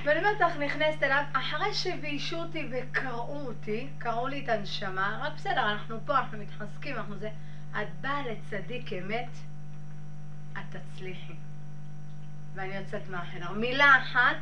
ואני 0.06 0.20
אומרת 0.20 0.40
לך, 0.40 0.58
נכנסת 0.58 1.04
אליו, 1.04 1.24
אחרי 1.34 1.74
שביישו 1.74 2.36
אותי 2.36 2.68
וקרעו 2.72 3.48
אותי, 3.48 3.88
קרעו 3.98 4.28
לי 4.28 4.44
את 4.44 4.50
הנשמה, 4.50 5.20
רק 5.22 5.34
בסדר, 5.36 5.72
אנחנו 5.72 6.00
פה, 6.06 6.18
אנחנו 6.18 6.38
מתחזקים, 6.38 6.96
אנחנו 6.96 7.18
זה. 7.18 7.30
את 7.72 7.88
באה 8.02 8.22
לצדיק 8.28 8.94
אמת, 8.94 9.30
את 10.54 10.76
תצליחי. 10.76 11.34
ואני 12.56 12.76
יוצאת 12.76 13.10
מהחדר. 13.10 13.52
מילה 13.52 13.98
אחת, 14.02 14.38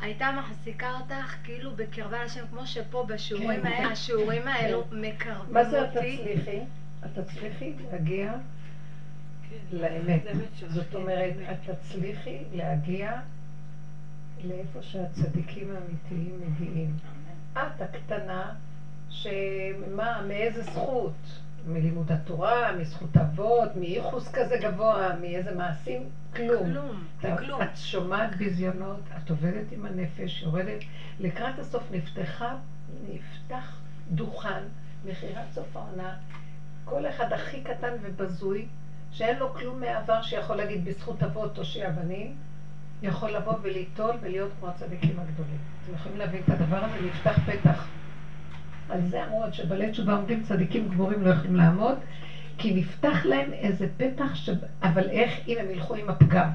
הייתה 0.00 0.30
מחזיקה 0.38 0.90
אותך 1.00 1.34
כאילו 1.44 1.76
בקרבה 1.76 2.24
לשם, 2.24 2.44
כמו 2.50 2.66
שפה 2.66 3.06
בשיעורים 3.08 3.60
כן. 3.60 3.66
האלה, 3.66 3.88
השיעורים 3.88 4.48
האלו 4.48 4.84
מקרבים 4.92 5.54
מה 5.54 5.64
זה 5.64 5.84
את 5.84 5.96
אותי. 5.96 6.18
תצליחי? 6.18 6.60
את 7.04 7.18
תצליחי 7.18 7.72
להגיע 7.92 8.32
כן. 8.32 8.38
לאמת. 9.72 10.22
זה. 10.58 10.68
זאת 10.68 10.94
אומרת, 10.94 11.34
את 11.50 11.70
תצליחי 11.70 12.38
להגיע 12.52 13.20
לאיפה 14.44 14.82
שהצדיקים 14.82 15.70
האמיתיים 15.74 16.40
מגיעים. 16.46 16.96
את 17.52 17.80
הקטנה, 17.80 18.54
שמה, 19.10 20.22
מאיזה 20.28 20.62
זכות? 20.62 21.12
מלימוד 21.66 22.12
התורה, 22.12 22.72
מזכות 22.72 23.16
אבות, 23.16 23.76
מייחוס 23.76 24.28
כזה 24.32 24.56
גבוה, 24.62 25.16
מאיזה 25.20 25.54
מעשים? 25.54 26.02
כלום. 26.36 26.64
כלום, 26.72 27.04
אתה- 27.20 27.36
כלום. 27.36 27.62
את 27.62 27.76
שומעת 27.76 28.36
ביזיונות, 28.36 29.00
את 29.24 29.30
עובדת 29.30 29.72
עם 29.72 29.86
הנפש, 29.86 30.42
יורדת, 30.42 30.78
לקראת 31.20 31.58
הסוף 31.58 31.82
נפתחה, 31.92 32.56
נפתח 33.08 33.80
דוכן, 34.10 34.62
מכירת 35.04 35.44
סוף 35.52 35.76
העונה, 35.76 36.16
כל 36.84 37.08
אחד 37.08 37.32
הכי 37.32 37.60
קטן 37.62 37.92
ובזוי, 38.02 38.66
שאין 39.12 39.38
לו 39.38 39.54
כלום 39.54 39.80
מהעבר 39.80 40.22
שיכול 40.22 40.56
להגיד 40.56 40.84
בזכות 40.84 41.22
אבות 41.22 41.54
תושיע 41.54 41.90
בנים, 41.90 42.34
יכול 43.02 43.30
לבוא 43.30 43.54
וליטול 43.62 44.16
ולהיות 44.20 44.50
כמו 44.58 44.68
הצדיקים 44.68 45.18
הגדולים. 45.18 45.58
אתם 45.84 45.94
יכולים 45.94 46.18
להבין 46.18 46.42
את 46.44 46.50
הדבר 46.50 46.76
הזה? 46.76 47.06
נפתח 47.06 47.38
פתח. 47.46 47.86
על 48.88 49.00
זה 49.00 49.24
אמרו 49.24 49.44
עד 49.44 49.52
שבעלי 49.52 49.90
תשובה 49.90 50.12
עומדים 50.12 50.42
צדיקים 50.42 50.88
גמורים 50.88 51.22
לא 51.22 51.30
יכולים 51.30 51.56
לעמוד, 51.56 51.94
כי 52.58 52.70
נפתח 52.70 53.24
להם 53.24 53.52
איזה 53.52 53.86
פתח, 53.96 54.34
ש... 54.34 54.50
אבל 54.82 55.08
איך 55.08 55.40
אם 55.48 55.58
הם 55.58 55.70
ילכו 55.70 55.94
עם 55.94 56.08
הפגם? 56.08 56.48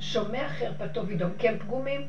שומע 0.00 0.48
חרפתו 0.48 1.06
וידום, 1.06 1.30
כי 1.38 1.48
הם 1.48 1.58
פגומים. 1.58 2.00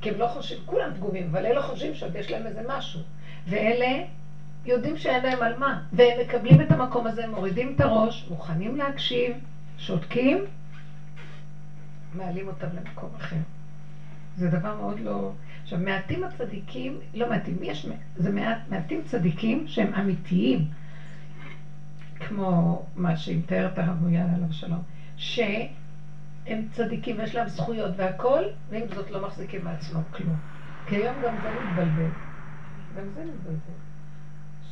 כי 0.00 0.08
הם 0.10 0.18
לא 0.18 0.26
חושבים, 0.26 0.58
כולם 0.64 0.90
פגומים, 0.94 1.26
אבל 1.30 1.46
אלה 1.46 1.62
חושבים 1.62 1.94
שעוד 1.94 2.16
יש 2.16 2.30
להם 2.30 2.46
איזה 2.46 2.60
משהו. 2.68 3.00
ואלה 3.46 4.02
יודעים 4.64 4.96
שאין 4.96 5.22
להם 5.22 5.42
על 5.42 5.58
מה, 5.58 5.82
והם 5.92 6.20
מקבלים 6.20 6.60
את 6.60 6.72
המקום 6.72 7.06
הזה, 7.06 7.26
מורידים 7.26 7.72
את 7.76 7.80
הראש, 7.80 8.26
מוכנים 8.30 8.76
להקשיב, 8.76 9.36
שותקים, 9.78 10.44
מעלים 12.14 12.46
אותם 12.46 12.66
למקום 12.76 13.10
אחר. 13.16 13.36
זה 14.36 14.48
דבר 14.48 14.74
מאוד 14.74 15.00
לא... 15.00 15.32
עכשיו, 15.62 15.78
מעטים 15.78 16.24
הצדיקים, 16.24 16.98
לא 17.14 17.28
מעטים, 17.28 17.58
יש, 17.62 17.86
זה 18.16 18.30
מעט, 18.30 18.58
מעטים 18.68 19.02
צדיקים 19.04 19.64
שהם 19.66 19.94
אמיתיים, 19.94 20.66
כמו 22.20 22.84
מה 22.96 23.16
שהיא 23.16 23.38
מתארת 23.38 23.78
הרב 23.78 23.96
מויאל 24.00 24.26
עליו 24.34 24.52
שלום, 24.52 24.82
שהם 25.16 26.68
צדיקים 26.70 27.18
ויש 27.18 27.34
להם 27.34 27.48
זכויות 27.48 27.92
והכול, 27.96 28.44
ועם 28.70 28.88
זאת 28.94 29.10
לא 29.10 29.26
מחזיקים 29.26 29.64
מעצמם 29.64 30.02
כלום. 30.10 30.36
כי 30.86 30.96
היום 30.96 31.14
גם 31.24 31.34
זה 31.42 31.48
מתבלבל. 31.50 32.10
גם 32.96 33.04
זה 33.14 33.24
מתבלבל. 33.24 33.78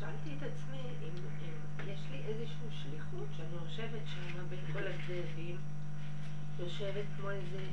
שאלתי 0.01 0.31
את 0.39 0.43
עצמי 0.43 0.79
אם, 1.03 1.09
אם 1.43 1.89
יש 1.93 2.01
לי 2.11 2.12
איזושהי 2.29 2.83
שליחות 2.83 3.27
שאני 3.37 3.55
יושבת 3.65 4.07
שם 4.07 4.47
בין 4.51 4.73
כל 4.73 4.83
הזאבים, 4.87 5.57
יושבת 6.59 7.05
כמו 7.17 7.31
איזה 7.31 7.65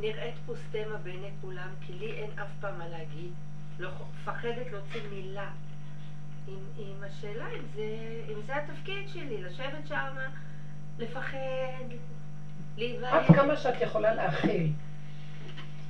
נראית 0.00 0.34
פה 0.46 0.54
סטמה 0.56 0.96
בעיני 1.02 1.30
כולם, 1.40 1.68
כי 1.80 1.92
לי 1.92 2.12
אין 2.12 2.30
אף 2.38 2.48
פעם 2.60 2.78
מה 2.78 2.88
להגיד, 2.88 3.32
לא 3.78 3.90
מפחדת 4.14 4.66
להוציא 4.72 5.00
מילה. 5.10 5.50
עם, 6.48 6.58
עם 6.78 7.02
השאלה 7.02 7.46
אם 7.48 7.62
זה, 7.74 7.84
אם 8.28 8.42
זה 8.46 8.56
התפקיד 8.56 9.08
שלי, 9.08 9.42
לשבת 9.42 9.86
שם, 9.86 10.16
לפחד, 10.98 11.84
להיבהל. 12.76 13.18
עד 13.18 13.36
כמה 13.36 13.56
שאת 13.56 13.80
יכולה 13.80 14.14
להכיל. 14.14 14.72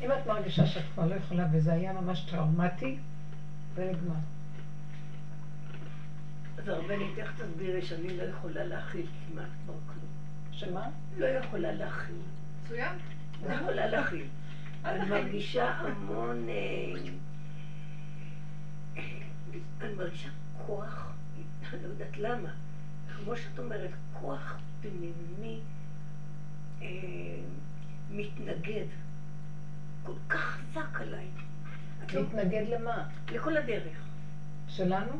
אם 0.02 0.12
את 0.12 0.26
מרגישה 0.26 0.66
שאת 0.66 0.84
כבר 0.94 1.06
לא 1.06 1.14
יכולה 1.14 1.46
וזה 1.52 1.72
היה 1.72 1.92
ממש 1.92 2.20
טראומטי, 2.30 2.98
זה 3.74 3.90
נגמר. 3.92 4.14
אז 6.58 6.68
הרבנית, 6.68 7.18
איך 7.18 7.32
תסבירי 7.40 7.82
שאני 7.82 8.16
לא 8.16 8.22
יכולה 8.22 8.64
להכיל 8.64 9.06
כמעט 9.28 9.48
כבר 9.64 9.74
כלום? 9.86 10.06
שמה? 10.52 10.88
לא 11.18 11.26
יכולה 11.26 11.72
להכיל. 11.72 12.14
מצוין. 12.64 12.96
לא 13.46 13.52
יכולה 13.54 13.86
להכיל. 13.86 14.26
אני 14.84 15.10
מרגישה 15.10 15.70
המון... 15.70 16.46
אה, 16.48 17.00
אני 19.80 19.94
מרגישה 19.94 20.28
כוח, 20.66 21.12
אני 21.72 21.82
לא 21.82 21.88
יודעת 21.88 22.16
למה. 22.18 22.48
כמו 23.16 23.36
שאת 23.36 23.58
אומרת, 23.58 23.90
כוח 24.20 24.58
פנימי 24.80 25.60
אה, 26.82 26.88
מתנגד. 28.10 28.86
כל 30.02 30.12
כך 30.28 30.40
חזק 30.40 31.00
עליי. 31.00 31.26
לא- 32.14 32.20
להתנגד 32.20 32.64
למה? 32.68 33.08
לכל 33.32 33.56
הדרך. 33.56 33.98
שלנו? 34.68 35.12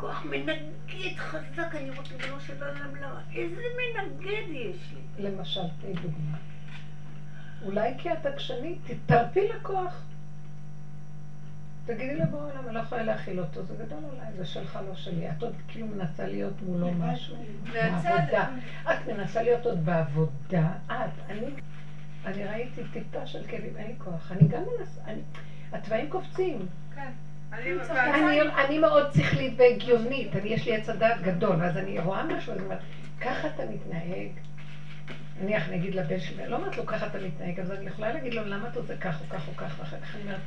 כוח 0.00 0.24
מנגד 0.24 1.16
חזק, 1.16 1.74
אני 1.74 1.90
רוצה 1.90 2.14
ריבונו 2.20 2.40
של 2.40 2.62
עולם 2.62 2.96
למה. 2.96 3.20
איזה 3.34 3.62
מנגד 3.76 4.48
יש 4.48 4.94
לי. 4.94 5.30
למשל, 5.30 5.60
תני 5.80 5.92
דוגמה. 5.92 6.36
אולי 7.64 7.94
כי 7.98 8.12
את 8.12 8.26
עקשנית, 8.26 8.78
תתערפי 8.86 9.48
לכוח. 9.48 10.02
תגידי 11.86 12.16
לבוא 12.16 12.38
עולם, 12.38 12.66
אני 12.66 12.74
לא 12.74 12.80
יכולה 12.80 13.02
להכיל 13.02 13.40
אותו, 13.40 13.62
זה 13.62 13.74
גדול 13.84 14.04
עליי, 14.12 14.32
זה 14.36 14.46
שלך, 14.46 14.78
לא 14.88 14.94
שלי. 14.94 15.30
את 15.30 15.42
עוד 15.42 15.54
כאילו 15.68 15.86
מנסה 15.86 16.26
להיות 16.26 16.62
מולו 16.62 16.90
משהו. 16.92 17.36
בעבודה. 17.72 18.48
את 18.82 19.06
מנסה 19.06 19.42
להיות 19.42 19.66
עוד 19.66 19.84
בעבודה. 19.84 20.72
את, 20.86 21.30
אני, 21.30 21.46
אני 22.24 22.44
ראיתי 22.44 22.82
טיפה 22.92 23.26
של 23.26 23.46
כאבים, 23.46 23.76
אין 23.76 23.86
לי 23.86 23.94
כוח. 23.98 24.32
אני 24.32 24.48
גם 24.48 24.62
מנסה, 24.78 25.00
אני, 25.04 25.20
התוואים 25.72 26.10
קופצים. 26.10 26.66
כן. 26.94 27.10
אני, 27.52 28.40
אני 28.40 28.78
מאוד 28.78 29.12
שכלית 29.16 29.52
והגיונית, 29.56 30.36
אני, 30.36 30.48
יש 30.48 30.64
לי 30.66 30.74
עץ 30.74 30.88
הדעת 30.88 31.20
גדול, 31.20 31.62
אז 31.62 31.76
אני 31.76 31.98
רואה 31.98 32.22
משהו, 32.22 32.52
אני 32.52 32.62
אומרת, 32.62 32.78
ככה 33.20 33.46
אתה 33.46 33.64
מתנהג. 33.64 34.28
נניח, 35.40 35.68
נגיד 35.68 35.94
לבן 35.94 36.18
שלי, 36.18 36.46
לא 36.46 36.56
אומרת 36.56 36.76
לו 36.76 36.86
ככה 36.86 37.04
אתה 37.06 37.18
מתנהג, 37.18 37.60
אז 37.60 37.70
אני 37.70 37.86
יכולה 37.86 38.10
להגיד 38.10 38.34
לו, 38.34 38.42
למה 38.42 38.66
אתה 38.66 38.78
עושה 38.78 38.94
כך 38.94 39.20
או 39.20 39.26
כך 39.28 39.48
או 39.48 39.52
כך, 39.56 39.74
ואחר 39.78 39.96
כך 39.98 40.14
אני 40.14 40.22
אומרת, 40.22 40.40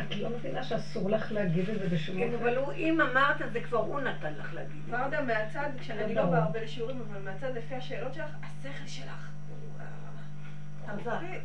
את 0.00 0.16
לא 0.16 0.28
מבינה 0.28 0.62
שאסור 0.62 1.10
לך 1.10 1.32
להגיד 1.32 1.68
את 1.68 1.78
זה 1.78 1.86
בשום 1.88 2.16
כן, 2.16 2.22
אופן? 2.32 2.34
אבל 2.34 2.56
הוא- 2.56 2.72
אם 2.72 3.00
אמרת, 3.00 3.36
זה 3.52 3.60
כבר 3.60 3.78
הוא 3.78 4.00
נתן 4.00 4.32
לך 4.34 4.54
להגיד. 4.54 4.76
ורדה, 4.88 5.20
מהצד, 5.20 5.68
כשאני 5.78 6.14
לא 6.14 6.22
ברור. 6.22 6.34
באה 6.34 6.42
הרבה 6.42 6.60
לשיעורים, 6.60 7.00
אבל 7.10 7.20
מהצד 7.20 7.50
לפי 7.54 7.74
השאלות 7.74 8.14
שלך, 8.14 8.30
השכל 8.42 8.86
שלך. 8.86 9.28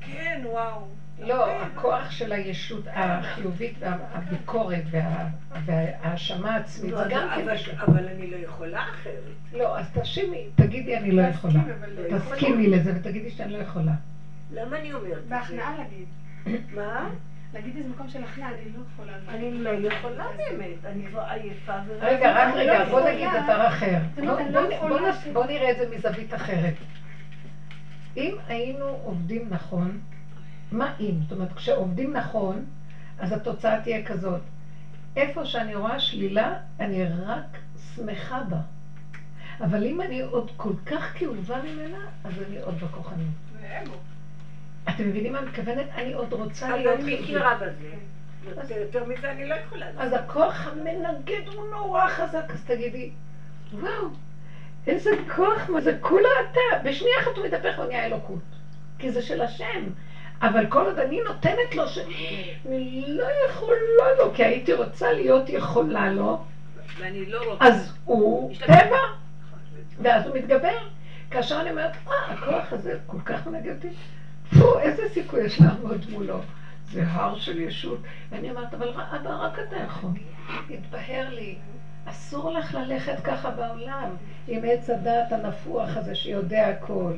כן, 0.01 0.41
וואו. 0.45 0.85
לא, 1.19 1.45
הרבה, 1.51 1.61
הכוח 1.65 2.11
של 2.11 2.31
הישות 2.31 2.81
החיובית 2.93 3.73
והביקורת 3.79 4.81
וה- 4.91 5.27
וההאשמה 5.65 6.53
העצמית, 6.53 6.95
זה 6.97 7.03
גם 7.09 7.27
כן 7.35 7.47
אבל- 7.79 8.07
אני 8.07 8.27
לא 8.27 8.35
יכולה 8.35 8.83
אחרת. 8.89 9.13
לא, 9.53 9.77
אז 9.77 9.89
תשימי, 9.93 10.47
תגידי 10.55 10.97
אני 10.97 11.11
לא 11.11 11.21
יכולה. 11.21 11.53
לא 11.97 12.01
יכולה. 12.15 12.19
תסכימי 12.19 12.67
לזה 12.67 12.91
ותגידי 12.95 13.29
שאני 13.29 13.53
לא 13.53 13.57
יכולה. 13.57 13.91
למה 14.53 14.77
אני 14.77 14.93
אומרת 14.93 15.17
את 15.17 15.23
זה? 15.23 15.29
בהכנעה 15.29 15.73
להגיד. 15.77 16.05
מה? 16.77 17.09
להגיד 17.53 17.75
איזה 17.77 17.89
מקום 17.89 18.09
של 18.09 18.23
הכנעה, 18.23 18.49
אני 18.49 18.57
לא 18.75 18.81
יכולה. 18.93 19.13
אני 19.29 19.51
לא 19.81 19.87
יכולה 19.87 20.25
באמת, 20.37 20.85
אני 20.85 21.05
כבר 21.07 21.21
עייפה 21.21 21.73
ו... 21.87 21.97
רגע, 22.01 22.31
רק 22.31 22.53
רגע, 22.55 22.73
לא 22.79 22.89
בוא 22.89 22.99
יכולה. 22.99 23.13
נגיד 23.13 23.27
דבר 23.43 23.67
אחר. 23.67 23.97
בוא- 24.15 24.23
בוא 24.25 24.61
לא 24.89 24.89
בוא 24.99 24.99
בוא 25.33 25.45
נראה 25.45 25.71
את 25.71 25.77
זה 25.77 25.85
מזווית 25.95 26.33
אחרת. 26.33 26.73
אם 28.17 28.35
היינו 28.47 28.85
עובדים 28.85 29.49
נכון, 29.49 29.99
מה 30.71 30.95
אם? 30.99 31.13
זאת 31.21 31.31
אומרת, 31.31 31.53
כשעובדים 31.53 32.13
נכון, 32.13 32.65
אז 33.19 33.31
התוצאה 33.31 33.81
תהיה 33.81 34.05
כזאת. 34.05 34.41
איפה 35.15 35.45
שאני 35.45 35.75
רואה 35.75 35.99
שלילה, 35.99 36.53
אני 36.79 37.03
רק 37.05 37.57
שמחה 37.95 38.41
בה. 38.49 38.57
אבל 39.61 39.85
אם 39.85 40.01
אני 40.01 40.21
עוד 40.21 40.51
כל 40.57 40.73
כך 40.85 41.13
כאובה 41.17 41.61
ממנה, 41.61 41.97
אז 42.23 42.33
אני 42.47 42.57
עוד 42.59 42.75
אגו. 43.81 43.93
אתם 44.89 45.07
מבינים 45.07 45.33
מה 45.33 45.39
אני 45.39 45.47
מתכוונת? 45.47 45.85
אני 45.95 46.13
עוד 46.13 46.33
רוצה 46.33 46.67
אז 46.67 46.73
להיות 46.73 46.99
את 46.99 47.03
חיובית. 47.03 47.21
מכירה 47.21 47.55
בזה. 47.55 48.75
יותר 48.75 49.05
מזה 49.05 49.31
אני 49.31 49.49
לא 49.49 49.55
יכולה. 49.55 49.85
אז 49.97 50.13
הכוח 50.13 50.67
המנגד 50.67 51.47
הוא 51.53 51.69
נורא 51.71 52.07
חזק, 52.07 52.43
אז 52.49 52.63
תגידי, 52.63 53.11
וואו, 53.73 54.07
איזה 54.87 55.09
כוח, 55.35 55.69
מה 55.69 55.81
זה 55.81 55.97
כולה 56.01 56.29
אתה. 56.51 56.89
בשנייה 56.89 57.19
אחת 57.19 57.37
הוא 57.37 57.45
מתהפך 57.45 57.79
ונהיה 57.79 58.05
אלוקות. 58.05 58.39
כי 58.99 59.11
זה 59.11 59.21
של 59.21 59.41
השם. 59.41 59.83
אבל 60.41 60.65
כל 60.69 60.85
עוד 60.85 60.99
אני 60.99 61.21
נותנת 61.21 61.75
לו 61.75 61.87
ש... 61.87 61.97
אני 62.67 63.05
לא 63.07 63.27
יכולה 63.49 64.15
לו, 64.17 64.33
כי 64.33 64.43
הייתי 64.43 64.73
רוצה 64.73 65.11
להיות 65.11 65.49
יכולה 65.49 66.13
לו, 66.13 66.43
ואני 66.97 67.25
לא 67.25 67.51
רוצה. 67.51 67.65
אז 67.65 67.93
הוא 68.05 68.55
טבע, 68.57 68.97
ואז 70.01 70.27
הוא 70.27 70.37
מתגבר. 70.37 70.77
כאשר 71.31 71.61
אני 71.61 71.69
אומרת, 71.69 71.91
אה, 72.07 72.13
הכוח 72.33 72.73
הזה 72.73 72.97
כל 73.07 73.19
כך 73.25 73.47
מנגד 73.47 73.75
אותי, 73.75 73.87
פו, 74.59 74.79
איזה 74.79 75.09
סיכוי 75.09 75.43
יש 75.43 75.61
לעמוד 75.61 76.05
מולו. 76.09 76.39
זה 76.91 77.03
הר 77.07 77.39
של 77.39 77.59
ישות. 77.59 77.99
ואני 78.29 78.49
אומרת, 78.49 78.73
אבל 78.73 78.89
אבא, 78.89 79.29
רק 79.29 79.59
אתה 79.59 79.75
יכול. 79.77 80.09
התבהר 80.69 81.29
לי, 81.29 81.55
אסור 82.05 82.51
לך 82.51 82.73
ללכת 82.73 83.19
ככה 83.23 83.49
בעולם 83.49 84.15
עם 84.47 84.61
עץ 84.65 84.89
הדעת 84.89 85.31
הנפוח 85.31 85.97
הזה 85.97 86.15
שיודע 86.15 86.67
הכל. 86.67 87.13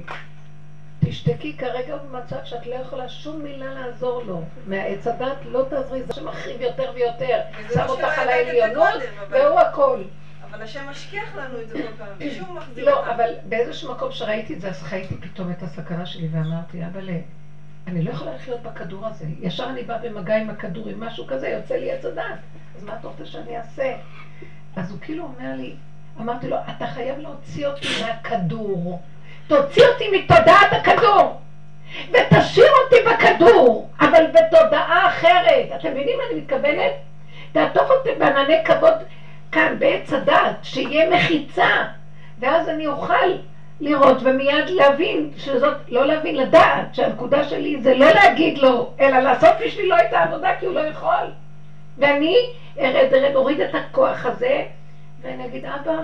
תשתקי 1.00 1.58
כרגע 1.58 1.98
במצב 1.98 2.36
שאת 2.44 2.68
לא 2.68 2.76
יכולה 2.76 3.10
שום 3.10 3.42
מילה 3.42 3.74
לעזור 3.74 4.24
לו. 4.24 4.42
מהעץ 4.68 5.08
הדת 5.08 5.38
לא 5.46 5.66
תעזרי, 5.70 6.04
זה 6.04 6.14
שמחריב 6.14 6.62
יותר 6.62 6.92
ויותר. 6.96 7.40
שם 7.74 7.80
לא 7.80 7.92
אותך 7.92 8.20
על 8.20 8.30
העליונות, 8.30 9.02
והוא 9.30 9.60
הכל. 9.60 10.04
אבל 10.52 10.62
השם 10.62 10.90
משכיח 10.90 11.36
לנו 11.36 11.62
את 11.62 11.70
זה 11.70 11.82
כל 11.82 11.94
פעם, 11.98 12.08
ושוב 12.18 12.54
מחזיר 12.54 12.86
לא, 12.86 13.00
אותנו. 13.00 13.12
אבל 13.12 13.34
באיזשהו 13.50 13.92
מקום 13.92 14.12
שראיתי 14.12 14.54
את 14.54 14.62
זה, 14.62 14.70
אז 14.70 14.82
חייתי 14.82 15.18
פתאום 15.18 15.52
את 15.52 15.64
הסכנה 15.64 16.06
שלי 16.06 16.28
ואמרתי, 16.32 16.86
אבל 16.86 17.10
אני 17.88 18.04
לא 18.04 18.12
יכולה 18.12 18.36
לחיות 18.36 18.62
בכדור 18.62 19.06
הזה. 19.06 19.26
ישר 19.40 19.70
אני 19.70 19.84
באה 19.84 19.98
במגע 19.98 20.36
עם 20.36 20.50
הכדור, 20.50 20.90
עם 20.90 21.00
משהו 21.00 21.28
כזה, 21.28 21.48
יוצא 21.50 21.76
לי 21.76 21.92
עץ 21.92 22.06
הדת. 22.06 22.24
אז 22.78 22.84
מה 22.84 22.96
אתה 23.00 23.08
רוצה 23.08 23.26
שאני 23.26 23.58
אעשה? 23.58 23.96
אז 24.76 24.92
הוא 24.92 25.00
כאילו 25.02 25.24
אומר 25.24 25.56
לי, 25.58 25.74
אמרתי 26.22 26.50
לו, 26.50 26.58
אתה 26.78 26.88
חייב 26.88 27.20
להוציא 27.20 27.68
אותי 27.68 27.88
מהכדור. 28.02 29.00
תוציא 29.48 29.84
אותי 29.88 30.06
מתודעת 30.18 30.74
הכדור. 30.74 31.40
ותשאיר 32.12 32.72
אותי 32.84 32.96
בכדור, 33.10 33.90
אבל 34.00 34.26
בתודעה 34.28 35.08
אחרת. 35.08 35.70
אתם 35.76 35.92
מבינים 35.92 36.18
מה 36.18 36.24
אני 36.32 36.40
מתכוונת? 36.40 36.92
תעטוף 37.52 37.90
אותי 37.90 38.10
בענני 38.20 38.66
כבוד 38.66 38.94
כאן, 39.52 39.76
בעץ 39.80 40.14
הדת, 40.14 40.56
שיהיה 40.64 41.10
מחיצה. 41.10 41.70
ואז 42.40 42.70
אני 42.70 42.88
אוכל 42.88 43.26
לראות 43.82 44.18
ומיד 44.24 44.70
להבין 44.70 45.32
שזאת, 45.38 45.78
לא 45.88 46.06
להבין, 46.06 46.36
לדעת 46.36 46.96
שהנקודה 46.96 47.44
שלי 47.44 47.82
זה 47.82 47.96
לא 47.96 48.10
להגיד 48.10 48.58
לו, 48.58 48.92
אלא 49.00 49.20
לעשות 49.20 49.54
בשבילו 49.66 49.96
את 49.96 50.14
העבודה 50.14 50.50
כי 50.60 50.66
הוא 50.66 50.74
לא 50.74 50.80
יכול. 50.80 51.32
ואני 51.98 52.36
ארד, 52.80 53.14
ארד, 53.14 53.36
אוריד 53.36 53.60
את 53.60 53.76
הכוח 53.76 54.26
הזה, 54.26 54.62
ואני 55.22 55.46
אגיד, 55.46 55.66
אבא, 55.66 56.00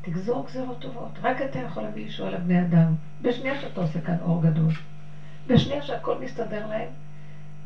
תגזור 0.00 0.44
גזירות 0.44 0.78
טובות. 0.78 1.18
רק 1.22 1.42
אתה 1.42 1.58
יכול 1.58 1.82
להביא 1.82 2.04
ישוע 2.04 2.28
לבני 2.28 2.60
אדם. 2.60 2.92
בשנייה 3.22 3.56
שאתה 3.60 3.80
עושה 3.80 3.98
כאן 3.98 4.16
אור 4.20 4.40
גדול. 4.42 4.70
בשנייה 5.46 5.82
שהכל 5.82 6.16
מסתדר 6.16 6.66
להם, 6.66 6.88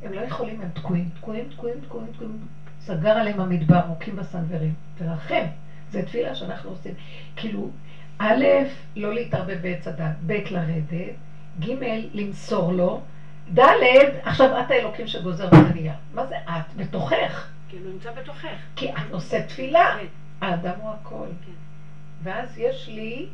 הם 0.03 0.13
לא 0.13 0.21
יכולים, 0.21 0.61
הם 0.61 0.69
תקועים, 0.73 1.09
תקועים, 1.15 1.49
תקועים, 1.49 1.81
תקועים, 1.81 2.11
תקועים. 2.13 2.39
סגר 2.81 3.09
עליהם 3.09 3.41
המדבר, 3.41 3.85
מוכים 3.87 4.17
בסנוורים. 4.17 4.73
תרחם. 4.95 5.45
זו 5.91 6.03
תפילה 6.03 6.35
שאנחנו 6.35 6.71
עושים. 6.71 6.93
כאילו, 7.37 7.69
א', 8.19 8.45
לא 8.97 9.13
להתערבב 9.13 9.59
בעץ 9.61 9.87
הדת, 9.87 10.13
ב', 10.27 10.39
לרדת, 10.51 11.15
ג', 11.61 11.73
למסור 12.15 12.73
לו, 12.73 12.99
ד', 13.55 13.61
עכשיו 14.23 14.61
את 14.61 14.71
האלוקים 14.71 15.07
שגוזר 15.07 15.49
ונהיה. 15.53 15.95
מה 16.15 16.27
זה 16.27 16.37
את? 16.45 16.75
בתוכך. 16.77 17.49
כאילו 17.69 17.91
נמצא 17.91 18.13
בתוכך. 18.13 18.57
כי 18.77 18.91
את 18.91 19.11
נושאת 19.11 19.49
תפילה. 19.49 19.97
כן. 20.01 20.07
האדם 20.41 20.75
הוא 20.81 20.91
הכל. 20.91 21.27
כן. 21.47 21.53
ואז 22.23 22.59
יש 22.59 22.89
לי, 22.89 23.27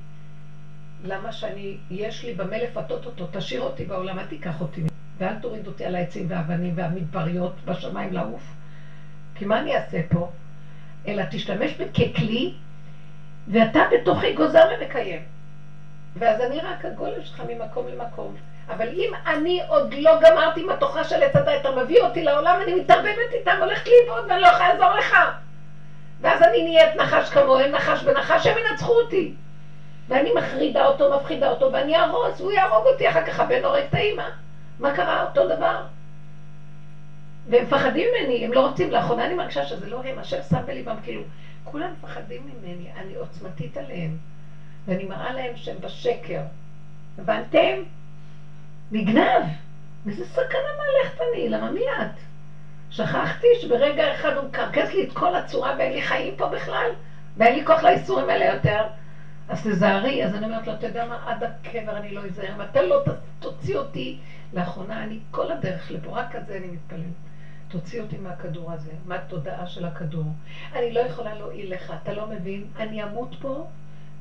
למה 1.04 1.32
שאני, 1.32 1.76
יש 1.90 2.24
לי 2.24 2.34
במה 2.34 2.58
לפתות 2.58 3.06
אותו, 3.06 3.26
תשאיר 3.32 3.60
אותי 3.60 3.84
בעולם, 3.84 4.18
אל 4.18 4.26
תיקח 4.26 4.60
אותי. 4.60 4.82
ואל 5.18 5.34
תוריד 5.34 5.66
אותי 5.66 5.84
על 5.84 5.94
העצים 5.94 6.26
והאבנים 6.28 6.72
והמדבריות 6.76 7.54
בשמיים 7.64 8.12
לעוף. 8.12 8.42
כי 9.34 9.44
מה 9.44 9.60
אני 9.60 9.76
אעשה 9.76 10.00
פה? 10.10 10.30
אלא 11.06 11.22
תשתמש 11.30 11.72
בי 11.72 11.84
ככלי, 11.88 12.54
ואתה 13.48 13.80
בתוכי 13.92 14.34
גוזר 14.34 14.64
ומקיים. 14.80 15.22
ואז 16.16 16.40
אני 16.40 16.60
רק 16.60 16.84
הגולם 16.84 17.24
שלך 17.24 17.42
ממקום 17.48 17.86
למקום. 17.88 18.34
אבל 18.68 18.88
אם 18.88 19.12
אני 19.26 19.60
עוד 19.68 19.94
לא 19.94 20.20
גמרתי 20.20 20.60
עם 20.60 20.70
התוכנה 20.70 21.04
של 21.04 21.22
עץ 21.22 21.36
הדת, 21.36 21.60
אתה 21.60 21.70
מביא 21.70 22.00
אותי 22.00 22.24
לעולם, 22.24 22.60
אני 22.62 22.74
מתערבבת 22.74 23.32
איתם, 23.32 23.56
הולכת 23.60 23.86
לאיבוד 23.86 24.24
ואני 24.28 24.40
לא 24.40 24.46
יכולה 24.46 24.74
לעזור 24.74 24.98
לך. 24.98 25.16
ואז 26.20 26.42
אני 26.42 26.62
נהיית 26.62 26.96
נחש 26.96 27.30
כמוהם, 27.30 27.70
נחש 27.70 28.02
בנחש, 28.02 28.46
הם 28.46 28.56
ינצחו 28.58 28.92
אותי. 28.92 29.34
ואני 30.08 30.32
מחרידה 30.32 30.86
אותו, 30.86 31.16
מפחידה 31.16 31.50
אותו, 31.50 31.72
ואני 31.72 31.96
אהרוס, 31.96 32.40
והוא 32.40 32.52
יהרוג 32.52 32.86
אותי, 32.86 33.08
אחר 33.08 33.26
כך 33.26 33.40
הבן 33.40 33.64
הורג 33.64 33.82
את 33.88 33.94
האימא. 33.94 34.28
מה 34.78 34.96
קרה? 34.96 35.22
אותו 35.22 35.48
דבר. 35.48 35.82
והם 37.48 37.64
מפחדים 37.64 38.08
ממני, 38.08 38.44
הם 38.44 38.52
לא 38.52 38.66
רוצים. 38.66 38.90
לאחרונה 38.90 39.26
אני 39.26 39.34
מרגישה 39.34 39.64
שזה 39.64 39.90
לא 39.90 40.02
הם, 40.04 40.18
השם 40.18 40.42
שם 40.50 40.66
בליבם, 40.66 40.96
כאילו, 41.02 41.22
כולם 41.64 41.92
מפחדים 41.98 42.42
ממני, 42.46 42.86
אני 42.96 43.14
עוצמתית 43.14 43.76
עליהם, 43.76 44.16
ואני 44.86 45.04
מראה 45.04 45.32
להם 45.32 45.56
שהם 45.56 45.76
בשקר. 45.80 46.40
הבנתם? 47.18 47.82
נגנב. 48.92 49.42
איזה 50.06 50.24
סכנה 50.24 50.68
מהלכת 50.76 51.20
אני, 51.20 51.48
למה 51.48 51.70
מי 51.70 51.80
את? 51.80 52.20
שכחתי 52.90 53.46
שברגע 53.60 54.12
אחד 54.12 54.36
הוא 54.36 54.44
מקרקס 54.44 54.94
לי 54.94 55.02
את 55.02 55.12
כל 55.12 55.34
הצורה 55.34 55.74
ואין 55.78 55.92
לי 55.92 56.02
חיים 56.02 56.34
פה 56.36 56.46
בכלל, 56.46 56.90
ואין 57.36 57.54
לי 57.54 57.66
כוח 57.66 57.82
לאיסורים 57.82 58.28
האלה 58.28 58.44
יותר. 58.44 58.86
אז 59.48 59.62
תזהרי, 59.66 60.24
אז 60.24 60.34
אני 60.34 60.44
אומרת 60.44 60.66
לו, 60.66 60.72
אתה 60.72 60.86
יודע 60.86 61.04
מה, 61.04 61.22
עד 61.26 61.42
הקבר 61.42 61.96
אני 61.96 62.14
לא 62.14 62.24
אזהר, 62.24 62.54
אם 62.54 62.60
אתה 62.60 62.82
לא 62.82 63.02
תוציא 63.38 63.76
אותי, 63.76 64.16
לאחרונה 64.52 65.02
אני 65.02 65.18
כל 65.30 65.50
הדרך 65.50 65.90
לפה, 65.90 66.10
רק 66.10 66.36
כזה 66.36 66.56
אני 66.56 66.66
מתפללת. 66.66 67.12
תוציא 67.68 68.00
אותי 68.00 68.16
מהכדור 68.16 68.72
הזה, 68.72 68.90
מהתודעה 69.06 69.66
של 69.66 69.84
הכדור. 69.84 70.32
אני 70.74 70.92
לא 70.92 71.00
יכולה 71.00 71.34
להועיל 71.34 71.72
לך, 71.72 71.92
אתה 72.02 72.12
לא 72.12 72.26
מבין? 72.26 72.66
אני 72.76 73.02
אמות 73.02 73.36
פה 73.40 73.64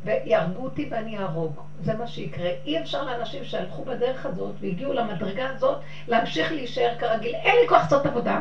ויהרגו 0.05 0.63
אותי 0.63 0.87
ואני 0.91 1.17
אהרוג. 1.17 1.61
זה 1.83 1.93
מה 1.93 2.07
שיקרה. 2.07 2.49
אי 2.65 2.79
אפשר 2.79 3.03
לאנשים 3.03 3.43
שהלכו 3.43 3.83
בדרך 3.85 4.25
הזאת 4.25 4.55
והגיעו 4.61 4.93
למדרגה 4.93 5.49
הזאת 5.49 5.77
להמשיך 6.07 6.51
להישאר 6.51 6.95
כרגיל. 6.99 7.35
אין 7.35 7.55
לי 7.61 7.67
כוח 7.67 7.81
לעשות 7.81 8.05
עבודה. 8.05 8.39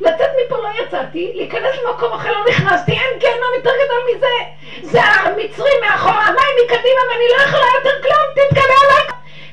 לצאת 0.00 0.30
מפה 0.46 0.56
לא 0.56 0.68
יצאתי, 0.84 1.32
להיכנס 1.34 1.74
למקום 1.84 2.12
אחר 2.12 2.32
לא 2.32 2.44
נכנסתי, 2.50 2.92
אין 2.92 3.18
גיהנום 3.18 3.50
יותר 3.56 3.70
גדול 3.84 4.02
מזה. 4.16 4.36
זה 4.82 5.02
המצרים 5.02 5.80
מאחורה, 5.82 6.26
המים 6.26 6.56
מקדימה 6.64 7.00
ואני 7.10 7.24
לא 7.36 7.42
יכולה 7.42 7.66
יותר 7.76 8.02
כלום, 8.02 8.26
תתגלה 8.34 8.74
עליי. 8.84 9.06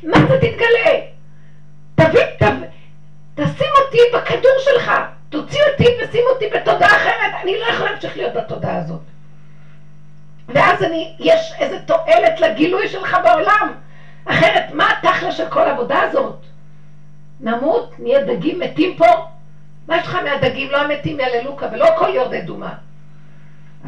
מה 0.03 0.27
זה 0.27 0.37
תתגלה? 0.37 0.99
תביא, 1.95 2.25
תביא, 2.39 2.67
תשים 3.35 3.71
אותי 3.85 3.99
בכדור 4.13 4.59
שלך. 4.59 4.91
תוציא 5.29 5.61
אותי 5.71 5.87
ושים 6.01 6.23
אותי 6.29 6.47
בתודעה 6.47 6.97
אחרת. 6.97 7.33
אני 7.43 7.59
לא 7.59 7.65
יכולה 7.65 7.91
להמשיך 7.91 8.17
להיות 8.17 8.33
בתודעה 8.33 8.77
הזאת. 8.77 9.12
ואז 10.49 10.83
אני, 10.83 11.15
יש 11.19 11.53
איזה 11.59 11.79
תועלת 11.79 12.39
לגילוי 12.39 12.87
שלך 12.87 13.17
בעולם. 13.23 13.73
אחרת, 14.25 14.71
מה 14.73 14.89
התכלה 14.91 15.31
של 15.31 15.49
כל 15.49 15.61
העבודה 15.61 16.01
הזאת? 16.01 16.35
נמות, 17.39 17.93
נהיה 17.99 18.23
דגים 18.25 18.59
מתים 18.59 18.97
פה? 18.97 19.05
מה 19.87 19.97
יש 19.97 20.07
לך 20.07 20.15
מהדגים? 20.15 20.71
לא 20.71 20.81
המתים 20.81 21.19
יעללוקה 21.19 21.67
ולא 21.71 21.87
כל 21.97 22.09
יורדי 22.13 22.41
דומה. 22.41 22.73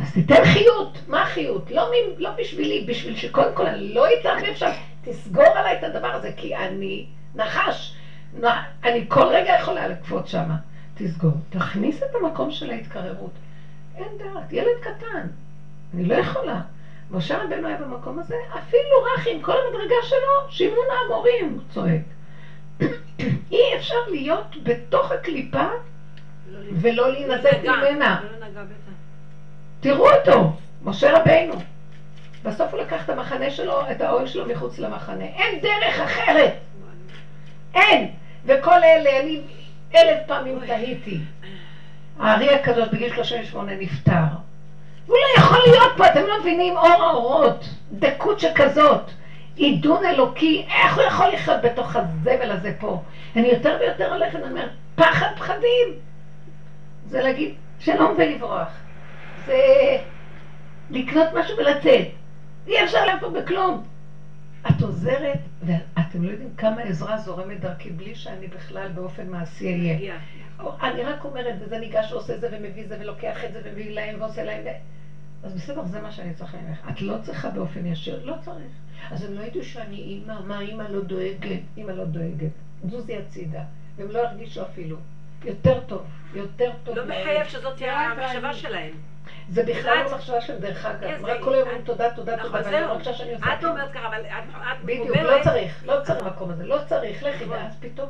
אז 0.01 0.13
תיתן 0.13 0.45
חיות. 0.45 0.97
מה 1.07 1.21
החיות? 1.21 1.71
לא, 1.71 1.91
לא 2.17 2.29
בשבילי, 2.37 2.85
בשביל 2.87 3.15
שקודם 3.15 3.53
כל 3.53 3.65
אני 3.65 3.93
לא 3.93 4.05
אתערבב 4.19 4.55
שם. 4.55 4.69
תסגור 5.03 5.47
עליי 5.55 5.77
את 5.77 5.83
הדבר 5.83 6.07
הזה, 6.07 6.31
כי 6.37 6.55
אני 6.55 7.05
נחש. 7.35 7.95
אני 8.83 9.05
כל 9.07 9.25
רגע 9.27 9.53
יכולה 9.61 9.87
לקפוץ 9.87 10.29
שם. 10.29 10.49
תסגור. 10.95 11.31
תכניס 11.49 12.03
את 12.03 12.15
המקום 12.21 12.51
של 12.51 12.71
ההתקררות. 12.71 13.31
אין 13.95 14.07
דעת. 14.17 14.51
ילד 14.53 14.77
קטן. 14.81 15.27
אני 15.95 16.05
לא 16.05 16.15
יכולה. 16.15 16.61
משה 17.11 17.43
רבנו 17.43 17.67
היה 17.67 17.77
במקום 17.77 18.19
הזה, 18.19 18.35
אפילו 18.53 19.03
רך 19.03 19.27
עם 19.27 19.41
כל 19.41 19.55
המדרגה 19.67 19.95
שלו, 20.03 20.49
שימון 20.49 20.85
האמורים, 20.91 21.53
הוא 21.53 21.61
צועק. 21.69 22.01
אי 23.51 23.77
אפשר 23.77 23.95
להיות 24.11 24.55
בתוך 24.63 25.11
הקליפה 25.11 25.67
ולא 26.71 27.11
להינזק 27.11 27.57
ממנה. 27.63 28.21
תראו 29.79 30.09
אותו, 30.11 30.53
משה 30.83 31.19
רבנו. 31.19 31.53
בסוף 32.43 32.73
הוא 32.73 32.81
לקח 32.81 33.05
את 33.05 33.09
המחנה 33.09 33.49
שלו, 33.49 33.91
את 33.91 34.01
האוהל 34.01 34.27
שלו 34.27 34.45
מחוץ 34.45 34.79
למחנה. 34.79 35.25
אין 35.25 35.59
דרך 35.61 35.99
אחרת. 35.99 36.53
אין. 37.73 38.11
וכל 38.45 38.83
אלה, 38.83 39.19
אני 39.19 39.41
אלף 39.95 40.27
פעמים 40.27 40.59
תהיתי. 40.67 41.19
הארי 42.19 42.55
הקדוש 42.55 42.89
בגיל 42.89 43.15
38 43.15 43.75
נפטר. 43.75 44.44
הוא 45.07 45.17
לא 45.17 45.43
יכול 45.43 45.59
להיות 45.67 45.91
פה, 45.97 46.07
אתם 46.07 46.21
לא 46.27 46.39
מבינים 46.39 46.77
אור 46.77 47.03
האורות, 47.03 47.65
דקות 47.91 48.39
שכזאת, 48.39 49.11
עידון 49.55 50.05
אלוקי, 50.05 50.65
איך 50.69 50.95
הוא 50.95 51.03
יכול 51.03 51.27
לחיות 51.27 51.61
בתוך 51.61 51.95
הזבל 51.95 52.51
הזה 52.51 52.71
פה? 52.79 53.01
אני 53.35 53.47
יותר 53.47 53.77
ויותר 53.79 54.13
הולכת, 54.13 54.35
אני 54.35 54.51
אומרת, 54.51 54.69
פחד 54.95 55.27
פחדים. 55.35 55.87
זה 57.07 57.21
להגיד 57.21 57.55
שלום 57.79 58.13
ולברוח. 58.17 58.67
זה 59.45 59.57
לקנות 60.89 61.27
משהו 61.33 61.57
ולצאת. 61.57 62.07
אי 62.67 62.83
אפשר 62.83 62.99
פה 63.19 63.29
בכלום. 63.29 63.83
את 64.69 64.81
עוזרת, 64.81 65.37
ואתם 65.61 66.23
לא 66.23 66.29
יודעים 66.29 66.49
כמה 66.57 66.81
עזרה 66.81 67.17
זורמת 67.17 67.59
דרכי 67.59 67.89
בלי 67.89 68.15
שאני 68.15 68.47
בכלל 68.47 68.89
באופן 68.93 69.27
מעשי 69.27 69.73
אהיה. 69.73 70.17
אני 70.59 71.03
רק 71.03 71.23
אומרת, 71.23 71.55
וזה 71.59 71.77
ניגש 71.77 72.11
ועושה 72.11 72.37
זה 72.37 72.47
ומביא 72.51 72.87
זה 72.87 72.95
ולוקח 72.99 73.43
את 73.45 73.53
זה 73.53 73.61
ומביא 73.63 73.91
להם 73.91 74.15
ועושה 74.19 74.43
להם. 74.43 74.63
אז 75.43 75.53
בסדר, 75.53 75.83
זה 75.83 75.99
מה 75.99 76.11
שאני 76.11 76.33
צריכה 76.33 76.57
ממך. 76.57 76.89
את 76.89 77.01
לא 77.01 77.15
צריכה 77.21 77.49
באופן 77.49 77.85
ישיר, 77.85 78.25
לא 78.25 78.35
צריך. 78.41 78.71
אז 79.11 79.23
הם 79.23 79.33
לא 79.33 79.41
ידעו 79.41 79.63
שאני 79.63 79.95
אימא, 79.95 80.41
מה 80.41 80.61
אימא 80.61 80.83
לא 80.83 81.01
דואגת? 81.01 81.59
אימא 81.77 81.91
לא 81.91 82.03
דואגת. 82.05 82.51
זוזי 82.89 83.17
הצידה. 83.17 83.63
והם 83.95 84.11
לא 84.11 84.19
הרגישו 84.19 84.61
אפילו. 84.61 84.97
יותר 85.45 85.79
טוב, 85.79 86.03
יותר 86.33 86.71
טוב. 86.83 86.95
לא 86.95 87.05
מחייב 87.05 87.47
שזאת 87.47 87.75
תהיה 87.75 87.99
המחשבה 87.99 88.53
שלהם. 88.53 88.93
זה 89.49 89.63
בכלל 89.63 90.03
לא 90.05 90.15
מחשבה 90.15 90.41
שלהם, 90.41 90.59
דרך 90.59 90.85
אגב. 90.85 91.25
רק 91.25 91.37
כל 91.43 91.53
היום 91.53 91.67
אומרים 91.67 91.83
תודה, 91.83 92.09
תודה, 92.09 92.37
תודה, 92.37 92.59
ואני 92.63 92.81
לא 92.81 92.87
מרגישה 92.87 93.13
שאני 93.13 93.33
עושה 93.33 93.53
את 93.59 93.63
אומרת 93.63 93.91
ככה, 93.91 94.07
אבל 94.07 94.25
את 94.25 94.83
בדיוק, 94.85 95.15
לא 95.15 95.43
צריך, 95.43 95.83
לא 95.85 95.95
צריך 96.03 96.23
במקום 96.23 96.49
הזה, 96.49 96.65
לא 96.65 96.77
צריך, 96.87 97.23
לכי, 97.23 97.45
ואז 97.45 97.75
פתאום... 97.79 98.09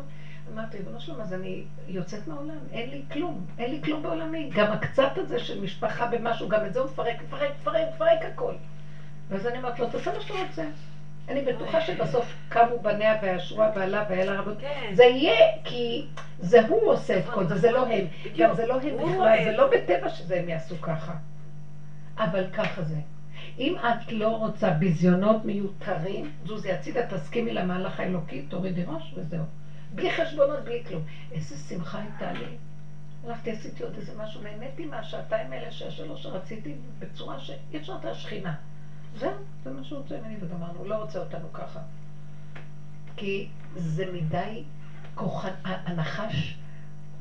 אמרתי, 0.53 0.77
ריבונו 0.77 0.99
שלום, 0.99 1.21
אז 1.21 1.33
אני 1.33 1.63
יוצאת 1.87 2.27
מהעולם, 2.27 2.57
אין 2.71 2.89
לי 2.89 3.01
כלום, 3.11 3.45
אין 3.57 3.71
לי 3.71 3.81
כלום 3.81 4.03
בעולמי. 4.03 4.49
גם 4.53 4.71
הקצת 4.71 5.11
הזה 5.17 5.39
של 5.39 5.61
משפחה 5.61 6.05
במשהו, 6.05 6.49
גם 6.49 6.65
את 6.65 6.73
זה 6.73 6.79
הוא 6.79 6.89
מפרק, 6.89 7.15
מפרק, 7.23 7.51
מפרק, 7.61 7.87
מפרק 7.95 8.25
הכל. 8.33 8.53
ואז 9.29 9.47
אני 9.47 9.57
אומרת 9.57 9.79
לו, 9.79 9.87
תעשה 9.87 10.13
מה 10.13 10.21
שאתה 10.21 10.33
רוצה. 10.47 10.63
אני 11.29 11.41
בטוחה 11.41 11.81
שבסוף 11.81 12.33
קמו 12.49 12.77
בניה 12.77 13.13
והשורה 13.21 13.67
בעלה 13.67 14.01
ואלה 14.09 14.39
רבות. 14.39 14.55
כן. 14.59 14.89
זה 14.93 15.03
יהיה 15.03 15.45
כי 15.63 16.05
זה 16.39 16.67
הוא 16.67 16.91
עושה 16.91 17.17
את 17.17 17.29
כל 17.33 17.45
זה, 17.45 17.55
זה 17.55 17.69
לא 17.69 17.85
הם. 17.87 18.05
גם 18.37 18.53
זה 18.53 18.65
לא 18.65 18.73
הם 18.81 18.97
בכלל, 18.97 19.43
זה 19.43 19.51
לא 19.51 19.69
בטבע 19.69 20.09
שזה 20.09 20.37
הם 20.37 20.49
יעשו 20.49 20.81
ככה. 20.81 21.13
אבל 22.17 22.43
ככה 22.53 22.81
זה. 22.81 22.95
אם 23.59 23.75
את 23.77 24.11
לא 24.11 24.27
רוצה 24.27 24.69
ביזיונות 24.69 25.45
מיותרים, 25.45 26.31
זוזי 26.45 26.71
הצידה, 26.71 27.01
תסכימי 27.05 27.53
למהלך 27.53 27.99
האלוקי, 27.99 28.41
תורידי 28.41 28.83
ראש 28.83 29.13
וזהו. 29.15 29.43
בלי 29.91 30.11
חשבונות, 30.11 30.63
בלי 30.63 30.83
כלום. 30.87 31.01
איזה 31.31 31.55
שמחה 31.55 31.99
הייתה 31.99 32.31
לי. 32.31 32.55
הלכתי, 33.25 33.51
עשיתי 33.51 33.83
עוד 33.83 33.95
איזה 33.95 34.13
משהו, 34.17 34.41
נהניתי 34.41 34.85
מהשעתיים 34.85 35.53
האלה, 35.53 35.71
שהשלוש 35.71 36.23
שרציתי, 36.23 36.73
בצורה 36.99 37.39
שאי 37.39 37.77
אפשר 37.77 37.93
את 37.99 38.05
השכינה. 38.05 38.53
זהו, 39.15 39.31
זה 39.63 39.69
מה 39.69 39.83
שהוא 39.83 39.99
רוצה 39.99 40.17
ממני, 40.19 40.35
וגמרנו, 40.39 40.79
הוא 40.79 40.87
לא 40.87 40.95
רוצה 40.95 41.19
אותנו 41.19 41.53
ככה. 41.53 41.79
כי 43.15 43.47
זה 43.75 44.05
מדי 44.05 44.63
כוחן, 45.15 45.51
הנחש, 45.63 46.55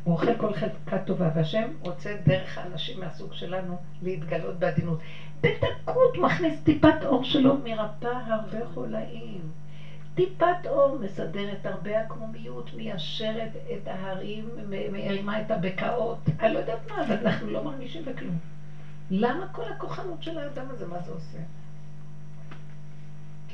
הוא 0.04 0.12
אוכל 0.12 0.34
כל 0.34 0.52
חלקה 0.52 0.98
טובה, 0.98 1.28
והשם 1.34 1.68
רוצה 1.80 2.14
דרך 2.26 2.58
האנשים 2.58 3.00
מהסוג 3.00 3.32
שלנו 3.32 3.76
להתגלות 4.02 4.58
בעדינות. 4.58 4.98
בדקות 5.40 6.16
מכניס 6.18 6.60
טיפת 6.62 7.04
אור 7.04 7.24
שלו, 7.24 7.56
מרפא 7.64 8.18
הרבה 8.26 8.64
חולאים. 8.74 9.40
טיפת 10.14 10.66
אור 10.66 10.98
מסדרת 11.00 11.66
הרבה 11.66 12.00
עקמומיות, 12.00 12.74
מיישרת 12.74 13.50
את 13.74 13.88
ההרים, 13.88 14.48
מרימה 14.68 15.40
את 15.40 15.50
הבקעות. 15.50 16.18
אני 16.40 16.52
לא 16.52 16.58
יודעת 16.58 16.90
מה, 16.90 17.00
אבל 17.00 17.26
אנחנו 17.26 17.46
לא 17.46 17.64
מרגישים 17.64 18.04
בכלום. 18.04 18.38
למה 19.10 19.46
כל 19.52 19.68
הכוחנות 19.68 20.22
של 20.22 20.38
האדם 20.38 20.70
הזה, 20.70 20.86
מה 20.86 20.98
זה 20.98 21.10
עושה? 21.10 21.38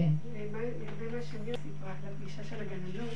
כן. 0.01 0.13
לגבי 0.41 1.17
מה 1.17 1.23
שמירה 1.23 1.59
סיפרה, 1.63 1.93
לפגישה 2.11 2.45
של 2.45 2.57
הגננות, 2.61 3.15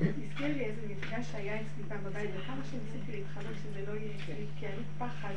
הזכיר 0.00 0.46
לי 0.46 0.64
איזה 0.64 0.80
מפגש 0.88 1.32
שהיה 1.32 1.54
אצלי 1.56 1.84
פעם 1.88 1.98
בבית, 2.04 2.30
וכמה 2.36 2.60
שניסיתי 2.70 3.12
להתחבר 3.12 3.54
שזה 3.62 3.92
לא 3.92 3.98
יהיה 3.98 4.12
אצלי, 4.16 4.46
כי 4.58 4.66
היה 4.66 4.76
לי 4.76 4.82
פחד 4.98 5.34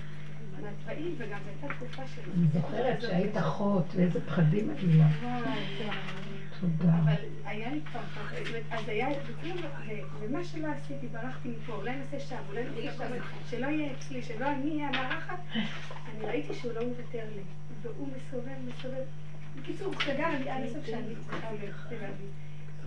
מהצבעים, 0.62 1.16
וגם 1.18 1.40
הייתה 1.48 1.76
תקופה 1.76 2.08
של... 2.08 2.22
אני 2.38 2.48
זוכרת 2.54 3.02
שהיית 3.02 3.38
אחות, 3.38 3.86
ואיזה 3.96 4.22
פחדים 4.26 4.70
היו 4.70 5.00
לך. 5.00 5.26
תודה. 6.60 6.94
אבל 7.04 7.14
היה 7.46 7.72
לי 7.72 7.82
פחד, 7.82 8.36
אז 8.72 8.88
היה, 8.88 9.08
ומה 10.20 10.44
שלא 10.44 10.68
עשיתי, 10.68 11.08
ברחתי 11.08 11.50
מפה, 11.50 11.74
אולי 11.74 11.96
נעשה 11.96 12.20
שם, 12.20 12.42
אולי 12.50 12.64
נעשה 12.64 12.98
שם, 12.98 13.14
שלא 13.50 13.68
יהיה 13.68 13.92
אצלי, 13.92 14.24
שלא 14.24 14.52
אני 14.52 14.72
אהיה 14.72 14.88
המארחת, 14.88 15.40
אני 15.56 16.26
ראיתי 16.26 16.54
שהוא 16.54 16.74
לא 16.74 16.88
מוותר 16.88 17.26
לי, 17.36 17.42
והוא 17.82 18.08
מסובב, 18.08 18.56
מסובב. 18.68 19.04
בקיצור, 19.62 19.88
הוא 19.88 20.02
סגר 20.02 20.28
לי 20.40 20.50
עד 20.50 20.64
הסוף 20.64 20.86
שאני 20.86 21.16
צריכה 21.16 21.48
להביא. 21.92 22.28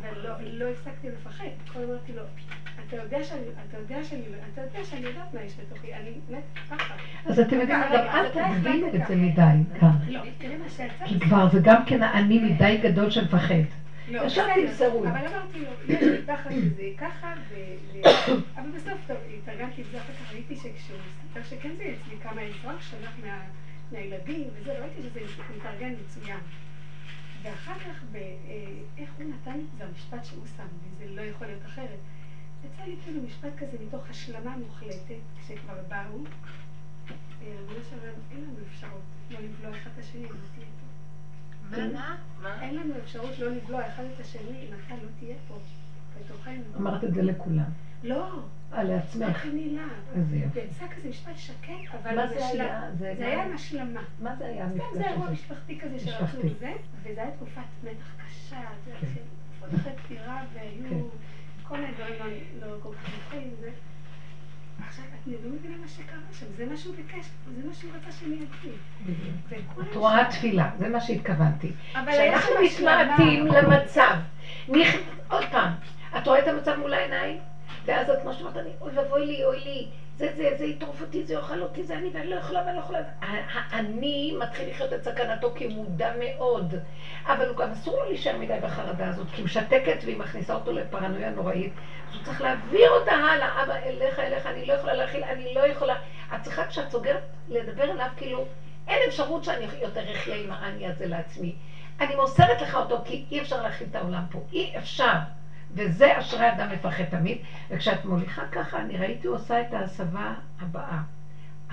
ולא 0.01 0.69
הפסקתי 0.69 1.09
לפחד. 1.09 1.45
כל 1.73 1.79
אמרתי 1.79 2.13
לו, 2.13 2.23
אתה 2.89 2.97
יודע 2.97 3.25
שאני, 3.25 3.41
אתה 3.69 3.79
יודע 3.79 4.05
שאני, 4.05 4.23
אתה 4.53 4.61
יודע 4.61 4.85
שאני 4.85 5.07
יודעת 5.07 5.35
מה 5.35 5.43
יש 5.43 5.53
בתוכי, 5.61 5.95
אני 5.95 6.11
מת 6.31 6.43
ככה. 6.71 6.95
אז 7.27 7.41
אתם 7.41 7.61
יודעים, 7.61 7.79
גם 7.79 7.83
אל 7.93 8.29
תגבילו 8.29 8.89
את 8.95 9.07
זה 9.09 9.17
מדי. 9.17 9.43
לא, 10.09 10.21
מה 10.59 10.69
שיצא. 10.69 11.07
כי 11.07 11.21
כבר 11.21 11.49
זה 11.49 11.59
גם 11.63 11.85
כן 11.87 12.03
אני 12.03 12.39
מדי 12.39 12.79
גדול 12.83 13.11
שמפחד. 13.11 13.55
לא, 14.09 14.23
ישר 14.23 14.47
תמסרו. 14.55 15.05
אבל 15.05 15.27
אמרתי 15.27 15.59
לו, 15.59 15.95
יש 15.95 16.03
לי 16.03 16.23
פחד 16.27 16.51
שזה 16.51 16.83
ככה, 16.99 17.35
אבל 18.57 18.71
בסוף 18.77 18.99
טוב, 19.07 19.17
התארגנתי 19.43 19.83
לזה, 19.83 19.99
אחר 19.99 20.13
כך 20.13 20.33
ראיתי 20.33 20.57
שכשהוא 20.57 20.99
סיפר 21.23 21.43
שכן 21.43 21.71
זה 21.77 21.85
אצלי 21.85 22.17
כמה 22.23 22.41
עזרה 22.41 22.75
שלח 22.81 23.17
מהילדים 23.93 24.49
וזה, 24.55 24.79
ראיתי 24.79 25.03
שזה 25.03 25.21
מתארגן 25.57 25.95
מצוין. 26.05 26.41
ואחר 27.43 27.79
כך, 27.79 28.03
ב, 28.13 28.17
אה, 28.17 28.23
איך 28.99 29.11
הוא 29.19 29.27
נתן, 29.27 29.61
זה 29.79 29.85
המשפט 29.85 30.25
שהוא 30.25 30.47
שם, 30.57 30.67
וזה 30.91 31.07
לא 31.11 31.23
יכול 31.23 31.47
להיות 31.47 31.63
אחרת. 31.67 31.99
יצא 32.65 32.85
לי 32.85 32.97
כאילו 33.05 33.23
משפט 33.23 33.53
כזה 33.59 33.77
מתוך 33.87 34.11
השלמה 34.11 34.57
מוחלטת, 34.57 35.15
כשכבר 35.41 35.75
באו, 35.89 36.25
אה, 37.43 37.57
רבי 37.69 37.85
שלום, 37.91 38.15
אין 38.31 38.41
לנו 38.41 38.59
אפשרות 38.69 39.03
לא 39.31 39.39
לבלוע 39.41 39.77
אחד 39.77 39.91
את 39.95 39.99
השני 39.99 40.25
אם 40.25 40.31
לא 40.31 40.47
תהיה 40.55 40.67
פה. 40.81 40.87
מה? 42.43 42.63
אין 42.63 42.75
לנו 42.75 42.95
אפשרות 42.99 43.39
לא 43.39 43.51
לבלוע 43.51 43.89
אחד 43.89 44.05
את 44.15 44.21
השני 44.21 44.67
אם 44.69 44.75
אתה 44.87 44.95
לא 44.95 45.09
תהיה 45.19 45.37
פה, 45.49 45.59
בתוכנו. 46.21 46.63
אמרת 46.77 47.05
את 47.05 47.15
זה 47.15 47.23
לכולם. 47.23 47.71
לא. 48.03 48.29
על 48.73 48.91
עצמך. 48.91 49.37
רק 49.37 49.45
מילה. 49.55 49.83
איזה 50.15 50.37
יופי. 50.37 50.61
ויצא 50.61 50.85
כזה 50.97 51.09
משפט 51.09 51.37
שקט, 51.37 51.95
אבל 52.03 52.29
זה 52.29 52.47
היה? 52.47 52.91
זה 52.99 53.15
היה 53.19 53.45
עם 53.45 53.55
השלמה. 53.55 54.01
מה 54.21 54.37
זה 54.37 54.47
היה 54.47 54.65
המפגש 54.65 54.83
הזה? 54.91 54.99
זה 54.99 55.09
אירוע 55.09 55.31
משפחתי 55.31 55.79
כזה 55.79 55.99
שרצו 55.99 56.49
זה, 56.61 56.73
וזה 57.03 57.23
היה 57.23 57.31
תקופת 57.31 57.63
מתח 57.85 58.15
קשה, 58.27 58.61
כן. 58.85 59.21
אחרי 59.77 59.93
פטירה, 60.05 60.45
והיו 60.55 60.89
כן. 60.89 60.97
כל 61.63 61.77
מיני 61.77 61.93
דברים 61.93 62.45
לא, 62.61 62.67
לא 62.67 62.77
כל 62.83 62.95
כך 62.95 63.11
נוחים. 63.15 63.51
עכשיו, 64.87 65.05
את 65.05 65.27
לא 65.27 65.51
מבינה 65.51 65.77
מה 65.77 65.89
שקרה 65.89 66.19
שם, 66.33 66.47
זה 66.57 66.67
מה 66.67 66.77
שהוא 66.77 66.95
ביקש, 66.97 67.31
זה 67.57 67.69
מה 67.69 67.75
שהוא 67.75 67.91
רצה 67.95 68.13
שאני 68.13 68.35
אגיד. 68.37 68.73
את 69.91 69.97
רואה 69.97 70.31
תפילה, 70.31 70.71
זה 70.79 70.89
מה 70.89 71.01
שהתכוונתי. 71.01 71.73
שאנחנו 71.93 72.51
מתמעטים 72.65 73.47
למצב. 73.47 74.17
עוד 75.29 75.45
פעם, 75.51 75.73
את 76.17 76.27
רואה 76.27 76.39
את 76.39 76.49
המצב 76.49 76.77
מול 76.77 76.95
העיניים? 76.95 77.39
ואז 77.85 78.11
את 78.11 78.25
מה 78.25 78.33
שאומרת, 78.33 78.57
אוי 78.81 78.99
ואבוי 78.99 79.27
לי, 79.27 79.45
אוי 79.45 79.59
לי, 79.59 79.87
זה, 80.17 80.29
זה, 80.37 80.55
זה 80.59 80.65
יטרוף 80.65 81.01
אותי, 81.01 81.23
זה 81.23 81.35
יאכל 81.35 81.63
אותי, 81.63 81.83
זה 81.83 81.97
אני, 81.97 82.11
ואני 82.13 82.31
לא 82.31 82.35
יכולה 82.35 82.63
ואני 82.67 82.77
לא 82.77 82.81
יכולה. 82.81 82.99
האני 83.21 84.35
מתחיל 84.39 84.69
לחיות 84.69 84.93
את 84.93 85.05
סכנתו 85.05 85.53
כי 85.55 85.65
הוא 85.65 85.73
מודע 85.73 86.13
מאוד, 86.19 86.75
אבל 87.27 87.49
הוא 87.49 87.57
גם 87.57 87.71
אסור 87.71 87.97
לו 87.99 88.05
להישאר 88.05 88.37
מדי 88.37 88.59
בחרדה 88.63 89.09
הזאת, 89.09 89.27
כי 89.31 89.37
היא 89.37 89.45
משתקת 89.45 89.97
והיא 90.05 90.17
מכניסה 90.17 90.55
אותו 90.55 90.73
לפרנויה 90.73 91.31
נוראית, 91.31 91.73
אז 92.09 92.15
הוא 92.15 92.25
צריך 92.25 92.41
להעביר 92.41 92.91
אותה 92.91 93.13
הלאה, 93.13 93.63
אבא, 93.63 93.75
אליך, 93.75 94.19
אליך, 94.19 94.47
אני 94.47 94.67
לא 94.67 94.73
יכולה 94.73 94.95
להכיל, 94.95 95.25
אני 95.25 95.55
לא 95.55 95.61
יכולה. 95.61 95.95
את 96.35 96.43
צריכה 96.43 96.67
כשאת 96.67 96.91
סוגרת 96.91 97.23
לדבר 97.49 97.91
אליו, 97.91 98.09
כאילו, 98.17 98.45
אין 98.89 98.99
אפשרות 99.09 99.45
שאני 99.45 99.67
יותר 99.81 100.13
אחיה 100.13 100.37
עם 100.37 100.53
האני 100.53 100.87
הזה 100.87 101.07
לעצמי. 101.07 101.55
אני 102.01 102.15
מוסרת 102.15 102.61
לך 102.61 102.75
אותו 102.75 103.03
כי 103.05 103.25
אי 103.31 103.41
אפשר 103.41 103.63
להכיל 103.63 103.87
את 103.91 103.97
העולם 103.97 104.23
פה, 104.31 104.41
אי 104.53 104.73
אפשר. 104.77 105.15
וזה 105.75 106.19
אשרי 106.19 106.49
אדם 106.49 106.69
מפחד 106.73 107.05
תמיד. 107.05 107.39
וכשאת 107.71 108.05
מוליכה 108.05 108.43
ככה, 108.53 108.81
אני 108.81 108.97
ראיתי 108.97 109.27
עושה 109.27 109.61
את 109.61 109.75
ההסבה 109.75 110.33
הבאה. 110.61 111.01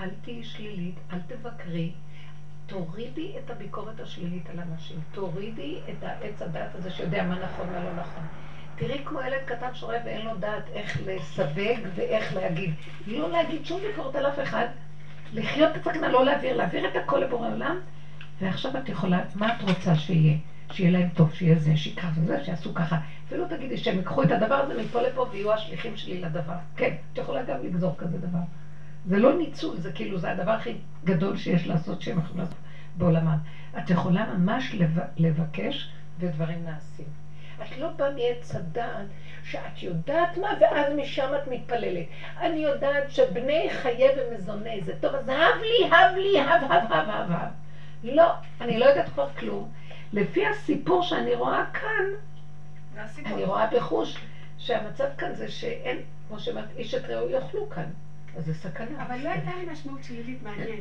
אל 0.00 0.08
תהיי 0.22 0.44
שלילית, 0.44 1.00
אל 1.12 1.18
תבקרי, 1.26 1.90
תורידי 2.66 3.32
את 3.38 3.50
הביקורת 3.50 4.00
השלילית 4.00 4.50
על 4.50 4.58
אנשים. 4.58 4.96
תורידי 5.12 5.78
את 5.90 6.04
העץ 6.04 6.42
הדעת 6.42 6.74
הזה 6.74 6.90
שיודע 6.90 7.22
מה 7.22 7.38
נכון 7.38 7.68
ומה 7.68 7.84
לא 7.84 7.92
נכון. 7.92 8.22
תראי 8.76 9.00
כמו 9.04 9.20
ילד 9.20 9.40
קטן 9.44 9.74
שרואה 9.74 9.98
ואין 10.04 10.24
לו 10.26 10.36
דעת 10.36 10.62
איך 10.72 10.98
לסווג 11.06 11.78
ואיך 11.94 12.34
להגיד. 12.34 12.74
לא 13.06 13.30
להגיד 13.30 13.66
שום 13.66 13.80
ביקורת 13.88 14.16
על 14.16 14.26
אף 14.26 14.38
אחד, 14.38 14.66
לחיות 15.32 15.76
את 15.76 15.86
הסכנה, 15.86 16.08
לא 16.08 16.24
להעביר, 16.24 16.56
להעביר 16.56 16.86
את 16.86 16.96
הכל 16.96 17.18
לבורא 17.18 17.48
עולם, 17.48 17.76
ועכשיו 18.40 18.76
את 18.76 18.88
יכולה, 18.88 19.20
מה 19.34 19.56
את 19.56 19.62
רוצה 19.62 19.94
שיהיה? 19.94 20.36
שיהיה 20.72 20.90
להם 20.90 21.08
טוב, 21.14 21.32
שיהיה 21.34 21.58
זה, 21.58 21.76
שיקרא 21.76 22.08
וזה, 22.14 22.44
שיעשו 22.44 22.74
ככה. 22.74 22.96
אפילו 23.26 23.48
תגידי 23.48 23.76
שהם 23.76 23.96
ייקחו 23.96 24.22
את 24.22 24.30
הדבר 24.30 24.54
הזה 24.54 24.82
מפה 24.82 25.02
לפה 25.02 25.26
ויהיו 25.30 25.52
השליחים 25.52 25.96
שלי 25.96 26.20
לדבר. 26.20 26.54
כן, 26.76 26.94
את 27.12 27.18
יכולה 27.18 27.42
גם 27.42 27.56
לגזור 27.62 27.94
כזה 27.98 28.18
דבר. 28.18 28.38
זה 29.06 29.18
לא 29.18 29.38
ניצול, 29.38 29.76
זה 29.76 29.92
כאילו, 29.92 30.18
זה 30.18 30.30
הדבר 30.30 30.50
הכי 30.50 30.74
גדול 31.04 31.36
שיש 31.36 31.66
לעשות, 31.66 32.02
שהם 32.02 32.18
יכולים 32.18 32.38
לעשות 32.38 32.58
בעולמם. 32.96 33.38
את 33.78 33.90
יכולה 33.90 34.34
ממש 34.34 34.76
לבקש 35.16 35.90
ודברים 36.18 36.64
נעשים. 36.64 37.06
את 37.62 37.78
לא 37.78 37.88
באה 37.96 38.10
מעץ 38.10 38.54
הדעת 38.54 39.06
שאת 39.44 39.82
יודעת 39.82 40.38
מה, 40.38 40.48
ואז 40.60 40.92
משם 40.96 41.30
את 41.42 41.48
מתפללת. 41.48 42.06
אני 42.40 42.58
יודעת 42.58 43.10
שבני 43.10 43.68
חיי 43.70 44.08
ומזוני 44.18 44.80
זה 44.82 44.94
טוב, 45.00 45.14
אז 45.14 45.28
הב 45.28 45.60
לי, 45.62 45.86
הב 45.86 46.16
לי, 46.16 46.40
הב, 46.40 46.62
הב, 46.64 46.92
הב, 46.92 47.08
הב, 47.08 47.30
הב. 47.30 47.48
לא, 48.04 48.32
אני 48.60 48.78
לא 48.78 48.84
יודעת 48.84 49.08
כבר 49.08 49.28
כלום. 49.38 49.70
לפי 50.12 50.46
הסיפור 50.46 51.02
שאני 51.02 51.34
רואה 51.34 51.64
כאן, 51.72 52.04
אני 53.26 53.44
רואה 53.44 53.66
בחוש 53.66 54.18
שהמצב 54.58 55.04
כאן 55.18 55.34
זה 55.34 55.48
שאין, 55.48 55.96
כמו 56.28 56.38
שאמרת, 56.38 56.68
איש 56.76 56.94
את 56.94 57.04
רעהו 57.04 57.30
יאכלו 57.30 57.70
כאן. 57.70 57.84
אז 58.36 58.44
זה 58.44 58.54
סכנה. 58.54 59.06
אבל 59.06 59.16
לא 59.24 59.28
הייתה 59.28 59.50
לי 59.56 59.72
משמעות 59.72 60.04
שלילית 60.04 60.42
מעניין. 60.42 60.80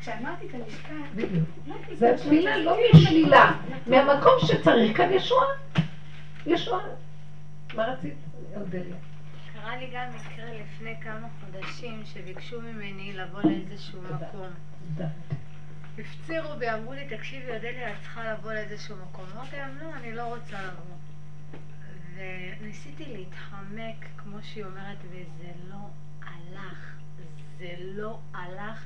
כשאמרתי 0.00 0.46
את 0.46 0.54
המשפט... 0.54 0.90
בדיוק. 1.14 1.48
לא 1.66 1.74
זה 1.94 2.14
תפילה 2.16 2.56
לא 2.56 2.76
משלילה, 2.94 3.52
מהמקום 3.86 4.32
שצריך 4.38 4.96
כאן 4.96 5.12
ישועה. 5.12 5.46
ישועה. 6.46 6.84
מה 7.74 7.84
רצית, 7.84 8.14
אודליה? 8.56 8.96
קרה 9.52 9.76
לי 9.76 9.86
גם 9.94 10.06
מקרה 10.08 10.46
לפני 10.60 10.94
כמה 11.00 11.28
חודשים 11.40 12.02
שביקשו 12.04 12.60
ממני 12.60 13.12
לבוא 13.12 13.40
לאיזשהו 13.42 14.02
מקום. 14.02 14.46
הפצירו 15.98 16.56
בי, 16.58 16.70
אמרו 16.70 16.92
לי, 16.92 17.16
תקשיבי, 17.16 17.52
אודליה, 17.52 17.92
את 17.92 17.96
צריכה 18.00 18.32
לבוא 18.32 18.52
לאיזשהו 18.52 18.96
מקום. 18.96 19.24
אמרתי 19.34 19.56
להם, 19.56 19.78
לא, 19.82 19.94
אני 19.94 20.14
לא 20.14 20.22
רוצה 20.22 20.62
לבוא. 20.62 20.96
וניסיתי 22.14 23.04
להתחמק, 23.16 24.06
כמו 24.16 24.38
שהיא 24.42 24.64
אומרת, 24.64 24.98
וזה 25.10 25.52
לא 25.70 25.88
הלך. 26.22 26.94
זה 27.58 27.74
לא 27.78 28.18
הלך 28.34 28.84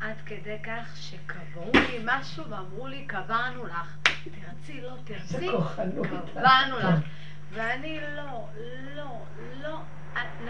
עד 0.00 0.16
כדי 0.26 0.58
כך 0.62 0.96
שקבעו 0.96 1.70
לי 1.74 1.98
משהו 2.04 2.50
ואמרו 2.50 2.86
לי, 2.86 3.04
קבענו 3.06 3.66
לך. 3.66 3.96
תרצי, 4.02 4.80
לא 4.80 4.96
תרצי, 5.04 5.48
קבענו 6.32 6.78
לך. 6.78 7.04
ואני 7.52 8.00
לא, 8.16 8.48
לא, 8.94 9.24
לא. 9.60 9.80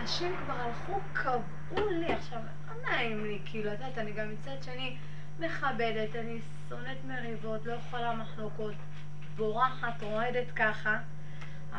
נשים 0.03 0.37
כבר 0.45 0.55
הלכו, 0.55 1.01
קבעו 1.13 1.91
לי. 1.91 2.13
עכשיו, 2.13 2.41
לא 2.69 2.91
נעים 2.91 3.25
לי, 3.25 3.39
כאילו, 3.45 3.73
את 3.73 3.79
יודעת, 3.81 3.99
אני 3.99 4.13
גם 4.13 4.33
מצד 4.33 4.63
שני... 4.63 4.97
מכבדת, 5.41 6.17
אני 6.17 6.41
שונאת 6.69 7.05
מריבות, 7.05 7.67
לא 7.67 7.73
יכולה 7.73 8.15
מחלוקות, 8.15 8.75
בורחת, 9.37 10.03
רועדת 10.03 10.51
ככה. 10.57 10.99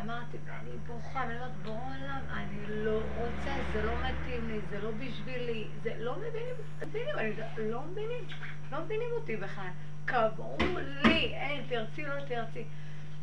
אמרתי, 0.00 0.36
ואני 0.44 0.70
בוכה, 0.86 1.20
ואני 1.20 1.34
אומרת, 1.34 1.56
בוא 1.62 1.72
עולם, 1.72 2.20
אני 2.32 2.58
לא 2.66 3.00
רוצה, 3.16 3.54
זה 3.72 3.82
לא 3.82 3.92
מתאים 3.96 4.48
לי, 4.48 4.60
זה 4.70 4.80
לא 4.80 4.90
בשבילי, 4.90 5.66
זה 5.82 5.94
לא 5.98 6.16
מבינים, 6.16 6.54
מבינים, 6.82 7.18
אני 7.18 7.70
לא 7.70 7.82
מבינים, 7.82 8.24
לא 8.72 8.80
מבינים 8.84 9.08
אותי 9.12 9.36
בכלל. 9.36 9.68
קבעו 10.04 10.56
לי, 11.04 11.34
אין, 11.34 11.66
תרצי, 11.68 12.02
לא 12.02 12.24
תרצי. 12.28 12.64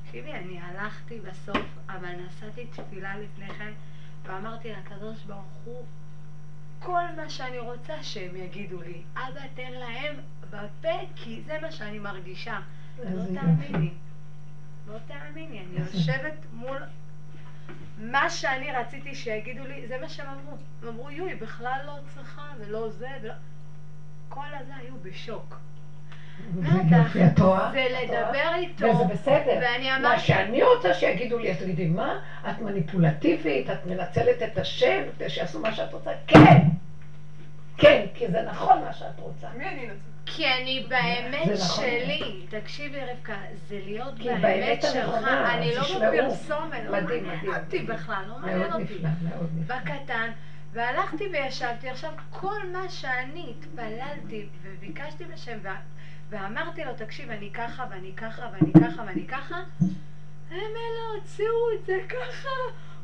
תקשיבי, 0.03 0.31
אני 0.31 0.59
הלכתי 0.61 1.19
בסוף, 1.19 1.65
אבל 1.89 2.11
נשאתי 2.15 2.65
תפילה 2.65 3.17
לפני 3.17 3.49
כן, 3.49 3.71
ואמרתי 4.23 4.71
לקדוש 4.71 5.23
ברוך 5.23 5.61
הוא, 5.65 5.85
כל 6.85 7.03
מה 7.15 7.29
שאני 7.29 7.59
רוצה 7.59 8.03
שהם 8.03 8.35
יגידו 8.35 8.81
לי. 8.81 9.01
אבא, 9.15 9.41
תן 9.55 9.71
להם 9.71 10.15
בפה, 10.49 10.99
כי 11.15 11.41
זה 11.45 11.57
מה 11.61 11.71
שאני 11.71 11.99
מרגישה. 11.99 12.59
לא 12.97 13.23
תאמיני. 13.39 13.91
לא 14.87 14.97
תאמיני, 15.07 15.59
אני 15.59 15.79
יושבת 15.79 16.45
מול... 16.53 16.83
מה 17.97 18.29
שאני 18.29 18.71
רציתי 18.71 19.15
שיגידו 19.15 19.63
לי, 19.67 19.87
זה 19.87 19.97
מה 19.97 20.09
שהם 20.09 20.27
אמרו. 20.27 20.57
הם 20.81 20.87
אמרו, 20.87 21.11
יואי, 21.11 21.35
בכלל 21.35 21.81
לא 21.85 21.97
צריכה, 22.13 22.53
ולא 22.59 22.89
זה, 22.89 23.09
ולא... 23.21 23.33
כל 24.29 24.53
הזה 24.59 24.75
היו 24.75 24.95
בשוק. 25.01 25.55
את 27.33 27.39
רואה? 27.39 27.71
זה 27.73 27.87
לדבר 28.03 28.55
איתו. 28.55 28.85
וזה 28.85 29.03
בסדר. 29.03 29.59
ואני 29.61 29.89
מה 29.89 29.97
אמרתי, 29.97 30.21
שאני 30.21 30.63
רוצה 30.63 30.93
שיגידו 30.93 31.39
לי, 31.39 31.51
אז 31.51 31.57
תגידי, 31.57 31.85
מה? 31.85 32.19
את 32.49 32.59
מניפולטיבית? 32.61 33.69
את 33.69 33.85
מנצלת 33.85 34.43
את 34.43 34.57
השם 34.57 35.03
כדי 35.15 35.29
שיעשו 35.29 35.59
מה 35.59 35.73
שאת 35.73 35.93
רוצה? 35.93 36.11
כן! 36.27 36.57
כן, 37.77 38.05
כי 38.13 38.27
זה 38.27 38.41
נכון 38.41 38.81
מה 38.85 38.93
שאת 38.93 39.19
רוצה. 39.19 39.47
מי 39.57 39.67
אני 39.67 39.81
נוצרת? 39.81 39.97
כי 40.25 40.47
אני 40.47 40.85
באמת 40.89 41.47
נכון. 41.47 41.85
שלי. 41.85 42.45
תקשיבי 42.49 42.97
רבקה, 43.11 43.35
זה 43.67 43.79
להיות 43.85 44.13
באמת 44.41 44.81
שלך. 44.81 45.27
אני 45.53 45.75
לא. 45.75 45.81
בפרסומת, 45.81 46.79
לא 46.85 46.91
מעניין 46.91 47.55
אותי. 47.55 47.79
בכלל, 47.79 48.23
לא 48.27 48.39
מעניין 48.39 48.73
אותי. 48.73 48.97
בקטן, 49.67 50.31
והלכתי 50.73 51.27
וישבתי. 51.31 51.89
עכשיו, 51.89 52.11
כל 52.29 52.59
מה 52.73 52.89
שאני 52.89 53.53
התפללתי 53.57 54.45
וביקשתי 54.63 55.25
בשם, 55.25 55.57
ואמרתי 56.31 56.83
לו, 56.83 56.91
תקשיב, 56.97 57.31
אני 57.31 57.49
ככה 57.53 57.85
ואני 57.91 58.13
ככה 58.15 58.49
ואני 58.53 58.73
ככה 58.73 59.03
ואני 59.07 59.27
ככה, 59.27 59.55
הם 60.51 60.71
אלה 60.75 61.15
הוציאו 61.15 61.73
את 61.75 61.85
זה 61.85 61.97
ככה 62.09 62.49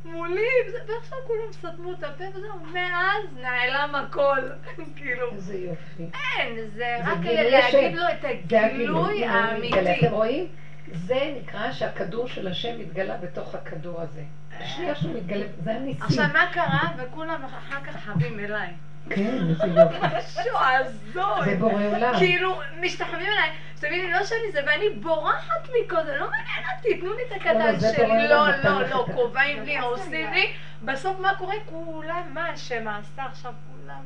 מולי, 0.06 0.42
ועכשיו 0.88 1.18
כולם 1.28 1.52
סתמו 1.52 1.92
את 1.92 2.04
הפה 2.04 2.24
וזהו, 2.36 2.60
מאז 2.74 3.24
נעלם 3.42 3.96
הכל. 3.96 4.40
כאילו, 4.98 5.32
איזה 5.32 5.58
יופי. 5.58 6.04
אין, 6.38 6.70
זה 6.76 6.98
רק 7.04 7.18
להגיד. 7.26 7.96
לו 7.96 8.04
את 8.12 8.26
הגילוי. 8.26 9.26
האמיתי. 9.26 10.00
אתם 10.00 10.14
רואים? 10.14 10.48
זה 10.94 11.34
נקרא 11.42 11.72
שהכדור 11.72 12.28
של 12.28 12.48
השם 12.48 12.80
מתגלה 12.80 13.18
בתוך 13.18 13.56
הכדור 13.56 14.02
הזה. 14.02 14.24
בשנייה 14.62 14.96
שהוא 14.96 15.16
מתגלה, 15.16 15.46
זה 15.64 15.76
הניסים. 15.76 16.04
עכשיו, 16.04 16.26
מה 16.34 16.46
קרה? 16.54 16.90
וכולם 16.98 17.44
אחר 17.44 17.84
כך 17.84 17.96
חבים 17.96 18.40
אליי. 18.40 18.74
כן, 19.10 19.38
איזה 19.50 19.68
יופי. 19.68 19.98
משהו 20.18 20.58
הזוי. 20.58 21.46
זה 21.46 21.56
בורא 21.60 21.84
עולם. 21.96 22.14
כאילו, 22.18 22.50
משתחווים 22.82 23.28
אליי, 23.28 23.50
שתביני, 23.76 24.12
לא 24.12 24.24
שאני 24.26 24.52
זה, 24.52 24.60
ואני 24.68 24.90
בורחת 24.90 25.68
מכל 25.86 26.04
זה, 26.06 26.18
לא 26.18 26.28
מעניין 26.30 26.78
אותי, 26.78 26.98
תנו 27.02 27.14
לי 27.14 27.22
את 27.24 27.32
לא, 27.32 27.36
הקטן 27.36 27.80
זה 27.80 27.94
שלי, 27.96 28.28
לא, 28.28 28.48
לא, 28.64 28.82
לא, 28.90 29.06
ה- 29.10 29.14
קובעים 29.14 29.64
לי, 29.64 29.80
הורסים 29.80 30.32
לי, 30.34 30.52
בסוף 30.86 31.20
מה 31.20 31.36
קורה? 31.38 31.56
כולם, 31.66 32.22
מה 32.34 32.50
השם 32.50 32.88
עשה 32.88 33.26
עכשיו, 33.26 33.54
כולם, 33.82 34.02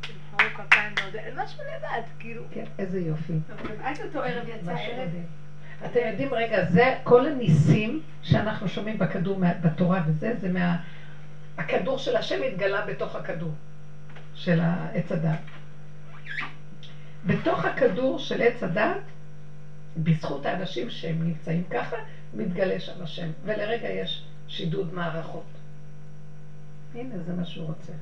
תמחאו 0.00 0.64
כפיים 0.66 0.92
ועוד, 1.02 1.44
משהו 1.44 1.58
לבד, 1.76 2.02
כאילו, 2.18 2.42
כן, 2.54 2.64
איזה 2.78 3.00
יופי. 3.00 3.32
אז 3.84 4.00
אותו 4.00 4.22
ערב 4.22 4.48
יצא 4.48 4.70
ערב. 4.72 5.08
אתם 5.86 6.00
יודעים, 6.10 6.34
רגע, 6.34 6.64
זה 6.64 6.94
כל 7.04 7.26
הניסים 7.26 8.00
שאנחנו 8.22 8.68
שומעים 8.68 8.98
בכדור, 8.98 9.38
בתורה 9.62 10.00
וזה, 10.06 10.34
זה 10.40 10.48
מה... 10.48 10.76
הכדור 11.58 11.98
של 11.98 12.16
השם 12.16 12.42
התגלה 12.42 12.80
בתוך 12.86 13.16
הכדור 13.16 13.50
של 14.36 14.60
עץ 14.94 15.12
הדת. 15.12 15.38
בתוך 17.26 17.64
הכדור 17.64 18.18
של 18.18 18.42
עץ 18.42 18.62
הדת, 18.62 19.00
בזכות 20.02 20.46
האנשים 20.46 20.90
שהם 20.90 21.22
נמצאים 21.22 21.64
ככה, 21.70 21.96
מתגלה 22.34 22.80
שם 22.80 23.02
השם. 23.02 23.28
ולרגע 23.44 23.88
יש 23.88 24.24
שידוד 24.48 24.94
מערכות. 24.94 25.44
הנה, 26.94 27.18
זה 27.26 27.32
מה 27.32 27.44
שהוא 27.44 27.66
רוצה. 27.66 27.92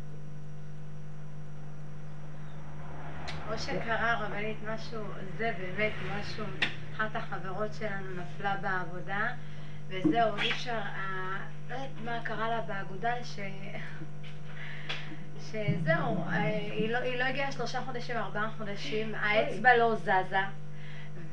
או 3.52 3.58
שקרה 3.58 4.26
רבנית 4.26 4.56
משהו, 4.74 5.00
זה 5.38 5.52
באמת 5.58 5.92
משהו, 6.18 6.44
אחת 6.96 7.16
החברות 7.16 7.74
שלנו 7.74 8.06
נפלה 8.22 8.56
בעבודה, 8.56 9.28
וזהו, 9.88 10.36
אי 10.36 10.50
אפשר, 10.50 10.72
ה- 10.78 11.44
לא 11.70 11.74
יודעת 11.74 11.90
מה 12.04 12.18
קרה 12.24 12.48
לה 12.48 12.60
באגודה, 12.60 13.24
ש... 13.24 13.38
שזהו, 15.50 16.24
אה, 16.28 16.42
היא 16.70 16.92
לא, 16.92 16.98
היא 16.98 17.18
לא 17.18 17.24
הגיעה 17.24 17.52
שלושה 17.52 17.80
חודשים, 17.80 18.16
ארבעה 18.16 18.50
חודשים, 18.58 19.14
האצבע 19.14 19.76
לא 19.76 19.94
זזה, 19.94 20.40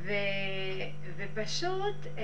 ו... 0.04 0.12
ופשוט 1.18 2.08
אה, 2.18 2.24